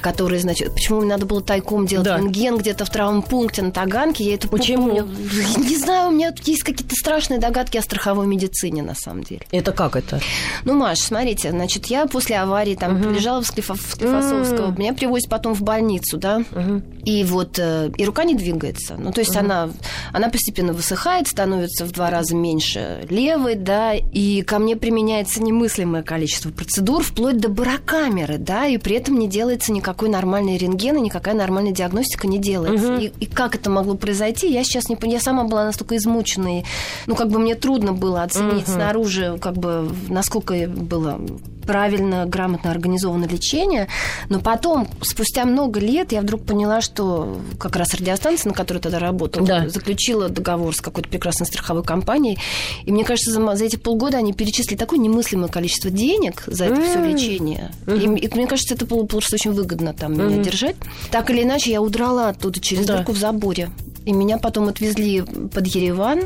который, 0.00 0.38
значит, 0.38 0.72
почему 0.74 1.00
мне 1.00 1.08
надо 1.10 1.24
было 1.26 1.40
тайком 1.40 1.86
делать 1.86 2.04
Да. 2.06 2.18
рентген 2.18 2.58
где-то 2.58 2.84
в 2.84 2.90
травмпункте 2.90 3.61
на 3.62 3.70
Таганке, 3.72 4.24
я 4.24 4.34
это 4.34 4.48
Почему? 4.48 4.88
помню. 4.88 5.08
Не 5.58 5.76
знаю, 5.76 6.08
у 6.08 6.12
меня 6.12 6.32
тут 6.32 6.46
есть 6.48 6.62
какие-то 6.62 6.94
страшные 6.94 7.40
догадки 7.40 7.76
о 7.78 7.82
страховой 7.82 8.26
медицине, 8.26 8.82
на 8.82 8.94
самом 8.94 9.22
деле. 9.24 9.42
Это 9.50 9.72
как 9.72 9.96
это? 9.96 10.20
Ну, 10.64 10.74
Маш, 10.74 10.98
смотрите, 10.98 11.50
значит, 11.50 11.86
я 11.86 12.06
после 12.06 12.36
аварии 12.38 12.74
там 12.74 13.00
лежала 13.12 13.42
в, 13.42 13.44
Склифо- 13.46 13.74
в 13.76 13.92
Склифосовского, 13.92 14.68
Мгм. 14.68 14.80
меня 14.80 14.92
привозят 14.94 15.28
потом 15.30 15.54
в 15.54 15.62
больницу, 15.62 16.18
да, 16.18 16.38
Мгм. 16.50 16.82
и 17.04 17.24
вот, 17.24 17.58
э, 17.58 17.90
и 17.96 18.04
рука 18.04 18.24
не 18.24 18.34
двигается. 18.34 18.96
Ну, 18.98 19.12
то 19.12 19.20
есть 19.20 19.36
она, 19.36 19.70
она 20.12 20.28
постепенно 20.28 20.72
высыхает, 20.72 21.28
становится 21.28 21.84
в 21.84 21.92
два 21.92 22.10
раза 22.10 22.34
меньше 22.36 23.06
левой, 23.08 23.54
да, 23.54 23.94
и 23.94 24.42
ко 24.42 24.58
мне 24.58 24.76
применяется 24.76 25.42
немыслимое 25.42 26.02
количество 26.02 26.50
процедур, 26.50 27.02
вплоть 27.02 27.38
до 27.38 27.48
барокамеры, 27.48 28.38
да, 28.38 28.66
и 28.66 28.78
при 28.78 28.96
этом 28.96 29.18
не 29.18 29.28
делается 29.28 29.72
никакой 29.72 30.08
нормальный 30.08 30.56
рентген, 30.56 30.96
и 30.96 31.00
никакая 31.00 31.34
нормальная 31.34 31.72
диагностика 31.72 32.26
не 32.26 32.38
делается. 32.38 32.92
Мгм. 32.92 33.00
И, 33.00 33.12
и 33.20 33.26
как 33.26 33.51
это 33.54 33.70
могло 33.70 33.94
произойти, 33.94 34.52
я 34.52 34.64
сейчас 34.64 34.88
не 34.88 34.96
понимаю. 34.96 35.18
Я 35.18 35.20
сама 35.22 35.44
была 35.44 35.64
настолько 35.64 35.96
измучена, 35.96 36.60
и, 36.60 36.64
ну, 37.06 37.14
как 37.14 37.28
бы 37.28 37.38
мне 37.38 37.54
трудно 37.54 37.92
было 37.92 38.22
оценить 38.22 38.66
Мгм. 38.66 38.74
снаружи, 38.74 39.38
как 39.40 39.54
бы, 39.54 39.90
насколько 40.08 40.54
было 40.68 41.20
правильно, 41.62 42.24
грамотно 42.26 42.70
организовано 42.70 43.24
лечение. 43.26 43.88
Но 44.28 44.40
потом, 44.40 44.88
спустя 45.02 45.44
много 45.44 45.80
лет, 45.80 46.12
я 46.12 46.20
вдруг 46.20 46.44
поняла, 46.44 46.80
что 46.80 47.40
как 47.58 47.76
раз 47.76 47.94
радиостанция, 47.94 48.50
на 48.50 48.54
которой 48.54 48.78
тогда 48.78 48.98
работала, 48.98 49.46
Да. 49.46 49.68
заключила 49.68 50.28
договор 50.28 50.74
с 50.74 50.80
какой-то 50.80 51.08
прекрасной 51.08 51.46
страховой 51.46 51.82
компанией. 51.84 52.38
И 52.84 52.92
мне 52.92 53.04
кажется, 53.04 53.30
за, 53.32 53.54
за 53.56 53.64
эти 53.64 53.76
полгода 53.76 54.18
они 54.18 54.32
перечислили 54.32 54.76
такое 54.76 54.98
немыслимое 54.98 55.48
количество 55.48 55.90
денег 55.90 56.42
за 56.46 56.66
это 56.66 56.80
все 56.82 57.02
лечение. 57.04 57.70
И, 57.86 57.92
и 58.04 58.34
мне 58.34 58.46
кажется, 58.46 58.74
это 58.74 58.86
было 58.86 59.04
просто 59.06 59.36
очень 59.36 59.52
выгодно 59.52 59.92
там 59.94 60.12
меня 60.14 60.24
Мгм. 60.36 60.42
держать. 60.42 60.76
Так 61.10 61.30
или 61.30 61.42
иначе, 61.42 61.70
я 61.70 61.80
удрала 61.82 62.28
оттуда 62.30 62.60
через 62.60 62.86
Да. 62.86 62.96
дырку 62.98 63.12
в 63.12 63.16
заборе. 63.18 63.70
И 64.04 64.12
меня 64.12 64.38
потом 64.38 64.68
отвезли 64.68 65.22
под 65.22 65.66
Ереван, 65.66 66.22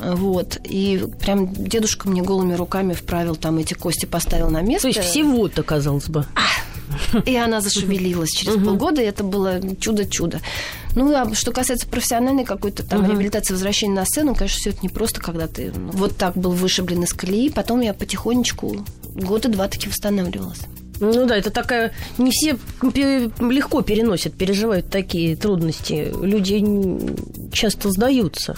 вот, 0.00 0.58
и 0.64 1.04
прям 1.20 1.52
дедушка 1.52 2.08
мне 2.08 2.22
голыми 2.22 2.54
руками 2.54 2.94
вправил 2.94 3.36
там 3.36 3.58
эти 3.58 3.74
кости, 3.74 4.06
поставил 4.06 4.48
на 4.50 4.62
место. 4.62 4.90
То 4.90 4.98
есть 4.98 5.10
всего-то, 5.10 5.62
казалось 5.62 6.08
бы. 6.08 6.24
И 7.26 7.36
она 7.36 7.60
зашевелилась 7.60 8.30
через 8.30 8.54
полгода, 8.54 9.02
и 9.02 9.04
это 9.04 9.22
было 9.22 9.60
чудо-чудо. 9.76 10.40
Ну, 10.96 11.14
а 11.14 11.34
что 11.34 11.52
касается 11.52 11.86
профессиональной 11.86 12.44
какой-то 12.44 12.82
там 12.82 13.02
Мгм. 13.02 13.10
реабилитации, 13.10 13.52
возвращения 13.52 13.94
на 13.94 14.04
сцену, 14.04 14.34
конечно, 14.34 14.58
все 14.58 14.70
это 14.70 14.78
не 14.82 14.88
просто, 14.88 15.20
когда 15.20 15.46
ты 15.46 15.70
ну, 15.74 15.90
вот 15.92 16.16
так 16.16 16.34
был 16.36 16.52
вышиблен 16.52 17.02
из 17.04 17.12
колеи, 17.12 17.50
потом 17.50 17.82
я 17.82 17.92
потихонечку 17.92 18.84
года 19.14 19.48
два 19.48 19.68
таки 19.68 19.88
восстанавливалась. 19.88 20.60
Ну 21.00 21.26
да, 21.26 21.36
это 21.36 21.50
такая... 21.50 21.92
Не 22.16 22.30
все 22.30 22.56
легко 22.82 23.82
переносят, 23.82 24.34
переживают 24.34 24.90
такие 24.90 25.36
трудности. 25.36 26.12
Люди 26.20 26.64
часто 27.52 27.90
сдаются. 27.90 28.56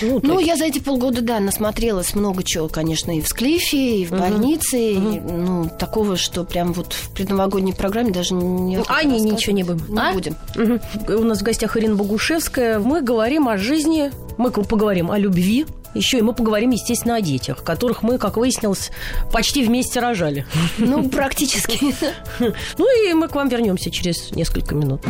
Ну, 0.00 0.20
Ну, 0.22 0.36
так. 0.36 0.46
я 0.46 0.56
за 0.56 0.64
эти 0.64 0.78
полгода, 0.78 1.20
да, 1.22 1.40
насмотрелась 1.40 2.14
много 2.14 2.42
чего, 2.42 2.68
конечно, 2.68 3.16
и 3.16 3.20
в 3.20 3.28
Склифе, 3.28 4.00
и 4.00 4.06
в 4.06 4.10
больнице. 4.10 4.78
и, 4.92 4.98
ну, 4.98 5.68
такого, 5.78 6.16
что 6.16 6.44
прям 6.44 6.72
вот 6.72 6.92
в 6.92 7.10
предновогодней 7.10 7.74
программе 7.74 8.12
даже 8.12 8.34
не... 8.34 8.78
Ну, 8.78 8.84
Ане 8.88 9.20
ничего 9.20 9.54
не 9.54 9.62
будем. 9.62 9.84
Не 9.88 10.00
а? 10.00 10.12
будем. 10.12 10.36
Мгм. 10.54 10.80
У 11.08 11.24
нас 11.24 11.40
в 11.40 11.42
гостях 11.42 11.76
Ирина 11.76 11.94
Богушевская. 11.94 12.78
Мы 12.78 13.00
говорим 13.02 13.48
о 13.48 13.56
жизни, 13.58 14.10
мы 14.38 14.50
поговорим 14.50 15.10
о 15.10 15.18
любви. 15.18 15.66
Еще 15.94 16.18
и 16.18 16.22
мы 16.22 16.32
поговорим, 16.32 16.70
естественно, 16.70 17.16
о 17.16 17.20
детях, 17.20 17.62
которых 17.62 18.02
мы, 18.02 18.18
как 18.18 18.36
выяснилось, 18.36 18.90
почти 19.32 19.64
вместе 19.64 20.00
рожали. 20.00 20.46
Ну, 20.78 21.08
практически. 21.08 21.94
Ну 22.78 23.08
и 23.08 23.12
мы 23.14 23.28
к 23.28 23.34
вам 23.34 23.48
вернемся 23.48 23.90
через 23.90 24.30
несколько 24.32 24.74
минут. 24.74 25.02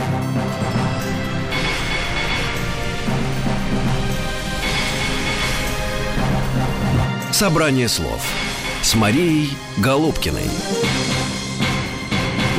Собрание 7.33 7.89
слов 7.89 8.21
с 8.83 8.95
Марией 8.95 9.51
Голубкиной. 9.79 10.49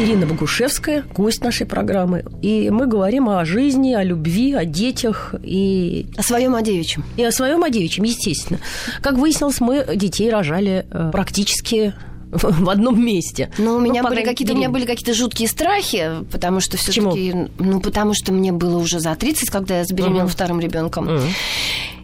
Ирина 0.03 0.25
Богушевская, 0.25 1.05
гость 1.15 1.41
нашей 1.43 1.65
программы. 1.65 2.25
И 2.41 2.69
мы 2.69 2.87
говорим 2.87 3.29
о 3.29 3.45
жизни, 3.45 3.93
о 3.93 4.03
любви, 4.03 4.53
о 4.53 4.65
детях 4.65 5.33
и, 5.41 6.07
О 6.17 6.23
своем 6.23 6.55
одевичьем. 6.55 7.05
и 7.15 7.23
о 7.23 7.31
своем 7.31 7.63
о 7.63 7.69
девичьем, 7.69 8.03
естественно. 8.03 8.59
Как 9.01 9.13
выяснилось, 9.17 9.61
мы 9.61 9.85
детей 9.95 10.29
рожали 10.29 10.85
э, 10.91 11.09
практически 11.13 11.93
в 12.31 12.69
одном 12.69 12.99
месте. 13.05 13.49
Но 13.57 13.75
у 13.75 13.79
Ну, 13.79 13.85
меня 13.85 14.03
по 14.03 14.09
были 14.09 14.23
какие-то, 14.23 14.53
у 14.53 14.57
меня 14.57 14.67
были 14.69 14.85
какие-то 14.85 15.13
жуткие 15.13 15.47
страхи, 15.47 16.09
потому 16.31 16.59
что 16.59 16.75
все 16.77 16.91
таки 16.91 17.33
ну, 17.57 17.79
потому 17.79 18.13
что 18.13 18.33
мне 18.33 18.51
было 18.51 18.79
уже 18.79 18.99
за 18.99 19.15
30, 19.15 19.49
когда 19.51 19.77
я 19.79 19.85
забеременела 19.85 20.23
Мгм. 20.23 20.29
вторым 20.31 20.59
ребенком. 20.59 21.05
Мгм. 21.05 21.21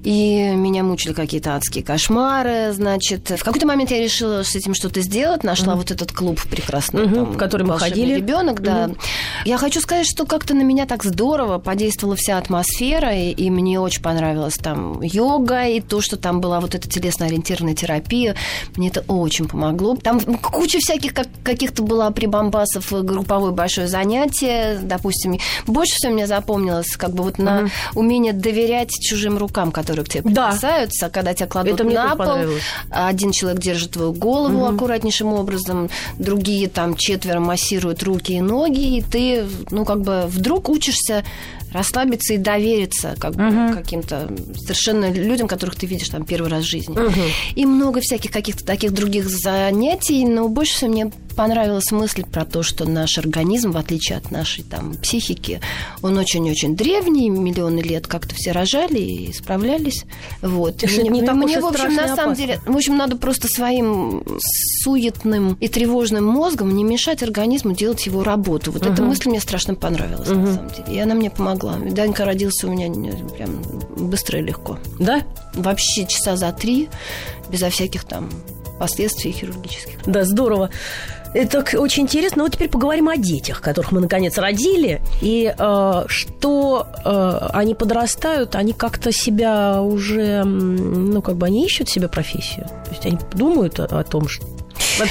И 0.04 0.52
меня 0.56 0.84
мучили 0.84 1.14
какие-то 1.14 1.56
адские 1.56 1.84
кошмары, 1.84 2.72
значит. 2.74 3.30
В 3.30 3.44
какой-то 3.44 3.66
момент 3.68 3.92
я 3.92 4.02
решила 4.02 4.44
с 4.44 4.56
этим 4.56 4.74
что-то 4.74 5.02
сделать, 5.02 5.44
нашла 5.44 5.76
вот 5.76 5.92
этот 5.92 6.12
клуб 6.12 6.42
прекрасный, 6.50 7.06
Мгм, 7.06 7.16
там, 7.16 7.26
в 7.34 7.38
который 7.38 7.64
мы 7.64 7.70
«Волшебный 7.72 7.90
ходили. 8.02 8.16
ребенок, 8.18 8.62
да. 8.62 8.88
Мгм. 8.88 8.98
Я 9.46 9.58
хочу 9.58 9.80
сказать, 9.82 10.08
что 10.08 10.26
как-то 10.26 10.54
на 10.54 10.62
меня 10.62 10.86
так 10.86 11.04
здорово 11.04 11.58
подействовала 11.60 12.16
вся 12.16 12.38
атмосфера, 12.38 13.14
и, 13.16 13.32
и 13.32 13.50
мне 13.50 13.80
очень 13.80 14.02
понравилась 14.02 14.56
там 14.56 15.02
йога, 15.02 15.68
и 15.68 15.82
то, 15.82 16.02
что 16.02 16.18
там 16.18 16.42
была 16.42 16.60
вот 16.60 16.76
эта 16.76 16.88
телесно-ориентированная 16.90 17.76
терапия, 17.76 18.36
мне 18.76 18.90
это 18.90 19.02
очень 19.08 19.48
помогло. 19.48 19.96
Там 19.96 20.20
куча 20.20 20.80
всяких 20.80 21.14
как, 21.14 21.28
каких-то 21.44 21.84
была 21.84 22.10
прибамбасов, 22.12 22.92
э, 22.94 23.02
групповое 23.02 23.54
большое 23.54 23.88
занятие, 23.88 24.80
допустим. 24.82 25.38
Больше 25.68 25.96
всего 25.96 26.14
мне 26.14 26.28
запомнилось 26.28 26.96
как 26.96 27.14
бы 27.14 27.24
вот 27.24 27.38
на 27.38 27.62
Мгм. 27.62 27.72
умение 27.96 28.34
доверять 28.34 28.92
чужим 28.92 29.38
рукам, 29.38 29.72
которые 29.72 29.89
к 30.04 30.10
тебе 30.10 30.24
Да. 30.26 30.48
прикасаются, 30.48 31.10
когда 31.10 31.34
тебя 31.34 31.48
кладут 31.48 31.76
Это 31.76 31.84
на 31.84 32.16
пол. 32.16 32.38
Один 32.90 33.32
человек 33.32 33.62
держит 33.62 33.92
твою 33.92 34.14
голову 34.14 34.66
аккуратнейшим 34.66 35.34
образом, 35.34 35.90
другие 36.18 36.68
там 36.70 36.96
четверо 36.96 37.40
массируют 37.40 38.04
руки 38.04 38.34
и 38.34 38.42
ноги, 38.42 38.98
и 38.98 39.02
ты, 39.02 39.46
ну, 39.72 39.86
как 39.86 40.02
бы 40.02 40.24
вдруг 40.28 40.70
учишься 40.70 41.24
расслабиться 41.72 42.34
и 42.34 42.38
довериться 42.38 43.16
как 43.20 43.36
бы, 43.36 43.74
каким-то 43.76 44.28
совершенно 44.56 45.12
людям, 45.12 45.48
которых 45.48 45.76
ты 45.76 45.86
видишь 45.86 46.10
там 46.10 46.26
первый 46.26 46.50
раз 46.50 46.64
в 46.64 46.68
жизни. 46.68 46.98
Мгм. 46.98 47.14
И 47.56 47.66
много 47.66 48.02
всяких 48.02 48.32
каких-то 48.32 48.66
таких 48.66 48.92
других 48.92 49.30
занятий, 49.30 50.26
но 50.26 50.48
больше 50.48 50.74
всего 50.74 50.90
мне 50.92 51.12
понравилась 51.40 51.90
мысль 51.92 52.26
про 52.26 52.44
то, 52.44 52.64
что 52.64 52.84
наш 52.84 53.18
организм, 53.18 53.72
в 53.72 53.78
отличие 53.78 54.18
от 54.18 54.30
нашей 54.30 54.62
там 54.62 54.96
психики, 54.96 55.62
он 56.02 56.18
очень-очень 56.18 56.76
древний, 56.76 57.30
миллионы 57.30 57.80
лет 57.80 58.08
как-то 58.08 58.36
все 58.36 58.52
рожали 58.52 59.00
и 59.00 59.32
справлялись. 59.32 60.04
Вот. 60.42 60.84
Мне, 60.84 61.24
уж 61.24 61.52
и 61.52 61.60
в 61.62 61.66
общем, 61.66 61.96
на 61.96 62.08
самом 62.08 62.20
опасно. 62.20 62.36
деле, 62.36 62.60
в 62.66 62.76
общем, 62.76 62.98
надо 62.98 63.16
просто 63.16 63.48
своим 63.48 64.22
суетным 64.84 65.54
и 65.62 65.70
тревожным 65.70 66.26
мозгом 66.26 66.76
не 66.76 66.84
мешать 66.84 67.24
организму 67.24 67.74
делать 67.74 68.06
его 68.06 68.26
работу. 68.26 68.74
Вот 68.74 68.86
эта 68.86 69.02
мысль 69.02 69.30
мне 69.30 69.40
страшно 69.40 69.76
понравилась, 69.76 70.28
на 70.28 70.54
самом 70.54 70.70
деле. 70.72 70.98
И 70.98 71.00
она 71.00 71.16
мне 71.16 71.30
помогла. 71.30 71.78
Данька 71.78 72.26
родился 72.26 72.68
у 72.68 72.72
меня 72.72 72.92
прям 73.38 73.62
быстро 73.96 74.40
и 74.40 74.42
легко. 74.42 74.78
Да? 75.00 75.22
Вообще 75.54 76.06
часа 76.06 76.36
за 76.36 76.52
три, 76.52 76.90
безо 77.50 77.70
всяких 77.70 78.04
там 78.04 78.30
последствий 78.78 79.32
хирургических. 79.32 80.00
Да, 80.06 80.24
здорово. 80.24 80.70
Это 81.34 81.64
очень 81.78 82.04
интересно. 82.04 82.44
Вот 82.44 82.54
теперь 82.54 82.70
поговорим 82.70 83.10
о 83.10 83.18
детях, 83.18 83.62
которых 83.62 83.92
мы 83.92 84.02
наконец 84.02 84.38
родили. 84.38 85.02
И 85.22 85.54
э, 85.58 86.04
что 86.08 86.88
э, 87.06 87.48
они 87.54 87.76
подрастают, 87.76 88.56
они 88.56 88.74
как-то 88.74 89.12
себя 89.12 89.82
уже, 89.82 90.44
ну, 90.44 91.22
как 91.22 91.36
бы 91.36 91.46
они 91.46 91.66
ищут 91.66 91.90
себе 91.90 92.08
профессию. 92.08 92.66
То 92.86 92.92
есть 92.92 93.06
они 93.06 93.18
думают 93.34 93.80
о, 93.80 93.86
о 93.86 94.04
том, 94.04 94.28
что... 94.28 94.46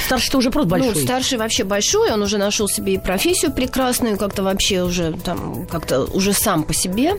Старший-то 0.05 0.37
уже 0.37 0.51
просто 0.51 0.69
большой. 0.69 0.93
Ну, 0.95 1.01
старший 1.01 1.37
вообще 1.37 1.63
большой, 1.63 2.11
он 2.11 2.21
уже 2.21 2.37
нашел 2.37 2.67
себе 2.67 2.93
и 2.93 2.97
профессию 2.97 3.51
прекрасную, 3.51 4.17
как-то 4.17 4.43
вообще 4.43 4.83
уже 4.83 5.13
там, 5.23 5.65
как-то 5.67 6.05
уже 6.05 6.33
сам 6.33 6.63
по 6.63 6.73
себе. 6.73 7.13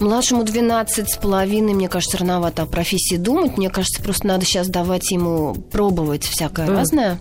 Младшему 0.00 0.44
12 0.44 1.10
с 1.10 1.16
половиной, 1.16 1.74
мне 1.74 1.88
кажется, 1.88 2.18
рановато 2.18 2.62
о 2.62 2.66
профессии 2.66 3.16
думать. 3.16 3.56
Мне 3.56 3.70
кажется, 3.70 4.02
просто 4.02 4.26
надо 4.26 4.44
сейчас 4.44 4.68
давать 4.68 5.10
ему 5.10 5.54
пробовать 5.54 6.24
всякое 6.24 6.66
разное. 6.66 7.20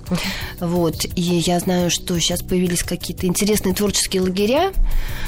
Вот. 0.60 1.06
И 1.16 1.22
я 1.22 1.60
знаю, 1.60 1.90
что 1.90 2.18
сейчас 2.20 2.42
появились 2.42 2.84
какие-то 2.84 3.28
интересные 3.28 3.74
творческие 3.74 4.22
лагеря. 4.22 4.72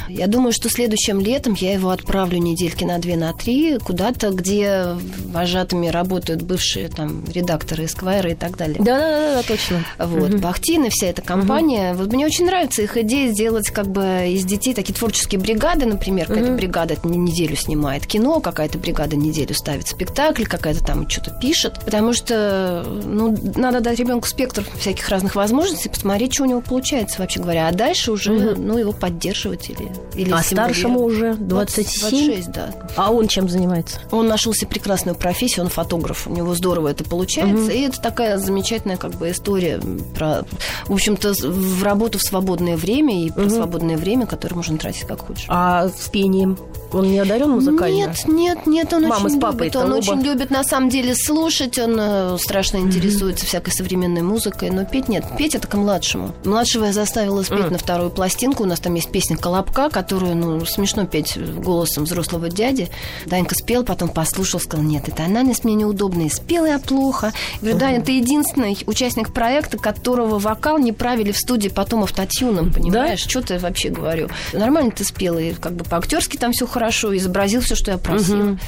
Я 0.08 0.26
думаю, 0.26 0.52
что 0.52 0.68
следующим 0.68 1.20
летом 1.20 1.54
я 1.58 1.72
его 1.72 1.90
отправлю 1.90 2.38
недельки 2.38 2.84
на 2.84 2.98
две, 2.98 3.16
на 3.16 3.32
три 3.32 3.78
куда-то, 3.78 4.30
где 4.30 4.96
вожатыми 5.26 5.88
работают 5.88 6.42
бывшие 6.42 6.88
там 6.88 7.24
редакторы, 7.32 7.86
эсквайры 7.86 8.32
и 8.32 8.34
так 8.34 8.56
далее. 8.56 8.76
Да-да-да, 8.78 9.31
точно. 9.46 9.84
Вот, 9.98 10.34
Бахтин 10.34 10.84
и 10.84 10.88
вся 10.90 11.06
эта 11.06 11.22
компания. 11.22 11.94
Вот 11.94 12.12
мне 12.12 12.26
очень 12.26 12.46
нравится 12.46 12.82
их 12.82 12.96
идея 12.96 13.30
сделать 13.32 13.70
как 13.70 13.86
бы 13.86 14.26
из 14.28 14.44
детей 14.44 14.74
такие 14.74 14.94
творческие 14.94 15.40
бригады, 15.40 15.86
например, 15.86 16.26
какая-то 16.26 16.52
бригада 16.52 16.96
н- 17.04 17.24
неделю 17.24 17.56
снимает 17.56 18.06
кино, 18.06 18.40
какая-то 18.40 18.78
бригада 18.78 19.16
неделю 19.16 19.54
ставит 19.54 19.88
спектакль, 19.88 20.44
какая-то 20.44 20.84
там 20.84 21.08
что-то 21.08 21.30
пишет. 21.40 21.80
Потому 21.84 22.12
что, 22.12 22.84
ну, 23.04 23.36
надо 23.56 23.80
дать 23.80 23.98
ребенку 23.98 24.26
спектр 24.26 24.64
всяких 24.78 25.08
разных 25.08 25.34
возможностей, 25.34 25.88
посмотреть, 25.88 26.34
что 26.34 26.42
у 26.42 26.46
него 26.46 26.60
получается, 26.60 27.20
вообще 27.20 27.40
говоря. 27.40 27.68
А 27.68 27.72
дальше 27.72 28.12
уже, 28.12 28.32
ну, 28.56 28.78
его 28.78 28.92
поддерживать 28.92 29.70
или, 29.70 29.92
или 30.14 30.32
А 30.32 30.42
старшему 30.42 31.00
уже 31.02 31.34
27? 31.34 32.00
26, 32.10 32.50
да. 32.52 32.70
А 32.96 33.12
он 33.12 33.28
чем 33.28 33.48
занимается? 33.48 34.00
Он 34.10 34.26
нашел 34.26 34.52
себе 34.54 34.68
прекрасную 34.68 35.14
профессию, 35.14 35.64
он 35.64 35.70
фотограф. 35.70 36.26
У 36.26 36.30
него 36.30 36.54
здорово 36.54 36.88
это 36.88 37.04
получается. 37.04 37.70
И 37.72 37.80
это 37.82 38.00
такая 38.00 38.38
замечательная 38.38 38.96
как 38.96 39.12
бы 39.12 39.21
история 39.30 39.80
про, 40.14 40.44
в 40.86 40.92
общем-то, 40.92 41.32
в 41.42 41.82
работу 41.82 42.18
в 42.18 42.22
свободное 42.22 42.76
время 42.76 43.24
и 43.24 43.30
про 43.30 43.48
свободное 43.48 43.96
время, 43.96 44.26
которое 44.26 44.56
можно 44.56 44.78
тратить 44.78 45.06
как 45.06 45.20
хочешь. 45.20 45.46
А 45.48 45.88
с 45.88 46.08
пением? 46.08 46.58
Он 46.92 47.10
не 47.10 47.18
одарен 47.18 47.50
музыкально? 47.50 47.94
Нет, 47.94 48.24
нет, 48.26 48.66
нет, 48.66 48.92
он 48.92 49.02
Мама 49.02 49.26
очень 49.26 49.38
с 49.38 49.40
папой 49.40 49.66
любит. 49.66 49.76
Он 49.76 49.92
оба? 49.92 49.98
очень 49.98 50.22
любит 50.22 50.50
на 50.50 50.64
самом 50.64 50.88
деле 50.88 51.14
слушать, 51.14 51.78
он 51.78 51.96
э, 51.98 52.38
страшно 52.38 52.78
интересуется 52.78 53.46
всякой 53.46 53.70
современной 53.70 54.22
музыкой, 54.22 54.70
но 54.70 54.84
петь 54.84 55.08
нет. 55.08 55.24
Петь 55.38 55.54
это 55.54 55.66
к 55.66 55.74
младшему. 55.74 56.34
Младшего 56.44 56.86
я 56.86 56.92
заставила 56.92 57.42
спеть 57.42 57.70
на 57.70 57.78
вторую 57.78 58.10
пластинку. 58.10 58.64
У 58.64 58.66
нас 58.66 58.80
там 58.80 58.94
есть 58.94 59.10
песня 59.10 59.36
Колобка, 59.36 59.88
которую, 59.88 60.36
ну, 60.36 60.64
смешно 60.64 61.06
петь 61.06 61.38
голосом 61.38 62.04
взрослого 62.04 62.48
дяди. 62.48 62.88
Данька 63.26 63.54
спел, 63.54 63.84
потом 63.84 64.08
послушал, 64.08 64.60
сказал, 64.60 64.84
нет, 64.84 65.08
это 65.08 65.24
анализ 65.24 65.64
мне 65.64 65.74
неудобно. 65.74 66.22
И 66.22 66.28
спел 66.28 66.66
я 66.66 66.78
плохо. 66.78 67.32
Я 67.54 67.60
говорю, 67.60 67.78
Даня, 67.78 68.02
ты 68.02 68.12
единственный 68.12 68.76
участник 68.86 69.32
проекта, 69.32 69.78
которого 69.78 70.38
вокал 70.38 70.78
не 70.78 70.92
правили 70.92 71.32
в 71.32 71.38
студии 71.38 71.68
потом 71.68 72.02
автотюном, 72.02 72.72
понимаешь? 72.72 73.20
Что 73.20 73.40
ты 73.40 73.58
вообще 73.58 73.88
говорю? 73.88 74.28
Нормально 74.52 74.90
ты 74.90 75.04
спел, 75.04 75.38
и 75.38 75.52
как 75.52 75.72
бы 75.72 75.84
по-актерски 75.84 76.36
там 76.36 76.52
все 76.52 76.66
хорошо, 76.66 76.81
изобразил 77.16 77.60
все, 77.60 77.74
что 77.74 77.90
я 77.90 77.98
просила. 77.98 78.58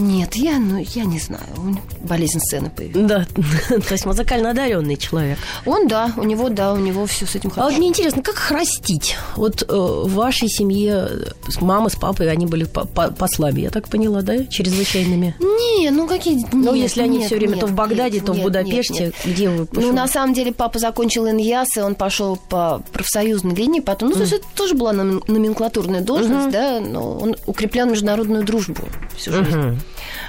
Нет, 0.00 0.36
я, 0.36 0.60
ну, 0.60 0.78
я 0.94 1.04
не 1.04 1.18
знаю. 1.18 1.42
У 1.56 1.62
меня 1.62 1.80
болезнь 2.04 2.38
сцены 2.38 2.70
появилась. 2.70 3.08
Да, 3.08 3.26
то 3.68 3.92
есть 3.94 4.06
музыкально 4.06 4.50
одаренный 4.52 4.96
человек. 4.96 5.38
Он, 5.66 5.88
да, 5.88 6.12
у 6.16 6.22
него, 6.22 6.48
да, 6.50 6.72
у 6.72 6.76
него 6.76 7.04
все 7.06 7.26
с 7.26 7.34
этим 7.34 7.50
А 7.50 7.54
хорошо. 7.54 7.70
вот 7.70 7.78
мне 7.78 7.88
интересно, 7.88 8.22
как 8.22 8.36
их 8.36 8.50
растить? 8.52 9.16
Вот 9.34 9.62
э, 9.62 9.66
в 9.74 10.12
вашей 10.14 10.48
семье 10.48 11.08
с 11.48 11.60
мама 11.60 11.88
с 11.88 11.96
папой, 11.96 12.30
они 12.30 12.46
были 12.46 12.62
по- 12.62 12.86
по- 12.86 13.10
послами, 13.10 13.62
я 13.62 13.70
так 13.70 13.88
поняла, 13.88 14.22
да, 14.22 14.44
чрезвычайными? 14.46 15.34
Не, 15.40 15.90
ну 15.90 16.06
какие... 16.06 16.46
Ну, 16.52 16.74
если 16.74 17.02
они 17.02 17.18
нет, 17.18 17.26
все 17.26 17.34
время 17.36 17.54
нет, 17.54 17.60
то 17.60 17.66
в 17.66 17.72
Багдаде, 17.72 18.18
нет, 18.18 18.24
то 18.26 18.34
в 18.34 18.40
Будапеште, 18.40 19.06
нет, 19.06 19.14
где 19.24 19.50
вы? 19.50 19.58
Ну, 19.58 19.66
пошёл? 19.66 19.92
на 19.92 20.06
самом 20.06 20.32
деле, 20.32 20.52
папа 20.52 20.78
закончил 20.78 21.28
ИНЯС, 21.28 21.76
и 21.76 21.80
он 21.80 21.96
пошел 21.96 22.36
по 22.36 22.82
профсоюзной 22.92 23.56
линии 23.56 23.80
потом. 23.80 24.10
Ну, 24.10 24.14
то 24.14 24.20
есть 24.20 24.32
это 24.32 24.44
тоже 24.54 24.76
была 24.76 24.92
номен- 24.92 25.24
номенклатурная 25.26 26.02
должность, 26.02 26.50
да, 26.50 26.78
но 26.78 27.18
он 27.18 27.34
укреплял 27.46 27.88
международную 27.88 28.44
дружбу 28.44 28.82
всю 29.16 29.32
жизнь. 29.32 29.80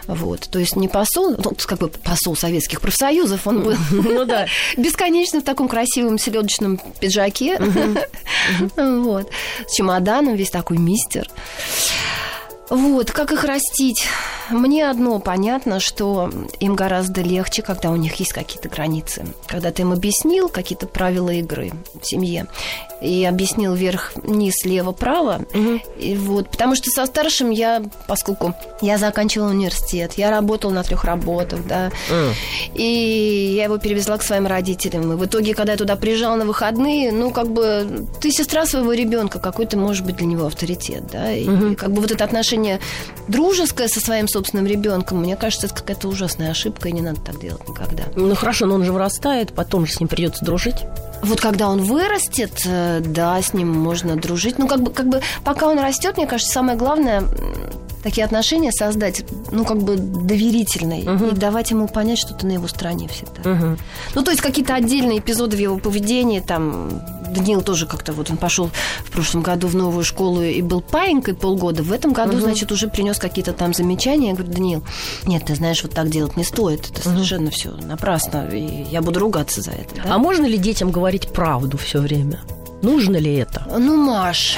Вот, 0.07 0.49
то 0.49 0.59
есть 0.59 0.75
не 0.75 0.87
посол, 0.87 1.35
ну, 1.37 1.51
как 1.65 1.79
бы 1.79 1.87
посол 1.89 2.35
советских 2.35 2.81
профсоюзов, 2.81 3.45
он 3.47 3.63
был 3.63 3.75
Ну 3.91 4.25
да. 4.25 4.47
бесконечно 4.77 5.41
в 5.41 5.43
таком 5.43 5.67
красивом 5.67 6.17
селедочном 6.17 6.79
пиджаке, 6.99 7.59
вот, 8.75 9.29
с 9.67 9.75
чемоданом, 9.75 10.35
весь 10.35 10.49
такой 10.49 10.77
мистер. 10.77 11.29
Вот, 12.69 13.11
как 13.11 13.31
их 13.31 13.43
растить? 13.45 14.05
Мне 14.51 14.89
одно 14.89 15.19
понятно, 15.19 15.79
что 15.79 16.31
им 16.59 16.75
гораздо 16.75 17.21
легче, 17.21 17.63
когда 17.63 17.89
у 17.89 17.95
них 17.95 18.15
есть 18.15 18.31
какие-то 18.31 18.69
границы. 18.69 19.25
Когда 19.47 19.71
ты 19.71 19.81
им 19.81 19.91
объяснил 19.91 20.49
какие-то 20.49 20.85
правила 20.85 21.31
игры 21.31 21.71
в 21.99 22.05
семье, 22.05 22.47
и 23.01 23.25
объяснил 23.25 23.73
вверх, 23.73 24.13
низ, 24.23 24.65
лево, 24.65 24.91
право. 24.91 25.41
И 25.97 26.15
вот, 26.15 26.49
потому 26.49 26.75
что 26.75 26.89
со 26.89 27.05
старшим 27.05 27.49
я, 27.49 27.81
поскольку 28.07 28.53
я 28.81 28.97
заканчивала 28.97 29.49
университет, 29.49 30.13
я 30.17 30.31
работала 30.31 30.71
на 30.71 30.83
трех 30.83 31.03
работах, 31.03 31.65
да, 31.65 31.91
и 32.73 33.53
я 33.55 33.65
его 33.65 33.77
перевезла 33.77 34.17
к 34.17 34.23
своим 34.23 34.47
родителям. 34.47 35.13
И 35.13 35.15
в 35.15 35.25
итоге, 35.25 35.53
когда 35.53 35.73
я 35.73 35.77
туда 35.77 35.95
приезжала 35.95 36.35
на 36.35 36.45
выходные, 36.45 37.11
ну, 37.11 37.31
как 37.31 37.49
бы, 37.51 38.05
ты 38.21 38.31
сестра 38.31 38.65
своего 38.65 38.93
ребенка, 38.93 39.39
какой 39.39 39.65
ты 39.65 39.77
можешь 39.77 40.03
быть 40.03 40.17
для 40.17 40.25
него 40.25 40.45
авторитет, 40.45 41.03
да, 41.11 41.31
и, 41.31 41.45
и 41.45 41.75
как 41.75 41.91
бы 41.91 42.01
вот 42.01 42.11
это 42.11 42.23
отношение 42.23 42.79
дружеское 43.27 43.87
со 43.87 43.99
своим 43.99 44.27
собственным 44.27 44.67
ребенком, 44.67 45.19
мне 45.19 45.35
кажется, 45.35 45.67
это 45.67 45.75
какая-то 45.75 46.07
ужасная 46.07 46.51
ошибка, 46.51 46.89
и 46.89 46.91
не 46.91 47.01
надо 47.01 47.21
так 47.21 47.39
делать 47.39 47.67
никогда. 47.67 48.03
Ну 48.15 48.35
хорошо, 48.35 48.65
но 48.65 48.75
он 48.75 48.83
же 48.83 48.91
вырастает, 48.91 49.53
потом 49.53 49.85
же 49.85 49.93
с 49.93 49.99
ним 49.99 50.09
придется 50.09 50.43
дружить. 50.43 50.77
Вот 51.21 51.41
когда 51.41 51.69
он 51.69 51.83
вырастет, 51.83 52.61
э, 52.65 53.01
да, 53.01 53.41
с 53.41 53.53
ним 53.53 53.69
можно 53.69 54.15
дружить. 54.15 54.57
Ну, 54.57 54.67
как 54.67 54.81
бы, 54.81 54.91
как 54.91 55.07
бы 55.07 55.21
пока 55.43 55.67
он 55.67 55.79
растет, 55.79 56.17
мне 56.17 56.27
кажется, 56.27 56.51
самое 56.53 56.77
главное 56.77 57.23
такие 58.03 58.25
отношения 58.25 58.71
создать, 58.71 59.23
ну, 59.51 59.65
как 59.65 59.77
бы 59.81 59.95
доверительные, 59.97 61.01
и 61.01 61.31
давать 61.35 61.71
ему 61.71 61.87
понять, 61.87 62.19
что 62.19 62.33
ты 62.33 62.47
на 62.47 62.51
его 62.53 62.67
стороне 62.67 63.07
всегда. 63.07 63.77
Ну, 64.15 64.23
то 64.23 64.31
есть 64.31 64.41
какие-то 64.41 64.75
отдельные 64.75 65.19
эпизоды 65.19 65.57
в 65.57 65.59
его 65.59 65.77
поведении, 65.77 66.39
там, 66.39 67.01
Даниил 67.29 67.61
тоже 67.61 67.85
как-то 67.85 68.11
вот 68.11 68.31
он 68.31 68.37
пошел 68.37 68.71
в 69.05 69.11
прошлом 69.11 69.41
году 69.43 69.67
в 69.67 69.75
новую 69.75 70.03
школу 70.03 70.41
и 70.41 70.61
был 70.61 70.81
паинькой 70.81 71.35
полгода. 71.35 71.83
В 71.83 71.91
этом 71.91 72.11
году, 72.11 72.39
значит, 72.39 72.71
уже 72.71 72.87
принес 72.87 73.19
какие-то 73.19 73.53
там 73.53 73.73
замечания. 73.73 74.29
Я 74.29 74.33
говорю, 74.33 74.51
Даниил, 74.51 74.83
нет, 75.25 75.45
ты 75.45 75.53
знаешь, 75.55 75.83
вот 75.83 75.93
так 75.93 76.09
делать 76.09 76.37
не 76.37 76.43
стоит. 76.43 76.89
Это 76.89 77.07
совершенно 77.07 77.51
все 77.51 77.69
напрасно. 77.71 78.47
И 78.51 78.83
я 78.89 79.01
буду 79.01 79.19
ругаться 79.19 79.61
за 79.61 79.71
это. 79.71 79.95
да. 80.03 80.15
А 80.15 80.17
можно 80.17 80.45
ли 80.45 80.57
детям 80.57 80.91
говорить 80.91 81.29
правду 81.29 81.77
все 81.77 81.99
время? 81.99 82.39
Нужно 82.81 83.17
ли 83.17 83.35
это? 83.35 83.63
Ну, 83.77 83.95
Маш, 83.97 84.57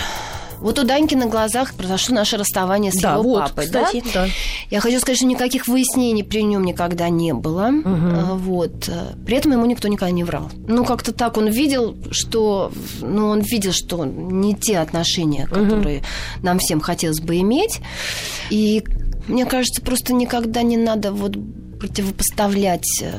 вот 0.62 0.80
у 0.80 0.84
Даньки 0.84 1.16
на 1.16 1.26
глазах 1.26 1.74
произошло 1.74 2.16
наше 2.16 2.38
расставание 2.38 2.92
с 2.92 3.02
Да, 3.02 3.14
его 3.14 3.24
вот, 3.24 3.50
папой, 3.50 3.66
кстати, 3.66 4.04
да? 4.14 4.26
да. 4.26 4.28
Я 4.70 4.80
хочу 4.80 5.00
сказать, 5.00 5.18
что 5.18 5.26
никаких 5.26 5.68
выяснений 5.68 6.24
при 6.24 6.44
нем 6.44 6.64
никогда 6.64 7.10
не 7.10 7.34
было. 7.34 7.70
А, 7.84 8.36
Вот. 8.36 8.90
При 9.26 9.38
этом 9.38 9.52
ему 9.54 9.66
никто 9.66 9.88
никогда 9.88 10.12
не 10.12 10.24
врал. 10.24 10.50
Ну, 10.68 10.86
как-то 10.86 11.12
так 11.12 11.38
он 11.38 11.48
видел, 11.48 11.96
что... 12.12 12.72
Ну, 13.02 13.28
он 13.28 13.42
видел, 13.42 13.72
что 13.74 14.06
не 14.06 14.56
те 14.56 14.80
отношения, 14.80 15.48
которые 15.48 16.04
нам 16.44 16.60
всем 16.60 16.80
хотелось 16.80 17.20
бы 17.20 17.38
иметь. 17.40 17.80
И 18.50 18.84
мне 19.28 19.46
кажется, 19.46 19.82
просто 19.82 20.14
никогда 20.14 20.62
не 20.62 20.78
надо 20.78 21.12
вот 21.12 21.38
противопоставлять 21.82 23.02
э, 23.02 23.12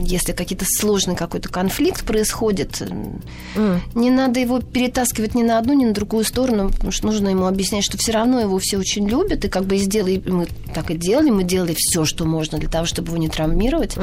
если 0.00 0.32
какие-то 0.32 0.64
сложный 0.66 1.14
какой-то 1.14 1.48
конфликт 1.48 2.04
происходит, 2.04 2.82
э, 2.82 3.78
не 3.94 4.10
надо 4.10 4.40
его 4.40 4.60
перетаскивать 4.60 5.36
ни 5.36 5.44
на 5.44 5.58
одну, 5.58 5.74
ни 5.74 5.84
на 5.84 5.92
другую 5.92 6.24
сторону, 6.24 6.70
потому 6.70 6.90
что 6.90 7.06
нужно 7.06 7.28
ему 7.28 7.46
объяснять, 7.46 7.84
что 7.84 7.96
все 7.98 8.10
равно 8.10 8.40
его 8.40 8.58
все 8.58 8.78
очень 8.78 9.08
любят, 9.08 9.44
и 9.44 9.48
как 9.48 9.64
бы 9.64 9.76
сделали, 9.76 10.20
мы 10.26 10.48
так 10.74 10.90
и 10.90 10.96
делали, 10.96 11.30
мы 11.30 11.44
делали 11.44 11.74
все, 11.76 12.04
что 12.04 12.24
можно 12.24 12.58
для 12.58 12.68
того, 12.68 12.84
чтобы 12.84 13.08
его 13.08 13.16
не 13.16 13.28
травмировать. 13.28 13.96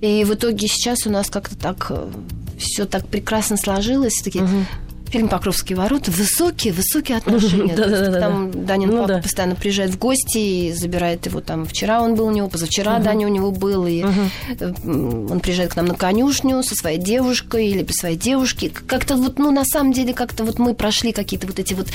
И 0.00 0.24
в 0.24 0.34
итоге 0.34 0.66
сейчас 0.66 1.06
у 1.06 1.10
нас 1.10 1.30
как-то 1.30 1.56
так 1.56 1.86
э, 1.90 2.10
все 2.58 2.84
так 2.84 3.06
прекрасно 3.06 3.56
сложилось, 3.56 4.14
такие 4.24 4.42
угу 4.42 4.64
фильм 5.10 5.28
«Покровские 5.28 5.76
ворота» 5.76 6.10
высокие, 6.10 6.72
высокие 6.72 7.18
отношения. 7.18 7.74
Там 8.20 8.66
Данин 8.66 8.90
ну, 8.90 9.06
папа 9.06 9.22
постоянно 9.22 9.54
приезжает 9.54 9.92
в 9.92 9.98
гости 9.98 10.38
и 10.38 10.72
забирает 10.72 11.26
его 11.26 11.40
там. 11.40 11.66
Вчера 11.66 12.02
он 12.02 12.14
был 12.14 12.26
у 12.26 12.30
него, 12.30 12.48
позавчера. 12.48 12.98
Даня 12.98 13.26
у 13.26 13.30
него 13.30 13.50
был, 13.50 13.86
и 13.86 14.04
угу. 14.04 15.30
он 15.30 15.40
приезжает 15.40 15.72
к 15.72 15.76
нам 15.76 15.86
на 15.86 15.94
конюшню 15.94 16.62
со 16.62 16.74
своей 16.74 16.98
девушкой 16.98 17.68
или 17.68 17.82
без 17.82 17.96
своей 17.96 18.16
девушки. 18.16 18.72
Как-то 18.86 19.16
вот, 19.16 19.38
ну, 19.38 19.50
на 19.50 19.64
самом 19.64 19.92
деле, 19.92 20.14
как-то 20.14 20.44
вот 20.44 20.58
мы 20.58 20.74
прошли 20.74 21.12
какие-то 21.12 21.46
вот 21.46 21.58
эти 21.58 21.74
вот 21.74 21.88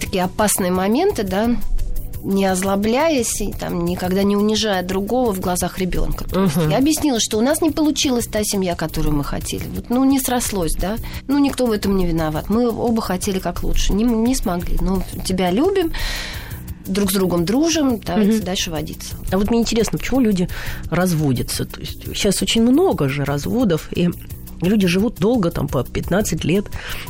такие 0.00 0.24
опасные 0.24 0.70
моменты, 0.70 1.22
да, 1.22 1.50
не 2.24 2.46
озлобляясь 2.46 3.40
и 3.40 3.52
там 3.52 3.84
никогда 3.84 4.22
не 4.22 4.36
унижая 4.36 4.82
другого 4.82 5.32
в 5.32 5.40
глазах 5.40 5.78
ребенка. 5.78 6.24
Угу. 6.24 6.70
Я 6.70 6.78
объяснила, 6.78 7.20
что 7.20 7.38
у 7.38 7.40
нас 7.40 7.60
не 7.60 7.70
получилась 7.70 8.26
та 8.26 8.44
семья, 8.44 8.74
которую 8.74 9.14
мы 9.14 9.24
хотели. 9.24 9.64
Вот, 9.74 9.90
ну, 9.90 10.04
не 10.04 10.20
срослось, 10.20 10.74
да. 10.74 10.96
Ну, 11.26 11.38
никто 11.38 11.66
в 11.66 11.72
этом 11.72 11.96
не 11.96 12.06
виноват. 12.06 12.48
Мы 12.48 12.68
оба 12.68 13.02
хотели 13.02 13.38
как 13.38 13.62
лучше. 13.62 13.92
Не, 13.92 14.04
не 14.04 14.34
смогли. 14.34 14.78
Но 14.80 15.02
тебя 15.24 15.50
любим 15.50 15.92
друг 16.86 17.10
с 17.10 17.14
другом 17.14 17.44
дружим, 17.44 18.00
давайте 18.00 18.38
угу. 18.38 18.44
дальше 18.44 18.70
водиться. 18.70 19.14
А 19.30 19.38
вот 19.38 19.50
мне 19.50 19.60
интересно, 19.60 19.98
почему 19.98 20.20
люди 20.20 20.48
разводятся? 20.90 21.64
То 21.64 21.80
есть 21.80 22.04
сейчас 22.04 22.42
очень 22.42 22.62
много 22.62 23.08
же 23.08 23.24
разводов, 23.24 23.88
и 23.92 24.10
Люди 24.62 24.86
живут 24.86 25.16
долго, 25.16 25.50
там, 25.50 25.68
по 25.68 25.84
15 25.84 26.44
лет, 26.44 26.66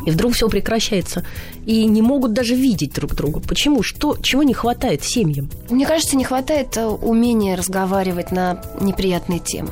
и 0.07 0.11
вдруг 0.11 0.35
все 0.35 0.49
прекращается. 0.49 1.25
И 1.67 1.85
не 1.85 2.03
могут 2.03 2.33
даже 2.33 2.55
видеть 2.55 2.95
друг 2.95 3.15
друга. 3.15 3.41
Почему? 3.41 3.83
Что, 3.83 4.17
чего 4.21 4.43
не 4.43 4.55
хватает 4.55 5.05
семьям? 5.05 5.51
Мне 5.71 5.87
кажется, 5.87 6.17
не 6.17 6.25
хватает 6.25 6.77
э, 6.77 6.87
умения 6.87 7.57
разговаривать 7.57 8.33
на 8.33 8.63
неприятные 8.81 9.39
темы. 9.39 9.71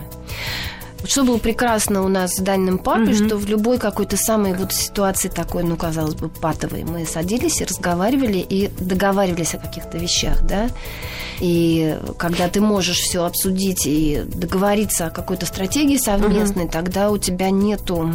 Что 1.05 1.25
было 1.25 1.39
прекрасно 1.39 2.03
у 2.03 2.09
нас 2.09 2.37
с 2.37 2.41
Даниным 2.41 2.79
папой, 2.79 3.13
mm-hmm. 3.13 3.27
что 3.27 3.37
в 3.37 3.49
любой 3.49 3.79
какой-то 3.79 4.17
самой 4.17 4.55
вот 4.55 4.73
ситуации 4.73 5.29
такой, 5.29 5.63
ну, 5.63 5.77
казалось 5.77 6.15
бы, 6.15 6.29
патовой, 6.29 6.85
мы 6.85 7.07
садились 7.07 7.61
и 7.61 7.65
разговаривали 7.65 8.39
и 8.39 8.69
договаривались 8.79 9.55
о 9.55 9.59
каких-то 9.59 9.97
вещах, 9.97 10.43
да. 10.47 10.69
И 11.41 11.99
когда 12.19 12.49
ты 12.49 12.61
можешь 12.61 12.99
все 12.99 13.25
обсудить 13.25 13.87
и 13.87 14.23
договориться 14.27 15.07
о 15.07 15.11
какой-то 15.11 15.47
стратегии 15.47 15.97
совместной, 15.97 16.65
mm-hmm. 16.65 16.71
тогда 16.71 17.11
у 17.11 17.19
тебя 17.19 17.51
нету 17.51 18.13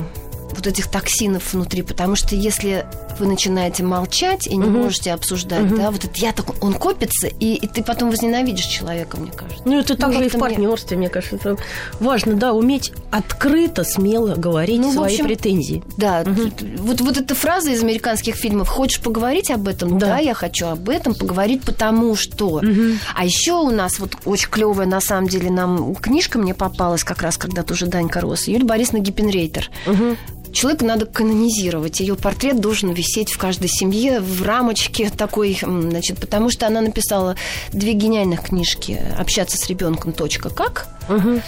вот 0.56 0.68
этих 0.68 0.88
токсинов 0.88 1.54
внутри, 1.54 1.82
потому 1.82 2.15
что 2.15 2.36
если 2.36 2.86
вы 3.20 3.28
начинаете 3.28 3.84
молчать 3.84 4.48
и 4.48 4.56
не 4.56 4.65
угу. 4.65 4.80
можете 4.80 5.13
обсуждать, 5.13 5.65
угу. 5.65 5.78
да, 5.78 5.91
вот 5.91 6.04
это 6.04 6.13
я 6.15 6.32
так, 6.32 6.63
он 6.63 6.74
копится, 6.74 7.28
и, 7.28 7.56
и 7.56 7.68
ты 7.68 7.84
потом 7.84 8.10
возненавидишь 8.10 8.65
человека, 8.65 9.18
мне 9.18 9.32
кажется. 9.32 9.62
Ну, 9.65 9.80
это 9.80 9.96
так 9.96 10.12
ну, 10.12 10.20
же 10.20 10.26
и 10.26 10.30
в 10.30 10.38
партнерстве, 10.38 10.98
мне... 10.98 11.08
мне 11.08 11.13
кажется. 11.13 11.36
Это 11.36 11.58
важно, 12.00 12.36
да, 12.36 12.54
уметь 12.54 12.94
открыто, 13.12 13.84
смело 13.84 14.36
говорить 14.36 14.82
ну, 14.82 14.91
свои 14.91 15.13
общем, 15.13 15.26
претензии. 15.26 15.84
Да, 15.98 16.24
угу. 16.26 16.52
вот, 16.78 17.02
вот 17.02 17.18
эта 17.18 17.36
фраза 17.36 17.72
из 17.72 17.84
американских 17.84 18.36
фильмов, 18.36 18.68
хочешь 18.70 19.02
поговорить 19.02 19.52
об 19.52 19.68
этом? 19.68 19.98
Да, 19.98 20.08
да 20.08 20.18
я 20.20 20.34
хочу 20.34 20.68
об 20.68 20.89
этом 20.89 21.13
поговорить, 21.15 21.63
потому 21.63 22.15
что. 22.15 22.56
Угу. 22.56 22.98
А 23.15 23.26
еще 23.26 23.54
у 23.54 23.70
нас 23.70 24.00
вот 24.00 24.18
очень 24.26 24.50
клевая, 24.50 24.88
на 24.88 25.02
самом 25.02 25.28
деле, 25.28 25.50
нам 25.50 25.96
книжка 25.96 26.39
мне 26.39 26.54
попалась 26.54 27.04
как 27.04 27.22
раз, 27.22 27.38
когда 27.38 27.63
тоже 27.63 27.86
Данька 27.86 28.22
рос. 28.22 28.48
Юлия 28.48 28.65
Борисовна 28.65 29.00
Гиппенрейтер. 29.00 29.70
Угу 29.88 30.18
человека 30.56 30.86
надо 30.86 31.06
канонизировать. 31.06 32.00
Ее 32.00 32.15
портрет 32.15 32.60
должен 32.60 32.91
висеть 32.91 33.32
в 33.32 33.38
каждой 33.38 33.68
семье 33.68 34.20
в 34.20 34.41
рамочке 34.41 35.10
такой, 35.10 35.58
значит, 35.62 36.20
потому 36.20 36.50
что 36.50 36.65
она 36.65 36.82
написала 36.82 37.36
две 37.72 37.94
гениальных 37.94 38.46
книжки 38.46 39.00
«Общаться 39.18 39.58
с 39.58 39.68
ребенком. 39.68 40.13
Точка. 40.13 40.50
Как?» 40.50 40.88
угу. 41.10 41.41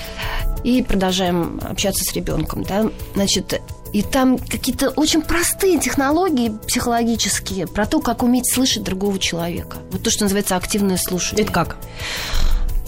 и 0.63 0.81
продолжаем 0.81 1.59
общаться 1.63 2.03
с 2.03 2.13
ребенком, 2.13 2.63
да, 2.63 2.89
значит, 3.15 3.61
и 3.93 4.01
там 4.01 4.37
какие-то 4.37 4.89
очень 4.91 5.21
простые 5.21 5.79
технологии 5.79 6.51
психологические 6.67 7.67
про 7.67 7.85
то, 7.85 7.99
как 7.99 8.23
уметь 8.23 8.51
слышать 8.51 8.83
другого 8.83 9.17
человека. 9.17 9.77
Вот 9.91 10.03
то, 10.03 10.09
что 10.09 10.25
называется 10.25 10.55
активное 10.55 10.97
слушание. 10.97 11.43
Это 11.43 11.53
как? 11.53 11.77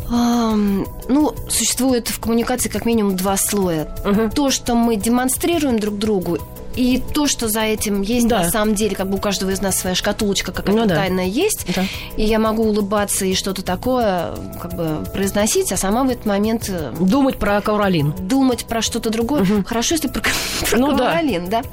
Ну, 0.09 1.35
существует 1.47 2.07
в 2.07 2.19
коммуникации 2.19 2.69
как 2.69 2.85
минимум 2.85 3.15
два 3.15 3.37
слоя. 3.37 3.95
Угу. 4.05 4.29
То, 4.35 4.49
что 4.49 4.75
мы 4.75 4.95
демонстрируем 4.95 5.79
друг 5.79 5.97
другу, 5.97 6.39
и 6.79 6.97
то, 6.97 7.27
что 7.27 7.49
за 7.49 7.59
этим 7.59 8.01
есть, 8.01 8.29
да. 8.29 8.43
на 8.43 8.49
самом 8.49 8.73
деле, 8.73 8.95
как 8.95 9.09
бы 9.09 9.17
у 9.17 9.19
каждого 9.19 9.49
из 9.49 9.59
нас 9.59 9.77
своя 9.77 9.95
шкатулочка 9.95 10.53
какая-то 10.53 10.81
ну, 10.81 10.87
да. 10.87 10.95
тайная 10.95 11.25
есть, 11.25 11.65
да. 11.75 11.83
и 12.15 12.23
я 12.23 12.39
могу 12.39 12.63
улыбаться 12.63 13.25
и 13.25 13.35
что-то 13.35 13.63
такое 13.63 14.33
как 14.61 14.75
бы 14.75 15.03
произносить, 15.11 15.73
а 15.73 15.77
сама 15.77 16.05
в 16.05 16.09
этот 16.09 16.25
момент... 16.25 16.69
Э, 16.69 16.93
думать 16.97 17.37
про 17.37 17.59
Кауралин. 17.59 18.13
Думать 18.21 18.63
про 18.63 18.81
что-то 18.81 19.09
другое. 19.09 19.41
Угу. 19.41 19.65
Хорошо, 19.65 19.95
если 19.95 20.07
про, 20.07 20.21
про 20.69 20.77
ну, 20.77 20.95
Кауралин, 20.95 21.49
да. 21.49 21.63
да. 21.63 21.69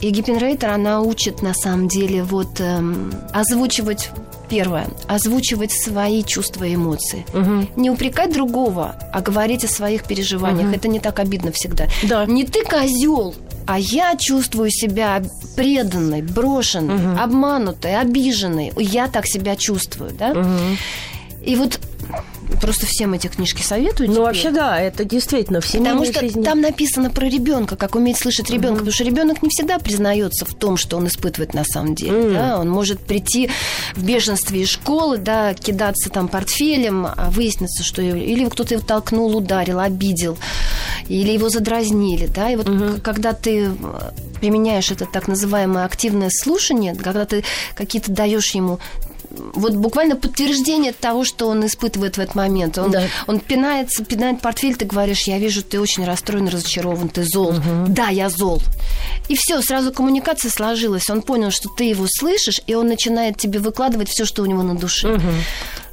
И 0.00 0.10
Гиппенрейтер, 0.10 0.70
она 0.70 1.00
учит, 1.00 1.42
на 1.42 1.52
самом 1.52 1.88
деле, 1.88 2.22
вот 2.22 2.60
эм, 2.60 3.12
озвучивать 3.32 4.10
Первое. 4.48 4.86
Озвучивать 5.08 5.72
свои 5.72 6.22
чувства 6.22 6.64
и 6.64 6.74
эмоции. 6.74 7.26
Угу. 7.34 7.80
Не 7.80 7.90
упрекать 7.90 8.32
другого, 8.32 8.94
а 9.12 9.20
говорить 9.20 9.64
о 9.64 9.68
своих 9.68 10.04
переживаниях. 10.04 10.68
Угу. 10.68 10.76
Это 10.76 10.88
не 10.88 11.00
так 11.00 11.18
обидно 11.18 11.52
всегда. 11.52 11.86
Да. 12.04 12.26
Не 12.26 12.44
ты 12.44 12.64
козел, 12.64 13.34
а 13.66 13.78
я 13.78 14.16
чувствую 14.16 14.70
себя 14.70 15.22
преданной, 15.56 16.22
брошенной, 16.22 16.94
угу. 16.94 17.20
обманутой, 17.20 17.96
обиженной. 17.96 18.72
Я 18.76 19.08
так 19.08 19.26
себя 19.26 19.56
чувствую, 19.56 20.12
да? 20.12 20.30
Угу. 20.30 21.44
И 21.44 21.56
вот 21.56 21.80
Просто 22.60 22.86
всем 22.86 23.14
эти 23.14 23.26
книжки 23.28 23.62
советую. 23.62 24.08
Ну, 24.08 24.14
теперь. 24.14 24.24
вообще, 24.24 24.50
да, 24.50 24.80
это 24.80 25.04
действительно 25.04 25.60
в 25.60 25.70
Потому 25.70 26.04
что 26.04 26.20
жизни. 26.20 26.42
там 26.42 26.60
написано 26.60 27.10
про 27.10 27.26
ребенка, 27.26 27.76
как 27.76 27.94
уметь 27.94 28.18
слышать 28.18 28.50
ребенка. 28.50 28.66
Mm-hmm. 28.66 28.78
Потому 28.78 28.92
что 28.92 29.04
ребенок 29.04 29.42
не 29.42 29.48
всегда 29.50 29.78
признается 29.78 30.44
в 30.44 30.54
том, 30.54 30.76
что 30.76 30.96
он 30.96 31.06
испытывает 31.06 31.54
на 31.54 31.64
самом 31.64 31.94
деле. 31.94 32.12
Mm-hmm. 32.12 32.32
Да? 32.32 32.60
Он 32.60 32.68
может 32.68 33.00
прийти 33.00 33.50
в 33.94 34.04
бешенстве 34.04 34.62
из 34.62 34.68
школы, 34.68 35.18
да, 35.18 35.54
кидаться 35.54 36.10
там 36.10 36.28
портфелем, 36.28 37.06
а 37.06 37.30
выяснится, 37.30 37.82
что 37.84 38.02
или 38.02 38.48
кто-то 38.48 38.74
его 38.74 38.84
толкнул, 38.84 39.36
ударил, 39.36 39.80
обидел, 39.80 40.38
или 41.08 41.30
его 41.30 41.48
задразнили. 41.48 42.26
Да? 42.26 42.50
И 42.50 42.56
вот 42.56 42.66
mm-hmm. 42.66 43.00
когда 43.00 43.32
ты 43.32 43.70
применяешь 44.40 44.90
это 44.90 45.06
так 45.06 45.28
называемое 45.28 45.84
активное 45.84 46.30
слушание, 46.30 46.94
когда 46.94 47.24
ты 47.24 47.44
какие-то 47.74 48.12
даешь 48.12 48.54
ему 48.54 48.78
вот 49.54 49.74
буквально 49.74 50.16
подтверждение 50.16 50.92
того, 50.92 51.24
что 51.24 51.48
он 51.48 51.64
испытывает 51.66 52.16
в 52.16 52.20
этот 52.20 52.34
момент. 52.34 52.78
Он, 52.78 52.90
да. 52.90 53.04
он 53.26 53.40
пинается, 53.40 54.04
пинает 54.04 54.40
портфель, 54.40 54.76
ты 54.76 54.84
говоришь, 54.84 55.22
я 55.22 55.38
вижу, 55.38 55.62
ты 55.62 55.80
очень 55.80 56.04
расстроен, 56.04 56.48
разочарован, 56.48 57.08
ты 57.08 57.24
зол. 57.24 57.50
Угу. 57.50 57.86
Да, 57.88 58.08
я 58.08 58.28
зол. 58.28 58.62
И 59.28 59.36
все, 59.36 59.60
сразу 59.60 59.92
коммуникация 59.92 60.50
сложилась. 60.50 61.08
Он 61.10 61.22
понял, 61.22 61.50
что 61.50 61.68
ты 61.76 61.84
его 61.84 62.06
слышишь, 62.08 62.60
и 62.66 62.74
он 62.74 62.88
начинает 62.88 63.38
тебе 63.38 63.58
выкладывать 63.58 64.08
все, 64.08 64.24
что 64.24 64.42
у 64.42 64.46
него 64.46 64.62
на 64.62 64.76
душе. 64.76 65.14
Угу. 65.14 65.22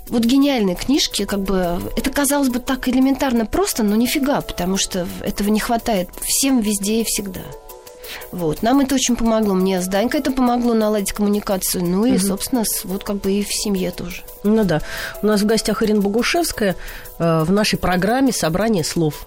Вот 0.10 0.26
гениальные 0.26 0.76
книжки, 0.76 1.26
как 1.26 1.42
бы, 1.42 1.82
это 1.96 2.10
казалось 2.10 2.50
бы 2.50 2.60
так 2.60 2.88
элементарно 2.90 3.46
просто, 3.46 3.84
но 3.84 3.96
нифига, 3.96 4.42
потому 4.42 4.78
что 4.78 5.08
этого 5.22 5.50
не 5.50 5.60
хватает 5.60 6.10
всем 6.22 6.60
везде 6.60 7.02
и 7.02 7.04
всегда. 7.06 7.42
Вот. 8.32 8.62
Нам 8.62 8.80
это 8.80 8.96
очень 8.96 9.16
помогло. 9.16 9.54
Мне 9.54 9.82
с 9.82 9.88
Данькой 9.88 10.20
это 10.22 10.32
помогло 10.32 10.74
наладить 10.74 11.14
коммуникацию. 11.14 11.84
Ну 11.84 12.06
и, 12.06 12.14
угу. 12.14 12.20
собственно, 12.20 12.64
вот 12.84 13.04
как 13.04 13.18
бы 13.18 13.32
и 13.32 13.44
в 13.44 13.54
семье 13.54 13.92
тоже. 13.92 14.24
Ну 14.44 14.64
да. 14.64 14.82
У 15.22 15.28
нас 15.28 15.42
в 15.42 15.46
гостях 15.46 15.84
Ирина 15.84 16.02
Богушевская 16.02 16.76
э, 17.20 17.44
в 17.44 17.52
нашей 17.52 17.78
программе 17.78 18.32
«Собрание 18.32 18.84
слов». 18.84 19.26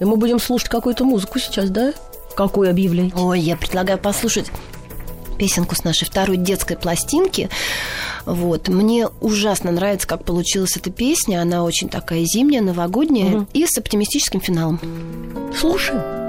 И 0.00 0.04
мы 0.04 0.16
будем 0.16 0.38
слушать 0.38 0.68
какую-то 0.68 1.04
музыку 1.04 1.38
сейчас, 1.38 1.70
да? 1.70 1.92
Какую 2.34 2.68
объявление? 2.68 3.14
Ой, 3.16 3.40
я 3.40 3.56
предлагаю 3.56 3.98
послушать 3.98 4.46
песенку 5.38 5.74
с 5.74 5.84
нашей 5.84 6.06
второй 6.06 6.36
детской 6.36 6.76
пластинки. 6.76 7.48
Вот. 8.24 8.68
Мне 8.68 9.08
ужасно 9.20 9.70
нравится, 9.70 10.06
как 10.06 10.24
получилась 10.24 10.76
эта 10.76 10.90
песня. 10.90 11.40
Она 11.40 11.64
очень 11.64 11.88
такая 11.88 12.24
зимняя, 12.24 12.62
новогодняя 12.62 13.36
угу. 13.36 13.46
и 13.52 13.66
с 13.66 13.78
оптимистическим 13.78 14.40
финалом. 14.40 14.80
Слушаем. 15.58 16.25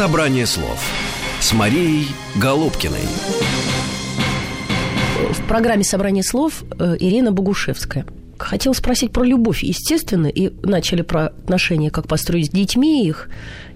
Собрание 0.00 0.46
слов 0.46 0.82
с 1.40 1.52
Марией 1.52 2.06
Голубкиной. 2.36 3.02
В 5.28 5.46
программе 5.46 5.84
«Собрание 5.84 6.24
слов» 6.24 6.64
э, 6.78 6.96
Ирина 6.98 7.32
Богушевская. 7.32 8.06
Хотела 8.38 8.72
спросить 8.72 9.12
про 9.12 9.24
любовь, 9.24 9.62
естественно, 9.62 10.26
и 10.28 10.54
начали 10.66 11.02
про 11.02 11.26
отношения, 11.26 11.90
как 11.90 12.08
построить 12.08 12.46
с 12.46 12.48
детьми 12.48 13.06
их, 13.06 13.28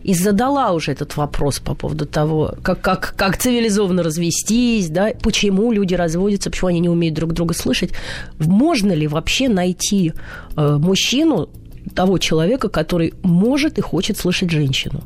и 0.03 0.15
задала 0.15 0.73
уже 0.73 0.93
этот 0.93 1.15
вопрос 1.19 1.59
по 1.59 1.75
поводу 1.75 2.07
того, 2.07 2.55
как, 2.63 2.81
как, 2.81 3.13
как 3.19 3.37
цивилизованно 3.37 4.03
развестись, 4.03 4.89
да, 4.89 5.11
почему 5.23 5.73
люди 5.73 5.93
разводятся, 5.93 6.49
почему 6.49 6.69
они 6.69 6.81
не 6.81 6.89
умеют 6.89 7.17
друг 7.17 7.35
друга 7.35 7.53
слышать. 7.53 7.91
Можно 8.39 8.93
ли 8.93 9.07
вообще 9.07 9.51
найти 9.51 10.15
э, 10.57 10.79
мужчину, 10.81 11.51
того 11.95 12.17
человека, 12.17 12.71
который 12.71 13.13
может 13.23 13.77
и 13.77 13.83
хочет 13.83 14.17
слышать 14.17 14.49
женщину? 14.49 15.03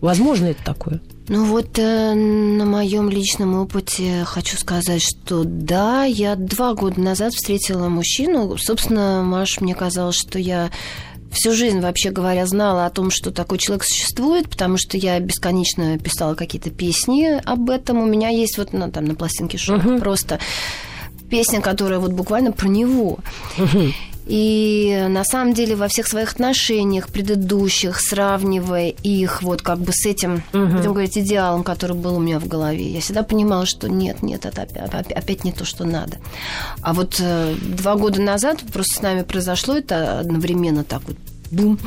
Возможно 0.00 0.46
это 0.46 0.64
такое? 0.64 1.00
Ну 1.28 1.44
вот 1.44 1.78
э, 1.78 2.14
на 2.14 2.64
моем 2.64 3.08
личном 3.08 3.54
опыте 3.54 4.24
хочу 4.24 4.56
сказать, 4.56 5.02
что 5.02 5.44
да, 5.44 6.04
я 6.04 6.34
два 6.34 6.74
года 6.74 7.00
назад 7.00 7.34
встретила 7.34 7.88
мужчину. 7.88 8.56
Собственно, 8.58 9.22
Маш, 9.22 9.60
мне 9.60 9.74
казалось, 9.74 10.16
что 10.16 10.38
я 10.38 10.70
всю 11.30 11.52
жизнь, 11.52 11.80
вообще 11.80 12.10
говоря, 12.10 12.46
знала 12.46 12.86
о 12.86 12.90
том, 12.90 13.10
что 13.10 13.30
такой 13.30 13.58
человек 13.58 13.84
существует, 13.84 14.48
потому 14.48 14.76
что 14.76 14.96
я 14.96 15.20
бесконечно 15.20 15.98
писала 15.98 16.34
какие-то 16.34 16.70
песни 16.70 17.40
об 17.44 17.70
этом. 17.70 17.98
У 17.98 18.06
меня 18.06 18.30
есть 18.30 18.58
вот 18.58 18.72
ну, 18.72 18.90
там 18.90 19.04
на 19.04 19.14
пластинке 19.14 19.56
шоу 19.56 19.78
uh-huh. 19.78 20.00
просто 20.00 20.40
песня, 21.30 21.60
которая 21.60 21.98
вот 21.98 22.12
буквально 22.12 22.52
про 22.52 22.68
него. 22.68 23.18
Uh-huh. 23.56 23.92
И 24.30 25.06
на 25.08 25.24
самом 25.24 25.54
деле 25.54 25.74
во 25.74 25.88
всех 25.88 26.06
своих 26.06 26.32
отношениях 26.32 27.08
предыдущих, 27.08 28.00
сравнивая 28.00 28.90
их 28.90 29.42
вот 29.42 29.60
как 29.60 29.80
бы 29.80 29.92
с 29.92 30.06
этим, 30.06 30.44
угу. 30.52 30.66
будем 30.66 30.92
говорить, 30.92 31.18
идеалом, 31.18 31.64
который 31.64 31.96
был 31.96 32.16
у 32.16 32.20
меня 32.20 32.38
в 32.38 32.46
голове, 32.46 32.92
я 32.92 33.00
всегда 33.00 33.24
понимала, 33.24 33.66
что 33.66 33.88
нет, 33.88 34.22
нет, 34.22 34.46
это 34.46 34.62
опять, 34.62 35.10
опять 35.10 35.42
не 35.42 35.50
то, 35.50 35.64
что 35.64 35.84
надо. 35.84 36.18
А 36.80 36.92
вот 36.92 37.16
э, 37.18 37.56
два 37.60 37.96
года 37.96 38.20
назад 38.22 38.60
просто 38.72 39.00
с 39.00 39.02
нами 39.02 39.22
произошло 39.22 39.76
это 39.76 40.20
одновременно 40.20 40.84
так 40.84 41.02
вот, 41.08 41.16
бум. 41.50 41.80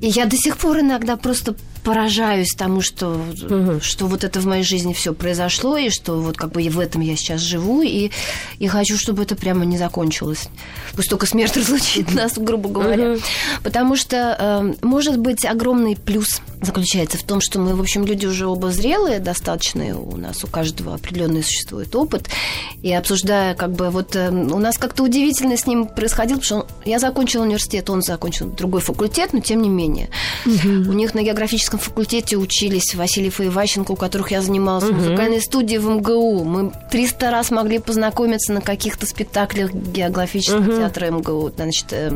И 0.00 0.08
я 0.08 0.24
до 0.24 0.36
сих 0.38 0.56
пор 0.56 0.80
иногда 0.80 1.18
просто 1.18 1.54
поражаюсь 1.84 2.54
тому, 2.56 2.80
что, 2.80 3.20
угу. 3.48 3.80
что 3.80 4.06
вот 4.06 4.24
это 4.24 4.40
в 4.40 4.46
моей 4.46 4.64
жизни 4.64 4.94
все 4.94 5.12
произошло, 5.12 5.76
и 5.76 5.90
что 5.90 6.20
вот 6.20 6.36
как 6.36 6.52
бы 6.52 6.62
в 6.62 6.80
этом 6.80 7.02
я 7.02 7.14
сейчас 7.14 7.40
живу, 7.40 7.82
и, 7.82 8.10
и 8.58 8.66
хочу, 8.66 8.96
чтобы 8.96 9.22
это 9.22 9.36
прямо 9.36 9.64
не 9.64 9.76
закончилось. 9.76 10.48
Пусть 10.96 11.10
только 11.10 11.26
смерть 11.26 11.56
разлучит 11.56 12.12
нас, 12.14 12.32
грубо 12.36 12.70
говоря. 12.70 13.12
Угу. 13.12 13.20
Потому 13.62 13.96
что, 13.96 14.36
э, 14.38 14.84
может 14.84 15.18
быть, 15.18 15.44
огромный 15.44 15.96
плюс 15.96 16.40
заключается 16.62 17.18
в 17.18 17.22
том, 17.22 17.42
что 17.42 17.60
мы, 17.60 17.74
в 17.76 17.80
общем, 17.80 18.06
люди 18.06 18.24
уже 18.26 18.46
оба 18.46 18.70
зрелые, 18.70 19.18
достаточные, 19.18 19.94
у 19.94 20.16
нас 20.16 20.42
у 20.42 20.46
каждого 20.46 20.94
определенный 20.94 21.42
существует 21.42 21.94
опыт, 21.94 22.28
и 22.82 22.92
обсуждая, 22.92 23.54
как 23.54 23.72
бы, 23.72 23.90
вот 23.90 24.16
э, 24.16 24.30
у 24.30 24.58
нас 24.58 24.78
как-то 24.78 25.02
удивительно 25.02 25.56
с 25.58 25.66
ним 25.66 25.86
происходило, 25.86 26.38
потому 26.38 26.62
что 26.62 26.74
я 26.86 26.98
закончила 26.98 27.42
университет, 27.42 27.90
он 27.90 28.02
закончил 28.02 28.46
другой 28.46 28.80
факультет, 28.80 29.34
но 29.34 29.40
тем 29.40 29.60
не 29.60 29.68
менее. 29.68 30.08
Угу. 30.46 30.90
У 30.90 30.92
них 30.94 31.14
на 31.14 31.22
географическом 31.22 31.73
музыкальном 31.74 31.78
факультете 31.78 32.36
учились 32.36 32.94
Васильев 32.94 33.40
и 33.40 33.46
Иващенко, 33.46 33.92
у 33.92 33.96
которых 33.96 34.30
я 34.30 34.42
занималась 34.42 34.84
угу. 34.84 34.94
в 34.94 34.96
музыкальной 34.96 35.40
студии 35.40 35.76
в 35.76 35.88
МГУ. 35.88 36.44
Мы 36.44 36.72
300 36.90 37.30
раз 37.30 37.50
могли 37.50 37.78
познакомиться 37.78 38.52
на 38.52 38.60
каких-то 38.60 39.06
спектаклях 39.06 39.72
географического 39.72 40.60
угу. 40.60 40.76
театра 40.76 41.10
МГУ. 41.10 41.52
Значит, 41.54 41.86
э, 41.90 42.10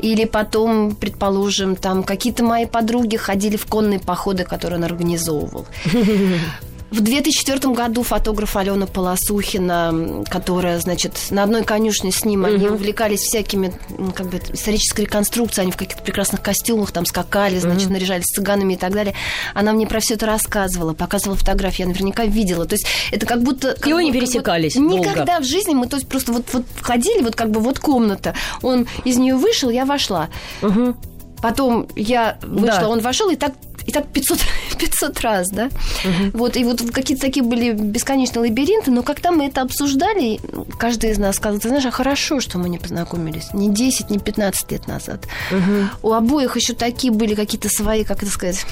или 0.00 0.24
потом, 0.24 0.94
предположим, 0.94 1.76
там 1.76 2.02
какие-то 2.02 2.44
мои 2.44 2.66
подруги 2.66 3.16
ходили 3.16 3.56
в 3.56 3.66
конные 3.66 4.00
походы, 4.00 4.44
которые 4.44 4.78
он 4.78 4.84
организовывал. 4.84 5.66
В 6.94 7.00
2004 7.00 7.74
году 7.74 8.04
фотограф 8.04 8.54
Алена 8.54 8.86
Полосухина, 8.86 10.22
которая, 10.30 10.78
значит, 10.78 11.16
на 11.30 11.42
одной 11.42 11.64
конюшне 11.64 12.12
с 12.12 12.24
ним, 12.24 12.44
они 12.44 12.68
увлекались 12.68 13.18
всякими, 13.18 13.72
как 14.14 14.28
бы, 14.28 14.40
исторической 14.52 15.00
реконструкцией, 15.00 15.64
они 15.64 15.72
в 15.72 15.76
каких-то 15.76 16.04
прекрасных 16.04 16.40
костюмах 16.40 16.92
там 16.92 17.04
скакали, 17.04 17.58
значит, 17.58 17.90
наряжались 17.90 18.26
цыганами 18.26 18.74
и 18.74 18.76
так 18.76 18.92
далее. 18.92 19.12
Она 19.54 19.72
мне 19.72 19.88
про 19.88 19.98
все 19.98 20.14
это 20.14 20.26
рассказывала, 20.26 20.92
показывала 20.92 21.36
фотографии, 21.36 21.82
я 21.82 21.88
наверняка 21.88 22.26
видела. 22.26 22.64
То 22.64 22.76
есть 22.76 22.86
это 23.10 23.26
как 23.26 23.42
будто... 23.42 23.74
Как 23.74 23.88
и 23.88 23.92
они 23.92 24.12
пересекались 24.12 24.76
вот, 24.76 24.84
Никогда 24.84 25.40
в 25.40 25.44
жизни 25.44 25.74
мы, 25.74 25.88
то 25.88 25.96
есть 25.96 26.08
просто 26.08 26.30
вот, 26.30 26.44
вот 26.52 26.64
ходили, 26.80 27.24
вот 27.24 27.34
как 27.34 27.50
бы 27.50 27.58
вот 27.58 27.80
комната, 27.80 28.36
он 28.62 28.86
из 29.04 29.16
нее 29.16 29.34
вышел, 29.34 29.68
я 29.68 29.84
вошла. 29.84 30.28
Угу. 30.62 30.94
Потом 31.42 31.88
я 31.96 32.38
вышла, 32.42 32.82
да. 32.82 32.88
он 32.88 33.00
вошел, 33.00 33.30
и 33.30 33.36
так 33.36 33.52
и 33.86 33.92
так 33.92 34.06
500, 34.08 34.38
500 34.74 35.20
раз, 35.20 35.50
да? 35.50 35.66
Угу. 35.66 36.38
Вот, 36.38 36.56
и 36.56 36.64
вот 36.64 36.82
какие-то 36.92 37.22
такие 37.22 37.44
были 37.44 37.72
бесконечные 37.72 38.40
лабиринты, 38.40 38.90
но 38.90 39.02
когда 39.02 39.32
мы 39.32 39.46
это 39.46 39.62
обсуждали, 39.62 40.40
каждый 40.78 41.10
из 41.10 41.18
нас 41.18 41.36
сказал, 41.36 41.58
ты 41.58 41.68
знаешь, 41.68 41.86
а 41.86 41.90
хорошо, 41.90 42.40
что 42.40 42.58
мы 42.58 42.68
не 42.68 42.78
познакомились. 42.78 43.52
Не 43.52 43.70
10, 43.70 44.10
не 44.10 44.18
15 44.18 44.70
лет 44.72 44.86
назад. 44.86 45.26
Угу. 45.50 46.08
У 46.08 46.12
обоих 46.12 46.56
еще 46.56 46.74
такие 46.74 47.12
были 47.12 47.34
какие-то 47.34 47.68
свои, 47.68 48.04
как 48.04 48.22
это 48.22 48.30
сказать... 48.30 48.64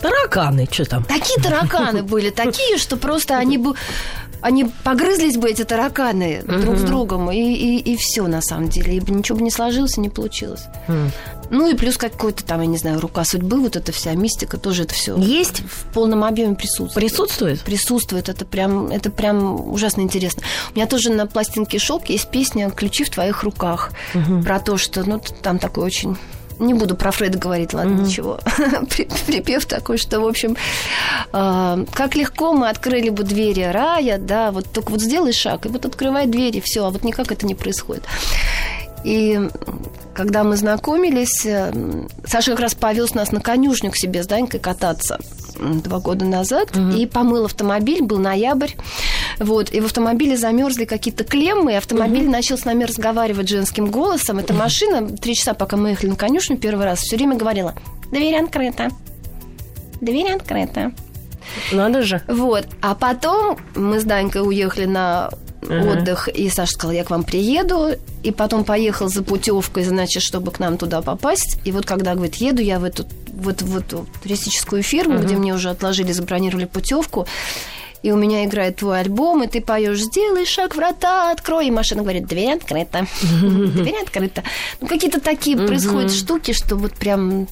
Тараканы, 0.00 0.68
что 0.70 0.84
там? 0.84 1.04
Такие 1.04 1.40
тараканы 1.40 2.02
были, 2.02 2.28
такие, 2.28 2.76
что 2.76 2.98
просто 2.98 3.38
они 3.38 3.56
бы 3.56 3.74
они 4.46 4.70
погрызлись 4.84 5.36
бы, 5.36 5.50
эти 5.50 5.64
тараканы, 5.64 6.42
uh-huh. 6.44 6.60
друг 6.60 6.76
с 6.78 6.82
другом, 6.82 7.32
и, 7.32 7.36
и, 7.36 7.78
и 7.78 7.96
все 7.96 8.28
на 8.28 8.40
самом 8.40 8.68
деле. 8.68 8.96
И 8.96 9.10
ничего 9.10 9.38
бы 9.38 9.44
не 9.44 9.50
сложилось, 9.50 9.96
не 9.96 10.08
получилось. 10.08 10.66
Uh-huh. 10.86 11.10
Ну 11.50 11.68
и 11.68 11.74
плюс 11.74 11.96
какой-то 11.96 12.44
там, 12.44 12.60
я 12.60 12.66
не 12.66 12.78
знаю, 12.78 13.00
рука 13.00 13.24
судьбы, 13.24 13.58
вот 13.58 13.74
эта 13.74 13.90
вся 13.90 14.12
мистика, 14.14 14.56
тоже 14.56 14.84
это 14.84 14.94
все 14.94 15.16
есть 15.16 15.62
в 15.62 15.92
полном 15.92 16.22
объеме 16.22 16.54
присутствует. 16.54 16.94
Присутствует? 16.94 17.60
Присутствует. 17.62 18.28
Это 18.28 18.44
прям, 18.44 18.88
это 18.88 19.10
прям 19.10 19.68
ужасно 19.68 20.02
интересно. 20.02 20.44
У 20.72 20.76
меня 20.76 20.86
тоже 20.86 21.10
на 21.10 21.26
пластинке 21.26 21.80
шелк 21.80 22.06
есть 22.06 22.30
песня 22.30 22.70
«Ключи 22.70 23.02
в 23.02 23.10
твоих 23.10 23.42
руках». 23.42 23.90
Угу. 24.14 24.42
Про 24.42 24.60
то, 24.60 24.76
что, 24.76 25.02
ну, 25.04 25.20
там 25.42 25.58
такой 25.58 25.84
очень 25.84 26.16
не 26.58 26.74
буду 26.74 26.96
про 26.96 27.10
Фрейда 27.10 27.38
говорить, 27.38 27.72
ладно, 27.74 28.00
mm-hmm. 28.00 28.06
ничего. 28.06 28.38
Припев 29.26 29.66
такой, 29.66 29.98
что, 29.98 30.20
в 30.20 30.26
общем, 30.26 30.56
э, 31.32 31.84
как 31.92 32.14
легко 32.14 32.52
мы 32.52 32.68
открыли 32.68 33.10
бы 33.10 33.22
двери 33.22 33.62
рая, 33.62 34.18
да, 34.18 34.50
вот 34.50 34.66
только 34.72 34.90
вот 34.90 35.00
сделай 35.00 35.32
шаг, 35.32 35.66
и 35.66 35.68
вот 35.68 35.84
открывай 35.84 36.26
двери, 36.26 36.60
все, 36.60 36.86
а 36.86 36.90
вот 36.90 37.04
никак 37.04 37.32
это 37.32 37.46
не 37.46 37.54
происходит. 37.54 38.04
И 39.04 39.38
когда 40.14 40.42
мы 40.42 40.56
знакомились, 40.56 41.46
э, 41.46 41.72
Саша 42.26 42.52
как 42.52 42.60
раз 42.60 42.74
повез 42.74 43.14
нас 43.14 43.32
на 43.32 43.40
конюшню 43.40 43.90
к 43.90 43.96
себе 43.96 44.22
с 44.22 44.26
Данькой 44.26 44.60
кататься 44.60 45.18
два 45.58 46.00
года 46.00 46.24
назад 46.24 46.76
угу. 46.76 46.90
и 46.90 47.06
помыл 47.06 47.44
автомобиль, 47.44 48.02
был 48.02 48.18
ноябрь. 48.18 48.72
Вот, 49.38 49.72
и 49.72 49.80
в 49.80 49.86
автомобиле 49.86 50.36
замерзли 50.36 50.84
какие-то 50.84 51.24
клеммы, 51.24 51.72
и 51.72 51.76
автомобиль 51.76 52.24
угу. 52.24 52.32
начал 52.32 52.56
с 52.56 52.64
нами 52.64 52.84
разговаривать 52.84 53.48
женским 53.48 53.90
голосом. 53.90 54.38
Эта 54.38 54.54
машина, 54.54 55.08
три 55.16 55.34
часа, 55.34 55.54
пока 55.54 55.76
мы 55.76 55.90
ехали 55.90 56.10
на 56.10 56.16
конюшню 56.16 56.56
первый 56.56 56.86
раз, 56.86 57.00
все 57.00 57.16
время 57.16 57.36
говорила: 57.36 57.74
Дверь 58.10 58.36
открыта. 58.36 58.88
Дверь 60.00 60.32
открыта. 60.32 60.92
Надо 61.72 62.02
же. 62.02 62.22
Вот. 62.28 62.66
А 62.80 62.94
потом 62.94 63.58
мы 63.74 64.00
с 64.00 64.04
Данькой 64.04 64.46
уехали 64.46 64.84
на 64.84 65.30
uh-huh. 65.62 65.92
отдых, 65.92 66.28
и 66.28 66.48
Саша 66.48 66.72
сказал, 66.72 66.92
я 66.92 67.04
к 67.04 67.10
вам 67.10 67.24
приеду, 67.24 67.90
и 68.22 68.30
потом 68.30 68.64
поехал 68.64 69.08
за 69.08 69.22
путевкой, 69.22 69.84
значит, 69.84 70.22
чтобы 70.22 70.50
к 70.50 70.58
нам 70.58 70.76
туда 70.78 71.02
попасть. 71.02 71.58
И 71.64 71.72
вот 71.72 71.86
когда, 71.86 72.14
говорит, 72.14 72.36
еду 72.36 72.62
я 72.62 72.78
в 72.78 72.84
эту, 72.84 73.06
в 73.32 73.48
эту, 73.48 73.64
в 73.66 73.76
эту 73.76 74.06
туристическую 74.22 74.82
фирму, 74.82 75.14
uh-huh. 75.14 75.24
где 75.24 75.36
мне 75.36 75.54
уже 75.54 75.70
отложили, 75.70 76.12
забронировали 76.12 76.64
путевку, 76.64 77.26
и 78.02 78.12
у 78.12 78.16
меня 78.16 78.44
играет 78.44 78.76
твой 78.76 79.00
альбом, 79.00 79.42
и 79.42 79.46
ты 79.46 79.60
поешь 79.60 80.00
«Сделай 80.00 80.46
шаг, 80.46 80.76
врата 80.76 81.30
открой», 81.30 81.68
и 81.68 81.70
машина 81.70 82.02
говорит 82.02 82.26
«Дверь 82.26 82.56
открыта». 82.56 83.06
Дверь 83.22 84.02
открыта. 84.02 84.42
Ну, 84.80 84.86
какие-то 84.86 85.20
такие 85.20 85.56
происходят 85.56 86.12
штуки, 86.12 86.52
что 86.52 86.76
вот 86.76 86.92
прям... 86.94 87.48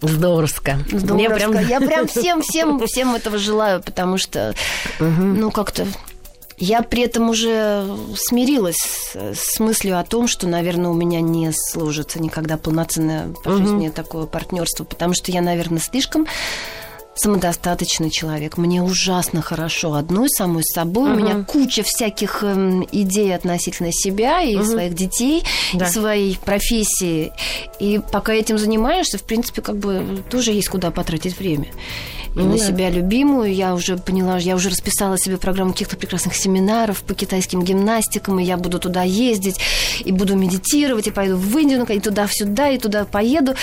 Здоровско. 0.00 0.78
Здоровско. 0.92 1.16
Я 1.16 1.30
прям, 1.30 1.68
я 1.68 1.80
прям 1.80 2.06
всем, 2.08 2.42
всем, 2.42 2.84
всем 2.86 3.14
этого 3.14 3.38
желаю, 3.38 3.82
потому 3.82 4.18
что, 4.18 4.54
ну, 5.00 5.50
как-то 5.50 5.86
я 6.58 6.82
при 6.82 7.02
этом 7.02 7.30
уже 7.30 7.86
смирилась 8.16 9.14
с 9.14 9.60
мыслью 9.60 9.98
о 9.98 10.04
том, 10.04 10.26
что, 10.26 10.48
наверное, 10.48 10.90
у 10.90 10.94
меня 10.94 11.20
не 11.20 11.52
сложится 11.52 12.20
никогда 12.20 12.56
полноценное 12.56 13.28
по 13.44 13.52
жизни 13.52 13.88
такое 13.88 14.26
партнерство, 14.26 14.84
потому 14.84 15.14
что 15.14 15.30
я, 15.30 15.40
наверное, 15.40 15.80
слишком 15.80 16.26
самодостаточный 17.18 18.10
человек. 18.10 18.56
Мне 18.56 18.82
ужасно 18.82 19.42
хорошо 19.42 19.94
одной 19.94 20.28
самой 20.28 20.62
с 20.62 20.72
собой. 20.72 21.10
Uh-huh. 21.10 21.14
У 21.14 21.16
меня 21.16 21.44
куча 21.44 21.82
всяких 21.82 22.42
э, 22.42 22.82
идей 22.92 23.34
относительно 23.34 23.92
себя 23.92 24.40
и 24.42 24.54
uh-huh. 24.56 24.64
своих 24.64 24.94
детей, 24.94 25.42
да. 25.74 25.86
и 25.86 25.90
своей 25.90 26.38
профессии. 26.44 27.32
И 27.80 28.00
пока 28.12 28.32
этим 28.32 28.58
занимаешься, 28.58 29.18
в 29.18 29.22
принципе, 29.22 29.62
как 29.62 29.76
бы 29.76 30.22
тоже 30.30 30.52
есть 30.52 30.68
куда 30.68 30.90
потратить 30.90 31.38
время 31.38 31.68
и 32.34 32.38
ну, 32.38 32.52
на 32.52 32.58
себя 32.58 32.90
любимую. 32.90 33.54
Я 33.54 33.74
уже 33.74 33.96
поняла, 33.96 34.38
я 34.38 34.54
уже 34.54 34.68
расписала 34.68 35.18
себе 35.18 35.36
программу 35.38 35.72
каких-то 35.72 35.96
прекрасных 35.96 36.34
семинаров 36.36 37.02
по 37.02 37.14
китайским 37.14 37.62
гимнастикам, 37.62 38.38
и 38.38 38.44
я 38.44 38.56
буду 38.56 38.78
туда 38.78 39.02
ездить, 39.02 39.58
и 40.04 40.12
буду 40.12 40.36
медитировать, 40.36 41.06
и 41.06 41.10
пойду 41.10 41.36
в 41.36 41.58
Индию, 41.58 41.84
и 41.86 42.00
туда-сюда, 42.00 42.70
и 42.70 42.78
туда 42.78 43.04
поеду. 43.04 43.54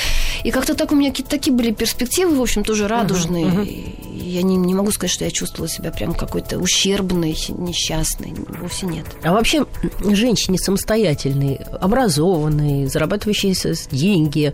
И 0.44 0.52
как-то 0.52 0.76
так 0.76 0.92
у 0.92 0.96
меня 0.96 1.10
какие-то 1.10 1.32
такие 1.32 1.56
были 1.56 1.72
перспективы, 1.72 2.36
в 2.36 2.42
общем, 2.42 2.64
тоже 2.64 2.88
радужные. 2.88 3.46
Uh-huh, 3.46 3.66
uh-huh. 3.66 4.24
Я 4.26 4.42
не, 4.42 4.56
не 4.58 4.74
могу 4.74 4.92
сказать, 4.92 5.12
что 5.12 5.26
я 5.26 5.32
чувствовала 5.32 5.70
себя 5.70 5.92
прям 5.92 6.14
какой-то 6.14 6.58
ущербной, 6.58 7.38
несчастной. 7.50 8.34
Вовсе 8.60 8.86
нет. 8.86 9.06
А 9.24 9.32
вообще 9.32 9.66
женщине 10.04 10.58
самостоятельной, 10.58 11.56
образованной, 11.80 12.88
зарабатывающей 12.88 13.56
деньги, 13.92 14.54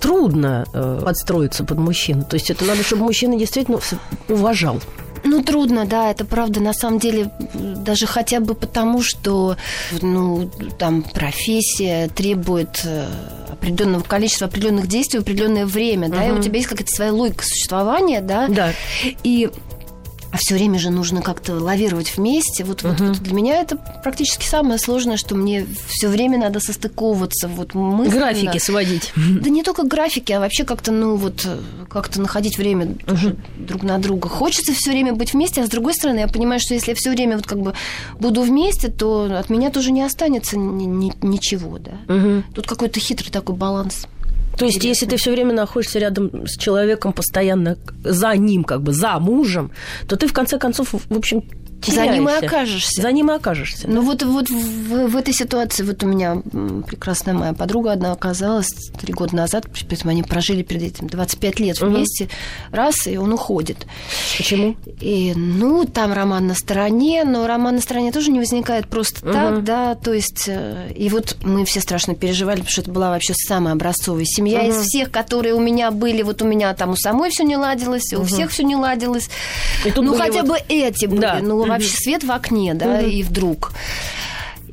трудно 0.00 0.66
э, 0.72 1.00
подстроиться 1.04 1.64
под 1.64 1.78
мужчину. 1.78 2.24
То 2.24 2.34
есть 2.34 2.50
это 2.50 2.64
надо, 2.64 2.82
чтобы 2.82 3.04
мужчина 3.04 3.38
действительно 3.38 3.80
уважал. 4.28 4.80
Ну, 5.24 5.42
трудно, 5.44 5.86
да, 5.86 6.10
это 6.10 6.24
правда, 6.24 6.60
на 6.60 6.72
самом 6.72 6.98
деле, 6.98 7.30
даже 7.54 8.06
хотя 8.06 8.40
бы 8.40 8.54
потому, 8.54 9.02
что, 9.02 9.56
ну, 10.00 10.50
там 10.78 11.02
профессия 11.02 12.08
требует 12.08 12.80
э, 12.84 13.06
определенного 13.62 14.02
количества 14.02 14.48
определенных 14.48 14.88
действий 14.88 15.20
в 15.20 15.22
определенное 15.22 15.66
время, 15.66 16.08
да, 16.08 16.26
и 16.26 16.32
у 16.32 16.42
тебя 16.42 16.56
есть 16.56 16.68
какая-то 16.68 16.90
своя 16.90 17.12
логика 17.12 17.44
существования, 17.44 18.20
да. 18.20 18.48
Да. 18.48 18.72
И 19.22 19.50
а 20.32 20.38
все 20.38 20.54
время 20.54 20.78
же 20.78 20.90
нужно 20.90 21.20
как-то 21.22 21.54
лавировать 21.60 22.16
вместе. 22.16 22.64
Вот, 22.64 22.82
вот, 22.82 22.98
вот 23.00 23.18
для 23.18 23.34
меня 23.34 23.60
это 23.60 23.76
практически 23.76 24.46
самое 24.46 24.78
сложное, 24.78 25.16
что 25.18 25.34
мне 25.34 25.66
все 25.88 26.08
время 26.08 26.38
надо 26.38 26.58
состыковываться. 26.58 27.48
Вот 27.48 27.74
мысленно. 27.74 28.18
Графики 28.18 28.58
сводить. 28.58 29.12
Да 29.14 29.50
не 29.50 29.62
только 29.62 29.82
графики, 29.84 30.32
а 30.32 30.40
вообще 30.40 30.64
как-то, 30.64 30.90
ну 30.90 31.16
вот, 31.16 31.46
как-то 31.90 32.20
находить 32.20 32.56
время 32.58 32.96
тоже 33.06 33.36
друг 33.58 33.82
на 33.82 33.98
друга. 33.98 34.28
Хочется 34.28 34.72
все 34.72 34.90
время 34.90 35.12
быть 35.12 35.34
вместе, 35.34 35.60
а 35.62 35.66
с 35.66 35.68
другой 35.68 35.94
стороны, 35.94 36.20
я 36.20 36.28
понимаю, 36.28 36.60
что 36.60 36.74
если 36.74 36.90
я 36.92 36.94
все 36.96 37.10
время 37.10 37.36
вот 37.36 37.46
как 37.46 37.60
бы 37.60 37.74
буду 38.18 38.42
вместе, 38.42 38.88
то 38.88 39.38
от 39.38 39.50
меня 39.50 39.70
тоже 39.70 39.92
не 39.92 40.02
останется 40.02 40.56
ни- 40.56 40.84
ни- 40.84 41.12
ничего, 41.22 41.78
да. 41.78 41.92
Тут 42.54 42.66
какой-то 42.66 42.98
хитрый 43.00 43.30
такой 43.30 43.54
баланс. 43.54 44.06
То 44.58 44.66
есть, 44.66 44.84
если 44.84 45.06
ты 45.06 45.16
все 45.16 45.30
время 45.32 45.54
находишься 45.54 45.98
рядом 45.98 46.46
с 46.46 46.56
человеком, 46.56 47.12
постоянно 47.12 47.76
за 48.04 48.36
ним, 48.36 48.64
как 48.64 48.82
бы 48.82 48.92
за 48.92 49.18
мужем, 49.18 49.72
то 50.08 50.16
ты 50.16 50.26
в 50.26 50.32
конце 50.32 50.58
концов, 50.58 50.92
в 50.92 51.16
общем, 51.16 51.42
За 51.90 52.06
ним 52.06 52.24
и 52.24 52.32
теряешься. 52.32 52.46
окажешься. 52.46 53.02
За 53.02 53.12
ним 53.12 53.30
и 53.30 53.34
окажешься. 53.34 53.88
Ну 53.88 54.02
вот, 54.02 54.22
вот 54.22 54.48
в, 54.50 55.08
в 55.08 55.16
этой 55.16 55.34
ситуации 55.34 55.82
вот 55.82 56.02
у 56.02 56.06
меня 56.06 56.36
прекрасная 56.86 57.34
моя 57.34 57.52
подруга 57.52 57.92
одна 57.92 58.12
оказалась 58.12 58.68
три 59.00 59.12
года 59.12 59.34
назад, 59.36 59.66
при 59.70 59.92
этом 59.96 60.10
они 60.10 60.22
прожили 60.22 60.62
перед 60.62 60.82
этим 60.82 61.08
25 61.08 61.60
лет 61.60 61.80
вместе, 61.80 62.28
раз, 62.70 63.06
и 63.06 63.16
он 63.16 63.32
уходит. 63.32 63.86
Почему? 64.36 64.76
И, 65.00 65.32
ну, 65.34 65.84
там 65.84 66.12
роман 66.12 66.46
на 66.46 66.54
стороне, 66.54 67.24
но 67.24 67.46
роман 67.46 67.76
на 67.76 67.80
стороне 67.80 68.12
тоже 68.12 68.30
не 68.30 68.38
возникает 68.38 68.86
просто 68.88 69.20
так, 69.22 69.64
да, 69.64 69.94
то 69.94 70.12
есть, 70.12 70.44
э, 70.48 70.92
и 70.94 71.08
вот 71.08 71.36
мы 71.42 71.64
все 71.64 71.80
страшно 71.80 72.14
переживали, 72.14 72.56
потому 72.58 72.70
что 72.70 72.80
это 72.82 72.90
была 72.90 73.10
вообще 73.10 73.34
самая 73.34 73.74
образцовая 73.74 74.24
семья 74.24 74.62
из 74.66 74.76
всех, 74.76 75.10
которые 75.10 75.54
у 75.54 75.60
меня 75.60 75.90
были, 75.90 76.22
вот 76.22 76.42
у 76.42 76.44
меня 76.46 76.74
там 76.74 76.90
у 76.90 76.96
самой 76.96 77.30
все 77.30 77.44
не 77.44 77.56
ладилось, 77.56 78.12
у 78.12 78.24
всех 78.24 78.50
все 78.50 78.62
не 78.62 78.76
ладилось. 78.76 79.28
И 79.84 79.92
ну, 79.96 80.14
хотя 80.14 80.42
вот- 80.42 80.48
бы 80.48 80.56
эти 80.68 81.06
были, 81.06 81.20
Да. 81.20 81.38
ну, 81.42 81.64
вообще 81.72 81.96
свет 81.96 82.24
в 82.24 82.30
окне, 82.30 82.74
да, 82.74 83.00
и 83.00 83.22
вдруг. 83.22 83.72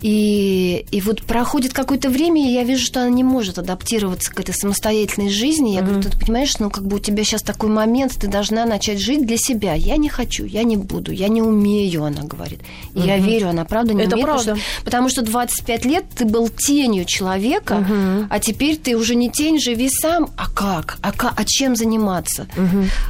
И, 0.01 0.85
и 0.91 1.01
вот 1.01 1.23
проходит 1.23 1.73
какое-то 1.73 2.09
время, 2.09 2.41
и 2.41 2.53
я 2.53 2.63
вижу, 2.63 2.85
что 2.85 3.01
она 3.01 3.09
не 3.09 3.23
может 3.25 3.57
адаптироваться 3.59 4.33
к 4.33 4.39
этой 4.39 4.53
самостоятельной 4.55 5.29
жизни. 5.29 5.71
Я 5.75 5.81
говорю, 5.81 6.01
ты 6.01 6.17
понимаешь, 6.17 6.57
ну 6.57 6.69
как 6.69 6.85
бы 6.87 6.95
у 6.95 6.99
тебя 6.99 7.25
сейчас 7.25 7.41
такой 7.41 7.69
момент, 7.69 8.13
ты 8.17 8.27
должна 8.27 8.65
начать 8.65 8.97
жить 8.99 9.25
для 9.25 9.35
себя. 9.35 9.73
Я 9.73 9.97
не 9.97 10.07
хочу, 10.07 10.45
я 10.45 10.63
не 10.63 10.77
буду, 10.77 11.11
я 11.11 11.27
не 11.27 11.41
умею, 11.41 12.05
она 12.05 12.21
говорит. 12.23 12.61
И 12.95 13.01
я 13.01 13.17
верю, 13.17 13.49
она 13.49 13.65
правда 13.65 13.93
не 13.93 14.03
Это 14.03 14.15
умеет. 14.15 14.25
потому 14.27 14.43
правда. 14.45 14.61
что- 14.61 14.85
Потому 14.85 15.09
что 15.09 15.21
25 15.21 15.83
лет 15.85 16.05
ты 16.15 16.23
был 16.23 16.47
тенью 16.47 17.03
человека, 17.03 17.85
а 18.29 18.39
теперь 18.39 18.77
ты 18.77 18.95
уже 18.95 19.15
не 19.15 19.29
тень, 19.29 19.59
живи 19.59 19.89
сам. 19.89 20.29
А 20.37 20.49
как? 20.49 20.97
А, 21.01 21.11
ка- 21.11 21.33
а 21.35 21.43
чем 21.45 21.75
заниматься? 21.75 22.47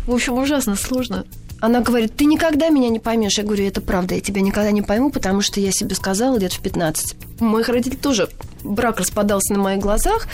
В 0.08 0.12
общем, 0.16 0.34
ужасно 0.40 0.76
сложно. 0.76 1.24
Она 1.62 1.82
говорит, 1.82 2.16
ты 2.16 2.26
никогда 2.26 2.70
меня 2.70 2.90
не 2.90 3.00
поймешь. 3.00 3.38
Я 3.38 3.44
говорю, 3.44 3.66
это 3.66 3.82
правда, 3.82 4.16
я 4.16 4.22
тебя 4.22 4.42
никогда 4.42 4.72
не 4.72 4.82
пойму, 4.82 5.10
потому 5.10 5.42
что 5.42 5.60
я 5.60 5.72
себе 5.72 5.96
сказала 5.96 6.38
где-то 6.38 6.56
в 6.56 6.60
15. 6.60 7.16
У 7.42 7.46
моих 7.46 7.70
родителей 7.70 7.98
тоже 7.98 8.30
брак 8.64 9.00
распадался 9.00 9.54
на 9.54 9.60
моих 9.60 9.80
глазах, 9.80 10.28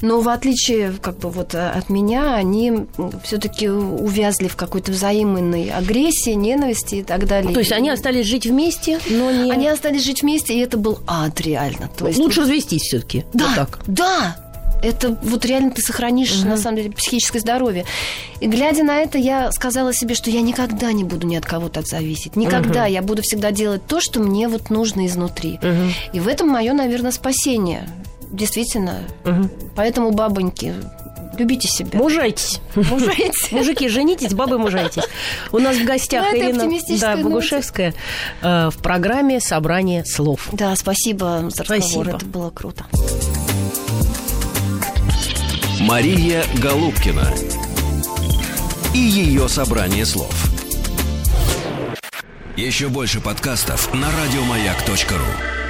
но 0.00 0.20
в 0.20 0.28
отличие 0.28 0.92
как 1.00 1.18
бы 1.18 1.30
вот 1.30 1.54
э, 1.54 1.70
от 1.70 1.88
меня, 1.90 2.34
они 2.34 2.86
все-таки 3.24 3.68
увязли 3.68 4.48
в 4.48 4.56
какой-то 4.56 4.92
взаимной 4.92 5.70
агрессии, 5.70 6.30
ненависти 6.30 6.96
и 6.96 7.02
так 7.02 7.26
далее. 7.26 7.52
То 7.52 7.60
есть 7.60 7.72
они 7.72 7.90
остались 7.90 8.26
жить 8.26 8.46
вместе, 8.46 9.00
но 9.08 9.30
не... 9.30 9.50
Они 9.50 9.66
остались 9.68 10.04
жить 10.04 10.22
вместе, 10.22 10.54
и 10.54 10.58
это 10.58 10.76
был 10.76 11.00
ад 11.06 11.40
реально. 11.40 11.88
То 11.96 12.06
есть 12.06 12.18
Лучше 12.18 12.42
развестись 12.42 12.82
все-таки. 12.82 13.24
да, 13.32 13.46
Вот 13.46 13.54
так. 13.56 13.78
да. 13.86 14.36
Это 14.84 15.16
вот 15.22 15.44
реально 15.44 15.70
ты 15.70 15.80
сохранишь, 15.80 16.42
на 16.42 16.56
самом 16.56 16.76
деле, 16.76 16.90
психическое 16.90 17.40
здоровье. 17.40 17.84
И 18.40 18.46
глядя 18.46 18.84
на 18.84 18.98
это, 18.98 19.16
я 19.16 19.50
сказала 19.52 19.94
себе, 19.94 20.14
что 20.14 20.30
я 20.30 20.42
никогда 20.42 20.92
не 20.92 21.04
буду 21.04 21.26
ни 21.26 21.36
от 21.36 21.46
кого 21.46 21.68
так 21.68 21.86
зависеть. 21.86 22.36
Никогда. 22.36 22.86
Я 22.86 23.02
буду 23.02 23.22
всегда 23.22 23.50
делать 23.50 23.86
то, 23.86 24.00
что 24.00 24.20
мне 24.20 24.48
вот 24.48 24.70
нужно 24.70 25.06
изнутри. 25.06 25.58
И 26.12 26.20
в 26.20 26.28
этом 26.28 26.48
мое, 26.48 26.72
наверное, 26.72 27.12
спасение. 27.12 27.88
Действительно. 28.30 29.04
Поэтому, 29.76 30.10
бабоньки, 30.10 30.74
любите 31.38 31.68
себя. 31.68 31.98
Мужайтесь. 31.98 32.60
Мужайтесь. 32.74 33.52
Мужики, 33.52 33.88
женитесь, 33.88 34.34
бабы 34.34 34.58
мужайтесь. 34.58 35.04
У 35.52 35.58
нас 35.58 35.76
в 35.76 35.84
гостях 35.84 36.26
этой 36.26 36.50
Ирина 36.50 36.68
да. 36.98 37.16
Богушевская 37.16 37.94
э, 38.42 38.70
в 38.70 38.78
программе 38.78 39.40
«Собрание 39.40 40.04
слов». 40.04 40.48
Да, 40.52 40.74
спасибо 40.76 41.48
за 41.48 41.62
разговор. 41.62 41.82
Спасибо. 41.82 42.16
Это 42.16 42.26
было 42.26 42.50
круто. 42.50 42.86
Мария 45.86 46.46
Голубкина 46.62 47.34
и 48.94 48.98
ее 48.98 49.50
собрание 49.50 50.06
слов. 50.06 50.34
Еще 52.56 52.88
больше 52.88 53.20
подкастов 53.20 53.92
на 53.92 54.10
радиомаяк.ру. 54.10 55.63